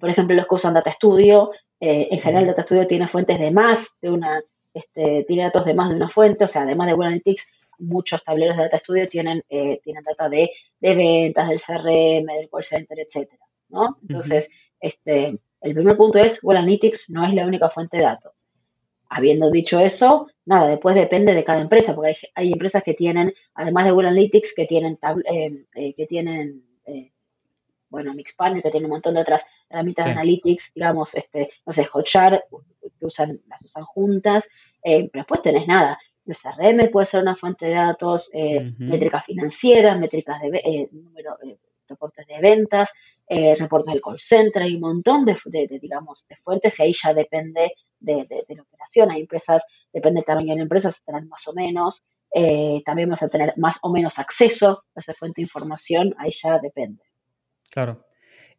por 0.00 0.08
ejemplo, 0.08 0.34
los 0.34 0.46
que 0.46 0.54
usan 0.54 0.72
Data 0.72 0.90
Studio, 0.90 1.50
eh, 1.78 2.08
en 2.10 2.18
general 2.18 2.46
Data 2.46 2.64
Studio 2.64 2.84
tiene 2.86 3.06
fuentes 3.06 3.38
de 3.38 3.50
más 3.50 3.88
de 4.00 4.10
una, 4.10 4.42
este, 4.72 5.24
tiene 5.26 5.44
datos 5.44 5.64
de 5.64 5.74
más 5.74 5.90
de 5.90 5.96
una 5.96 6.08
fuente, 6.08 6.44
o 6.44 6.46
sea, 6.46 6.62
además 6.62 6.86
de 6.88 6.94
Google 6.94 7.08
Analytics, 7.08 7.46
muchos 7.78 8.20
tableros 8.22 8.56
de 8.56 8.64
Data 8.64 8.78
Studio 8.78 9.06
tienen, 9.06 9.42
eh, 9.48 9.78
tienen 9.82 10.02
data 10.04 10.28
de, 10.28 10.50
ventas, 10.80 11.48
del 11.48 11.58
CRM, 11.58 12.26
del 12.26 12.50
call 12.50 12.62
center, 12.62 12.98
etcétera, 12.98 13.44
¿no? 13.68 13.98
Entonces, 14.02 14.50
este, 14.80 15.38
el 15.60 15.74
primer 15.74 15.96
punto 15.96 16.18
es, 16.18 16.40
Google 16.40 16.60
Analytics 16.60 17.06
no 17.08 17.24
es 17.24 17.34
la 17.34 17.46
única 17.46 17.68
fuente 17.68 17.98
de 17.98 18.04
datos. 18.04 18.44
Habiendo 19.08 19.50
dicho 19.50 19.80
eso, 19.80 20.28
nada, 20.44 20.68
después 20.68 20.94
depende 20.94 21.34
de 21.34 21.42
cada 21.42 21.60
empresa, 21.60 21.94
porque 21.94 22.12
hay, 22.34 22.52
empresas 22.52 22.82
que 22.82 22.94
tienen, 22.94 23.32
además 23.54 23.84
de 23.84 23.90
Google 23.90 24.08
Analytics, 24.08 24.54
que 24.54 24.64
tienen, 24.64 24.98
eh, 25.32 25.64
eh, 25.74 25.92
que 25.94 26.06
tienen 26.06 26.64
bueno, 27.90 28.14
Mixpanel, 28.14 28.62
que 28.62 28.70
tiene 28.70 28.86
un 28.86 28.92
montón 28.92 29.14
de 29.14 29.20
otras 29.20 29.42
herramientas 29.68 30.06
de 30.06 30.10
Analytics, 30.12 30.72
digamos, 30.74 31.14
este, 31.14 31.50
no 31.66 31.72
sé, 31.72 31.84
Hotjar, 31.84 32.44
que 32.98 33.04
usan, 33.04 33.40
las 33.48 33.62
usan 33.62 33.84
juntas, 33.84 34.48
pero 34.82 35.10
después 35.12 35.40
tenés 35.40 35.66
nada. 35.66 35.98
El 36.24 36.34
CRM 36.34 36.90
puede 36.90 37.04
ser 37.04 37.22
una 37.22 37.34
fuente 37.34 37.66
de 37.66 37.74
datos, 37.74 38.30
métricas 38.78 39.24
financieras, 39.24 39.98
métricas 39.98 40.40
de 40.40 40.88
número, 40.92 41.36
reportes 41.90 42.26
de 42.26 42.40
ventas, 42.40 42.88
eh, 43.28 43.54
reportes 43.56 43.92
del 43.92 44.02
call 44.02 44.18
center, 44.18 44.62
hay 44.62 44.74
un 44.74 44.80
montón 44.80 45.24
de, 45.24 45.36
digamos, 45.80 46.26
de 46.28 46.34
fuentes 46.36 46.78
y 46.78 46.82
ahí 46.82 46.92
ya 46.92 47.12
depende 47.12 47.70
de, 48.00 48.26
la 48.48 48.62
operación. 48.62 49.10
Hay 49.10 49.20
empresas, 49.20 49.62
depende 49.92 50.18
del 50.18 50.24
tamaño 50.24 50.48
de 50.50 50.56
la 50.56 50.62
empresa, 50.62 50.88
a 50.88 50.92
tener 51.04 51.26
más 51.26 51.46
o 51.46 51.52
menos, 51.52 52.02
eh, 52.34 52.80
también 52.84 53.08
vas 53.08 53.22
a 53.22 53.28
tener 53.28 53.54
más 53.56 53.78
o 53.82 53.92
menos 53.92 54.18
acceso 54.18 54.82
a 54.94 54.98
esa 55.00 55.12
fuente 55.12 55.40
de 55.40 55.44
información, 55.44 56.14
ahí 56.18 56.30
ya 56.30 56.58
depende. 56.58 57.02
Claro. 57.70 58.06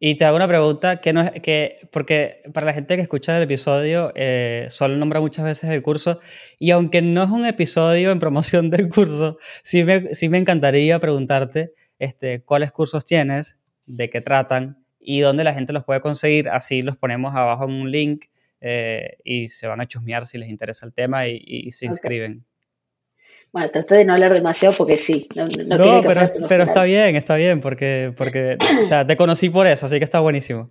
Y 0.04 0.16
te 0.16 0.24
hago 0.24 0.34
una 0.34 0.48
pregunta 0.48 1.00
que 1.00 1.12
no 1.12 1.20
es 1.20 1.30
que, 1.42 1.88
porque 1.92 2.42
para 2.52 2.66
la 2.66 2.72
gente 2.72 2.96
que 2.96 3.02
escucha 3.02 3.36
el 3.36 3.44
episodio, 3.44 4.10
eh, 4.16 4.66
solo 4.68 4.96
nombra 4.96 5.20
muchas 5.20 5.44
veces 5.44 5.70
el 5.70 5.80
curso, 5.80 6.18
y 6.58 6.72
aunque 6.72 7.02
no 7.02 7.22
es 7.22 7.30
un 7.30 7.46
episodio 7.46 8.10
en 8.10 8.18
promoción 8.18 8.68
del 8.70 8.88
curso, 8.88 9.38
sí 9.62 9.84
me, 9.84 10.12
sí 10.14 10.28
me 10.28 10.38
encantaría 10.38 10.98
preguntarte 10.98 11.74
este, 12.00 12.42
cuáles 12.42 12.72
cursos 12.72 13.04
tienes, 13.04 13.58
de 13.86 14.10
qué 14.10 14.20
tratan 14.20 14.84
y 14.98 15.20
dónde 15.20 15.44
la 15.44 15.54
gente 15.54 15.72
los 15.72 15.84
puede 15.84 16.00
conseguir. 16.00 16.48
Así 16.48 16.82
los 16.82 16.96
ponemos 16.96 17.34
abajo 17.34 17.64
en 17.64 17.72
un 17.72 17.90
link 17.90 18.24
eh, 18.60 19.18
y 19.24 19.48
se 19.48 19.66
van 19.66 19.80
a 19.80 19.86
chusmear 19.86 20.24
si 20.24 20.38
les 20.38 20.48
interesa 20.48 20.86
el 20.86 20.92
tema 20.92 21.26
y, 21.26 21.70
se 21.70 21.86
inscriben. 21.86 22.44
Bueno, 23.52 23.68
traté 23.68 23.96
de 23.96 24.04
no 24.04 24.14
hablar 24.14 24.32
demasiado 24.32 24.74
porque 24.76 24.96
sí. 24.96 25.26
No, 25.34 25.44
pero, 26.02 26.22
pero 26.48 26.64
está 26.64 26.84
bien, 26.84 27.16
está 27.16 27.36
bien, 27.36 27.60
porque, 27.60 28.14
porque 28.16 28.56
o 28.80 28.84
sea, 28.84 29.06
te 29.06 29.16
conocí 29.16 29.50
por 29.50 29.66
eso, 29.66 29.86
así 29.86 29.98
que 29.98 30.04
está 30.04 30.20
buenísimo. 30.20 30.70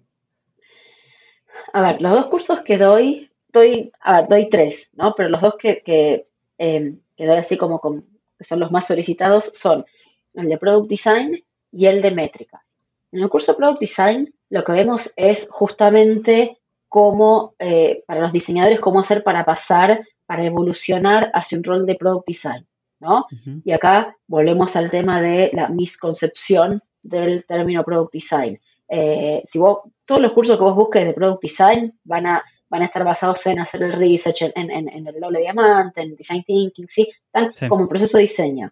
A 1.73 1.81
ver, 1.81 2.01
los 2.01 2.11
dos 2.11 2.25
cursos 2.25 2.59
que 2.61 2.77
doy, 2.77 3.29
doy, 3.53 3.91
a 4.01 4.21
ver, 4.21 4.29
doy 4.29 4.47
tres, 4.47 4.89
¿no? 4.93 5.13
Pero 5.15 5.29
los 5.29 5.41
dos 5.41 5.55
que, 5.59 5.79
que, 5.81 6.25
eh, 6.57 6.93
que 7.15 7.25
doy 7.25 7.37
así 7.37 7.55
como 7.55 7.79
con, 7.79 8.05
son 8.39 8.59
los 8.59 8.71
más 8.71 8.87
solicitados 8.87 9.43
son 9.51 9.85
el 10.33 10.49
de 10.49 10.57
Product 10.57 10.89
Design 10.89 11.43
y 11.71 11.85
el 11.85 12.01
de 12.01 12.11
métricas. 12.11 12.75
En 13.11 13.21
el 13.21 13.29
curso 13.29 13.51
de 13.51 13.57
Product 13.57 13.79
Design 13.79 14.33
lo 14.49 14.63
que 14.63 14.73
vemos 14.73 15.11
es 15.15 15.47
justamente 15.49 16.57
cómo, 16.89 17.55
eh, 17.59 18.03
para 18.05 18.21
los 18.21 18.33
diseñadores, 18.33 18.79
cómo 18.79 18.99
hacer 18.99 19.23
para 19.23 19.45
pasar, 19.45 20.01
para 20.25 20.43
evolucionar 20.43 21.31
hacia 21.33 21.57
un 21.57 21.63
rol 21.63 21.85
de 21.85 21.95
Product 21.95 22.27
Design, 22.27 22.67
¿no? 23.01 23.25
Y 23.63 23.71
acá 23.71 24.15
volvemos 24.27 24.75
al 24.75 24.89
tema 24.89 25.21
de 25.21 25.49
la 25.53 25.67
misconcepción 25.67 26.81
del 27.03 27.43
término 27.45 27.83
Product 27.83 28.13
Design. 28.13 28.59
Eh, 28.87 29.41
si 29.43 29.59
vos, 29.59 29.79
todos 30.05 30.21
los 30.21 30.31
cursos 30.31 30.55
que 30.55 30.63
vos 30.63 30.75
busques 30.75 31.03
de 31.03 31.13
Product 31.13 31.41
Design 31.41 31.99
van 32.03 32.27
a, 32.27 32.43
van 32.69 32.83
a 32.83 32.85
estar 32.85 33.03
basados 33.03 33.45
en 33.47 33.59
hacer 33.59 33.83
el 33.83 33.91
research, 33.91 34.41
en, 34.55 34.87
el 34.89 35.19
doble 35.19 35.39
diamante, 35.39 36.01
en 36.01 36.15
design 36.15 36.41
thinking, 36.43 36.85
¿sí? 36.85 37.09
Están 37.25 37.51
como 37.67 37.87
proceso 37.87 38.17
de 38.17 38.21
diseño 38.21 38.71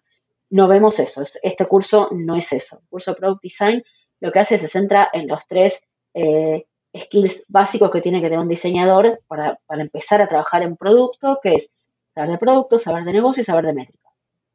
no 0.50 0.66
vemos 0.66 0.98
eso. 0.98 1.22
Este 1.42 1.66
curso 1.66 2.08
no 2.10 2.34
es 2.34 2.52
eso. 2.52 2.80
El 2.82 2.88
curso 2.88 3.12
de 3.12 3.16
Product 3.16 3.42
Design 3.42 3.82
lo 4.20 4.30
que 4.30 4.40
hace 4.40 4.56
es 4.56 4.60
se 4.60 4.66
centra 4.66 5.08
en 5.12 5.26
los 5.28 5.44
tres 5.46 5.80
eh, 6.12 6.66
skills 6.94 7.44
básicos 7.48 7.90
que 7.90 8.00
tiene 8.00 8.20
que 8.20 8.26
tener 8.26 8.40
un 8.40 8.48
diseñador 8.48 9.22
para, 9.26 9.58
empezar 9.70 10.20
a 10.20 10.26
trabajar 10.26 10.62
en 10.62 10.76
producto, 10.76 11.38
que 11.42 11.54
es 11.54 11.72
saber 12.12 12.30
de 12.30 12.38
producto, 12.38 12.76
saber 12.76 13.04
de 13.04 13.12
negocio 13.12 13.40
y 13.40 13.44
saber 13.44 13.66
de 13.66 13.72
métricas. 13.72 13.99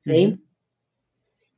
¿Sí? 0.05 0.41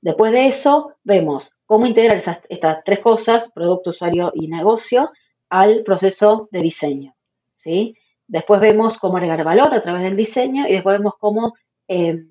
Después 0.01 0.31
de 0.31 0.45
eso, 0.45 0.93
vemos 1.03 1.51
cómo 1.65 1.85
integrar 1.85 2.15
estas 2.15 2.81
tres 2.83 2.99
cosas, 2.99 3.51
producto, 3.53 3.89
usuario 3.89 4.31
y 4.33 4.47
negocio, 4.47 5.11
al 5.49 5.81
proceso 5.81 6.47
de 6.51 6.61
diseño. 6.61 7.15
¿sí? 7.49 7.95
Después 8.27 8.59
vemos 8.59 8.97
cómo 8.97 9.17
agregar 9.17 9.43
valor 9.43 9.73
a 9.73 9.81
través 9.81 10.03
del 10.03 10.15
diseño 10.15 10.65
y 10.67 10.73
después 10.73 10.97
vemos 10.97 11.13
cómo 11.19 11.53
eh, 11.87 12.25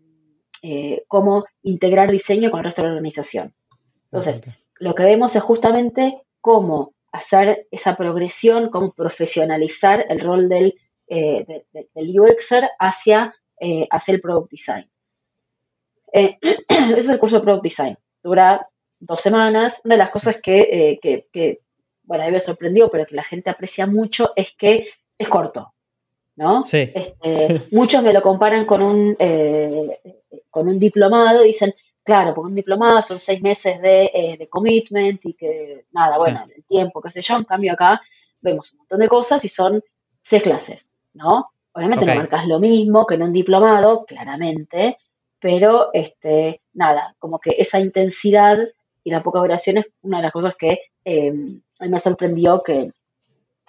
eh, 0.63 1.05
cómo 1.07 1.45
integrar 1.63 2.11
diseño 2.11 2.51
con 2.51 2.59
el 2.59 2.65
resto 2.65 2.83
de 2.83 2.89
la 2.89 2.95
organización. 2.95 3.55
Entonces, 4.05 4.41
lo 4.81 4.95
que 4.95 5.05
vemos 5.05 5.37
es 5.37 5.43
justamente 5.43 6.23
cómo 6.41 6.95
hacer 7.13 7.69
esa 7.71 7.95
progresión, 7.95 8.71
cómo 8.71 8.93
profesionalizar 8.93 10.07
el 10.09 10.21
rol 10.21 10.49
del, 10.49 10.75
eh, 11.09 11.65
UXer 11.95 12.69
hacia, 12.79 13.35
eh, 13.61 13.87
hacia, 13.91 14.15
el 14.15 14.21
Product 14.21 14.51
Design. 14.51 14.91
Ese 16.17 16.57
es 16.97 17.09
el 17.09 17.19
curso 17.19 17.37
de 17.37 17.43
Product 17.43 17.63
Design. 17.63 17.99
Dura 18.23 18.69
dos 18.99 19.21
semanas. 19.21 19.81
Una 19.85 19.95
de 19.95 19.99
las 19.99 20.11
cosas 20.11 20.37
que, 20.43 20.99
que 21.01 21.61
bueno, 22.03 22.23
a 22.23 22.27
mí 22.27 22.33
me 22.33 22.39
sorprendió, 22.39 22.89
pero 22.89 23.05
que 23.05 23.15
la 23.15 23.23
gente 23.23 23.51
aprecia 23.51 23.87
mucho, 23.87 24.33
es 24.37 24.53
que 24.53 24.89
es 25.19 25.29
corto. 25.29 25.75
¿no? 26.37 26.65
Sí. 26.65 26.93
Este, 26.95 27.63
muchos 27.73 28.03
me 28.03 28.13
lo 28.13 28.23
comparan 28.23 28.65
con 28.65 28.83
un, 28.83 29.17
eh, 29.19 30.01
con 30.51 30.69
un 30.69 30.79
diplomado 30.79 31.43
y 31.43 31.49
dicen, 31.49 31.75
claro, 32.05 32.35
porque 32.35 32.49
un 32.49 32.55
diplomado 32.55 33.01
son 33.01 33.19
seis 33.19 33.43
meses 33.43 33.81
de, 33.81 34.11
eh, 34.15 34.49
commitment 34.49 35.25
y 35.25 35.35
que, 35.35 35.87
nada, 35.93 36.19
bueno, 36.19 36.47
el 36.55 36.63
tiempo, 36.65 37.01
qué 37.01 37.09
sé 37.09 37.21
yo, 37.21 37.37
en 37.37 37.45
cambio 37.45 37.73
acá 37.73 38.01
vemos 38.41 38.71
un 38.73 38.79
montón 38.79 39.01
de 39.01 39.09
cosas 39.09 39.45
y 39.45 39.49
son 39.49 39.83
seis 40.21 40.43
clases, 40.43 40.91
¿no? 41.15 41.47
Obviamente 41.73 42.07
no 42.07 42.15
marcas 42.15 42.47
lo 42.47 42.59
mismo 42.59 43.05
que 43.05 43.17
en 43.17 43.23
un 43.23 43.33
diplomado, 43.33 44.05
claramente, 44.05 44.99
pero, 45.41 45.91
este, 45.93 46.61
nada, 46.73 47.15
como 47.19 47.39
que 47.39 47.55
esa 47.59 47.79
intensidad 47.79 48.59
y 49.05 49.11
la 49.11 49.23
poca 49.23 49.39
duración 49.39 49.79
es 49.79 49.87
una 50.03 50.19
de 50.19 50.25
las 50.25 50.33
cosas 50.33 50.55
que 50.59 50.79
eh, 51.05 51.33
me 51.81 51.99
sorprendió 51.99 52.61
que, 52.61 52.91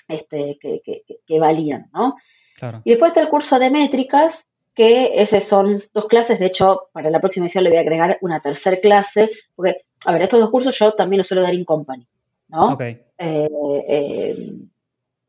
este, 0.07 0.57
que, 0.61 0.81
que 1.25 1.39
valían, 1.39 1.89
¿no? 1.93 2.15
Y 2.83 2.91
después 2.91 3.09
está 3.09 3.21
el 3.21 3.29
curso 3.29 3.59
de 3.59 3.69
métricas, 3.69 4.43
que 4.77 5.11
ese 5.15 5.39
son 5.39 5.81
dos 5.91 6.05
clases. 6.05 6.39
De 6.39 6.45
hecho, 6.45 6.89
para 6.91 7.09
la 7.09 7.19
próxima 7.19 7.45
edición 7.45 7.63
le 7.63 7.71
voy 7.71 7.77
a 7.77 7.81
agregar 7.81 8.17
una 8.21 8.39
tercera 8.39 8.77
clase, 8.77 9.29
porque, 9.55 9.81
a 10.05 10.11
ver, 10.11 10.21
estos 10.21 10.39
dos 10.39 10.51
cursos 10.51 10.77
yo 10.77 10.91
también 10.91 11.17
los 11.17 11.27
suelo 11.27 11.41
dar 11.41 11.53
in 11.53 11.65
company, 11.65 12.07
¿no? 12.47 12.77
Eh, 12.79 12.99
eh, 13.17 14.53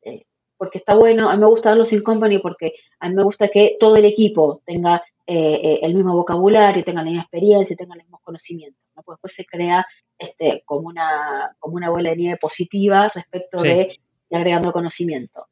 eh, 0.03 0.22
porque 0.57 0.78
está 0.78 0.95
bueno, 0.95 1.30
a 1.30 1.34
mí 1.34 1.41
me 1.41 1.47
gusta 1.47 1.70
darlos 1.70 1.93
in 1.93 2.03
company 2.03 2.39
porque 2.39 2.72
a 3.01 3.09
mí 3.09 3.14
me 3.14 3.22
gusta 3.22 3.49
que 3.49 3.74
todo 3.78 3.97
el 3.97 4.05
equipo 4.05 4.61
tenga 4.66 5.03
el 5.30 5.94
mismo 5.94 6.14
vocabulario, 6.14 6.82
tenga 6.82 7.02
la 7.02 7.10
misma 7.10 7.22
experiencia, 7.22 7.76
tenga 7.76 7.94
los 7.94 8.04
mismos 8.04 8.20
conocimientos, 8.22 8.84
¿no? 8.96 9.02
Porque 9.02 9.16
después 9.16 9.34
se 9.34 9.44
crea 9.44 9.86
este, 10.16 10.62
como, 10.64 10.88
una, 10.88 11.54
como 11.58 11.76
una 11.76 11.90
bola 11.90 12.10
de 12.10 12.16
nieve 12.16 12.38
positiva 12.40 13.10
respecto 13.14 13.60
de 13.60 13.98
agregando 14.30 14.72
conocimiento. 14.72 15.46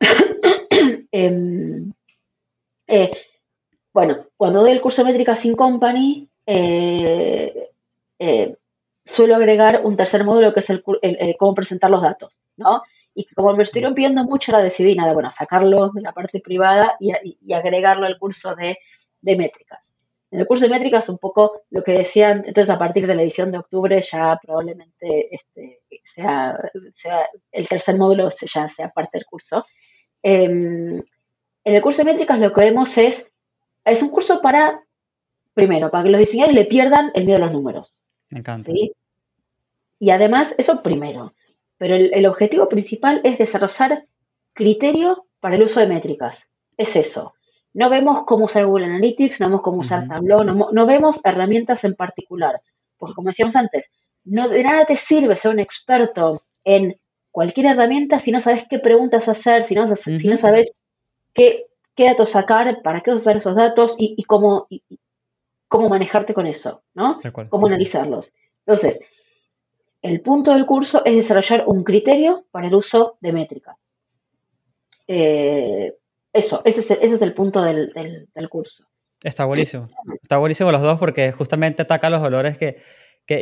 Em, 1.12 1.92
eh, 2.88 3.10
bueno, 3.92 4.26
cuando 4.36 4.60
doy 4.60 4.72
el 4.72 4.80
curso 4.80 5.02
de 5.02 5.10
métricas 5.10 5.44
in 5.44 5.54
company, 5.54 6.28
eh, 6.44 7.70
eh, 8.18 8.56
suelo 9.00 9.36
agregar 9.36 9.82
un 9.84 9.94
tercer 9.94 10.24
módulo 10.24 10.52
que 10.52 10.60
es 10.60 10.70
el, 10.70 10.82
cómo 11.38 11.54
presentar 11.54 11.90
los 11.90 12.02
datos, 12.02 12.44
¿no? 12.56 12.82
Y 13.14 13.24
como 13.34 13.54
me 13.54 13.62
estuvieron 13.62 13.94
pidiendo 13.94 14.24
mucho, 14.24 14.50
la 14.50 14.60
decidí, 14.60 14.94
nada, 14.94 15.12
bueno, 15.12 15.30
sacarlo 15.30 15.90
de 15.94 16.00
la 16.00 16.12
parte 16.12 16.40
privada 16.40 16.96
y, 16.98 17.52
agregarlo 17.52 18.06
al 18.06 18.18
curso 18.18 18.54
de, 18.54 18.76
métricas. 19.22 19.92
En 20.30 20.40
el 20.40 20.46
curso 20.46 20.64
de 20.64 20.70
métricas, 20.70 21.08
un 21.08 21.18
poco 21.18 21.62
lo 21.70 21.82
que 21.82 21.92
decían, 21.92 22.38
entonces 22.38 22.68
a 22.68 22.76
partir 22.76 23.06
de 23.06 23.14
la 23.14 23.22
edición 23.22 23.50
de 23.50 23.58
octubre 23.58 23.98
ya 24.00 24.38
probablemente 24.42 25.32
este, 25.32 25.80
sea, 26.02 26.56
el 27.52 27.68
tercer 27.68 27.96
módulo 27.96 28.26
ya 28.28 28.66
sea 28.66 28.88
parte 28.90 29.18
del 29.18 29.26
curso. 29.26 29.64
Em, 30.22 30.96
en 30.96 31.74
el 31.74 31.82
curso 31.82 31.98
de 31.98 32.10
métricas 32.12 32.38
lo 32.38 32.52
que 32.52 32.60
vemos 32.62 32.98
es, 32.98 33.30
es 33.84 34.02
un 34.02 34.08
curso 34.08 34.40
para, 34.40 34.82
primero, 35.52 35.90
para 35.90 36.04
que 36.04 36.10
los 36.10 36.18
diseñadores 36.18 36.56
le 36.56 36.64
pierdan 36.64 37.12
el 37.14 37.24
miedo 37.24 37.36
a 37.36 37.42
los 37.42 37.52
números. 37.52 37.98
Me 38.30 38.40
encanta. 38.40 38.72
Y 39.98 40.10
además, 40.10 40.54
eso 40.58 40.80
primero. 40.80 41.34
Pero 41.78 41.96
el, 41.96 42.26
objetivo 42.26 42.66
principal 42.66 43.20
es 43.24 43.38
desarrollar 43.38 44.06
criterio 44.52 45.26
para 45.40 45.56
el 45.56 45.62
uso 45.62 45.80
de 45.80 45.86
métricas. 45.86 46.48
Es 46.76 46.96
eso. 46.96 47.34
No 47.72 47.90
vemos 47.90 48.22
cómo 48.24 48.44
usar 48.44 48.66
Google 48.66 48.86
Analytics, 48.86 49.40
no 49.40 49.46
vemos 49.46 49.62
cómo 49.62 49.78
usar 49.78 50.06
Tableau, 50.06 50.44
no, 50.44 50.86
vemos 50.86 51.20
herramientas 51.24 51.82
en 51.84 51.94
particular. 51.94 52.60
Porque 52.96 53.14
como 53.14 53.28
decíamos 53.28 53.56
antes, 53.56 53.92
no, 54.24 54.48
de 54.48 54.62
nada 54.62 54.84
te 54.84 54.94
sirve 54.94 55.34
ser 55.34 55.50
un 55.50 55.58
experto 55.58 56.42
en 56.62 56.96
cualquier 57.32 57.66
herramienta 57.66 58.16
si 58.16 58.30
no 58.30 58.38
sabes 58.38 58.62
qué 58.70 58.78
preguntas 58.78 59.26
hacer, 59.26 59.62
si 59.64 59.74
no, 59.74 59.84
si 59.92 60.28
no 60.28 60.36
sabes 60.36 60.70
qué, 61.34 61.66
qué, 61.96 62.04
datos 62.04 62.30
sacar, 62.30 62.80
para 62.82 63.00
qué 63.00 63.10
usar 63.10 63.34
esos 63.34 63.56
datos 63.56 63.96
y, 63.98 64.22
cómo, 64.22 64.68
cómo 65.66 65.88
manejarte 65.88 66.32
con 66.32 66.46
eso, 66.46 66.82
¿no? 66.94 67.18
Cómo 67.50 67.66
analizarlos. 67.66 68.32
Entonces, 68.58 69.00
el 70.04 70.20
punto 70.20 70.52
del 70.52 70.66
curso 70.66 71.00
es 71.02 71.14
desarrollar 71.14 71.64
un 71.66 71.82
criterio 71.82 72.44
para 72.50 72.66
el 72.66 72.74
uso 72.74 73.16
de 73.22 73.32
métricas. 73.32 73.90
Eh, 75.08 75.94
eso, 76.30 76.60
ese 76.66 76.98
es, 77.00 77.22
el, 77.22 77.32
punto 77.32 77.62
del, 77.62 77.90
curso. 78.50 78.84
Está 79.22 79.46
buenísimo. 79.46 79.88
Está 80.20 80.36
buenísimo 80.36 80.70
los 80.70 80.82
dos 80.82 80.98
porque 80.98 81.32
justamente 81.32 81.80
ataca 81.80 82.10
los 82.10 82.20
dolores 82.20 82.58
que, 82.58 82.76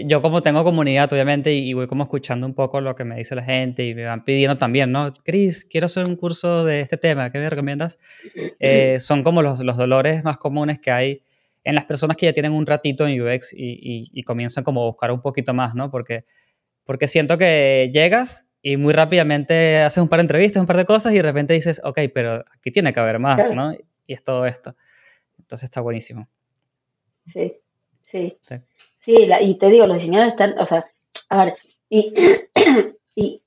yo 0.05 0.23
como 0.23 0.41
tengo 0.41 0.63
comunidad, 0.63 1.13
obviamente, 1.13 1.53
y, 1.53 1.73
voy 1.73 1.89
como 1.89 2.05
escuchando 2.05 2.47
un 2.47 2.55
poco 2.55 2.81
lo 2.81 2.95
que 2.95 3.03
me 3.03 3.17
dice 3.17 3.35
la 3.35 3.43
gente 3.43 3.85
y 3.85 3.97
me 3.97 4.05
van 4.05 4.25
pidiendo 4.25 4.57
también, 4.57 4.93
¿no? 4.93 5.13
Cris, 5.25 5.65
quiero 5.65 5.87
hacer 5.87 6.07
un 6.07 6.15
curso 6.15 6.65
de 6.65 6.81
este 6.81 6.97
tema, 6.97 7.33
¿qué 7.33 7.41
me 7.41 7.51
recomiendas? 7.51 7.99
Eh, 8.65 9.01
son 9.01 9.25
como 9.25 9.43
los, 9.43 9.59
los 9.59 9.77
dolores 9.77 10.23
más 10.23 10.39
comunes 10.39 10.79
que 10.79 10.93
hay 10.93 11.25
en 11.65 11.75
las 11.75 11.85
personas 11.85 12.17
que 12.17 12.27
ya 12.27 12.33
tienen 12.33 12.53
un 12.53 12.67
ratito 12.67 13.07
en 13.07 13.21
UX 13.21 13.53
y, 13.53 14.23
comienzan 14.25 14.65
como 14.65 14.83
a 14.83 14.87
buscar 14.87 15.13
un 15.13 15.21
poquito 15.21 15.55
más, 15.55 15.75
¿no? 15.75 15.91
Porque 15.91 16.25
porque 16.85 17.09
siento 17.09 17.39
que 17.39 17.91
llegas 17.93 18.47
y 18.62 18.76
muy 18.76 18.93
rápidamente 18.93 19.78
haces 19.78 20.03
un 20.03 20.09
par 20.09 20.18
de 20.18 20.22
entrevistas, 20.22 20.61
un 20.61 20.66
par 20.66 20.76
de 20.76 20.85
cosas 20.85 21.12
y 21.12 21.16
de 21.16 21.22
repente 21.22 21.55
dices, 21.55 21.80
ok, 21.85 21.99
pero 22.14 22.45
aquí 22.57 22.70
tiene 22.70 22.93
que 22.93 23.01
haber 23.01 23.18
más, 23.18 23.53
¿no? 23.53 23.72
Y 24.07 24.14
es 24.14 24.22
todo 24.22 24.47
esto. 24.47 24.76
Entonces 25.39 25.64
está 25.64 25.80
buenísimo. 25.80 26.28
Sí, 27.20 27.55
sí. 28.01 28.39
Sí, 28.97 29.16
y 29.41 29.57
te 29.57 29.68
digo, 29.68 29.87
los 29.87 30.01
diseñadores 30.01 30.33
están, 30.33 30.55
o 30.59 30.64
sea, 30.64 30.87
a 31.28 31.45
ver, 31.45 31.55
y, 31.89 32.12
y, 33.14 33.43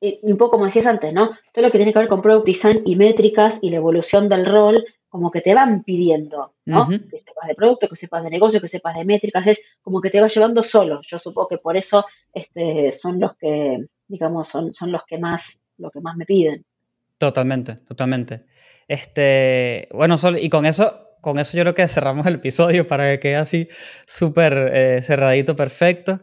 y, 0.00 0.18
un 0.22 0.36
poco 0.36 0.52
como 0.52 0.64
decías 0.64 0.86
antes, 0.86 1.12
¿no? 1.12 1.30
Todo 1.52 1.66
lo 1.66 1.70
que 1.70 1.78
tiene 1.78 1.92
que 1.92 1.98
ver 2.00 2.08
con 2.08 2.20
product 2.20 2.46
design 2.46 2.82
y 2.84 2.96
métricas 2.96 3.58
y 3.62 3.70
la 3.70 3.76
evolución 3.76 4.26
del 4.26 4.44
rol 4.44 4.84
como 5.16 5.30
que 5.30 5.40
te 5.40 5.54
van 5.54 5.82
pidiendo, 5.82 6.56
¿no? 6.66 6.86
Que 6.88 7.16
sepas 7.16 7.48
de 7.48 7.54
producto, 7.54 7.88
que 7.88 7.94
sepas 7.94 8.22
de 8.22 8.28
negocio, 8.28 8.60
que 8.60 8.66
sepas 8.66 8.94
de 8.94 9.06
métricas, 9.06 9.46
es 9.46 9.58
como 9.80 9.98
que 9.98 10.10
te 10.10 10.20
va 10.20 10.26
llevando 10.26 10.60
solo. 10.60 10.98
Yo 11.10 11.16
supongo 11.16 11.48
que 11.48 11.56
por 11.56 11.74
eso 11.74 12.04
este, 12.34 12.90
son 12.90 13.18
los 13.18 13.34
que, 13.34 13.78
digamos, 14.06 14.46
son, 14.46 14.72
son 14.72 14.92
los 14.92 15.02
que 15.04 15.16
más, 15.16 15.58
lo 15.78 15.88
que 15.88 16.02
más 16.02 16.18
me 16.18 16.26
piden. 16.26 16.66
Totalmente, 17.16 17.76
totalmente. 17.76 18.44
Este, 18.86 19.88
bueno, 19.94 20.18
Sol, 20.18 20.38
y 20.38 20.50
con 20.50 20.66
eso, 20.66 21.08
con 21.22 21.38
eso 21.38 21.56
yo 21.56 21.62
creo 21.62 21.74
que 21.74 21.88
cerramos 21.88 22.26
el 22.26 22.34
episodio 22.34 22.86
para 22.86 23.10
que 23.12 23.20
quede 23.20 23.36
así 23.36 23.68
súper 24.06 24.70
eh, 24.74 25.00
cerradito, 25.02 25.56
perfecto. 25.56 26.18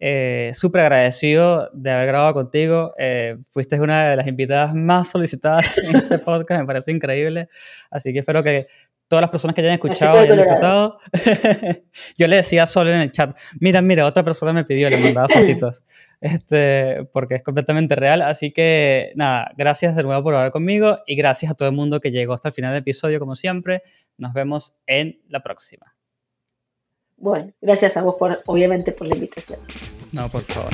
Eh, 0.00 0.52
Súper 0.54 0.82
agradecido 0.82 1.70
de 1.72 1.90
haber 1.90 2.06
grabado 2.08 2.34
contigo. 2.34 2.94
Eh, 2.98 3.38
fuiste 3.50 3.80
una 3.80 4.10
de 4.10 4.16
las 4.16 4.26
invitadas 4.26 4.74
más 4.74 5.08
solicitadas 5.08 5.66
en 5.78 5.96
este 5.96 6.18
podcast, 6.18 6.60
me 6.60 6.66
parece 6.66 6.92
increíble. 6.92 7.48
Así 7.90 8.12
que 8.12 8.20
espero 8.20 8.42
que 8.42 8.66
todas 9.08 9.22
las 9.22 9.30
personas 9.30 9.54
que 9.54 9.62
hayan 9.62 9.74
escuchado 9.74 10.18
hayan 10.18 10.36
disfrutado. 10.36 10.98
Yo 12.18 12.28
le 12.28 12.36
decía 12.36 12.66
solo 12.66 12.90
en 12.92 13.00
el 13.00 13.10
chat, 13.10 13.36
mira, 13.58 13.82
mira, 13.82 14.06
otra 14.06 14.22
persona 14.22 14.52
me 14.52 14.64
pidió, 14.64 14.88
le 14.90 14.98
mandaba 14.98 15.28
fotitos, 15.28 15.82
este, 16.20 17.04
porque 17.12 17.36
es 17.36 17.42
completamente 17.42 17.96
real. 17.96 18.22
Así 18.22 18.52
que 18.52 19.12
nada, 19.16 19.50
gracias 19.56 19.96
de 19.96 20.02
nuevo 20.02 20.22
por 20.22 20.34
hablar 20.34 20.52
conmigo 20.52 20.98
y 21.06 21.16
gracias 21.16 21.50
a 21.50 21.54
todo 21.54 21.68
el 21.68 21.74
mundo 21.74 22.00
que 22.00 22.10
llegó 22.10 22.34
hasta 22.34 22.48
el 22.48 22.54
final 22.54 22.72
del 22.72 22.80
episodio, 22.80 23.18
como 23.18 23.34
siempre. 23.34 23.82
Nos 24.18 24.32
vemos 24.34 24.74
en 24.86 25.20
la 25.28 25.40
próxima. 25.42 25.97
Bueno, 27.18 27.52
gracias 27.60 27.96
a 27.96 28.02
vos 28.02 28.16
por, 28.16 28.42
obviamente, 28.46 28.92
por 28.92 29.06
la 29.06 29.14
invitación. 29.14 29.60
No, 30.12 30.28
por 30.28 30.42
favor. 30.42 30.72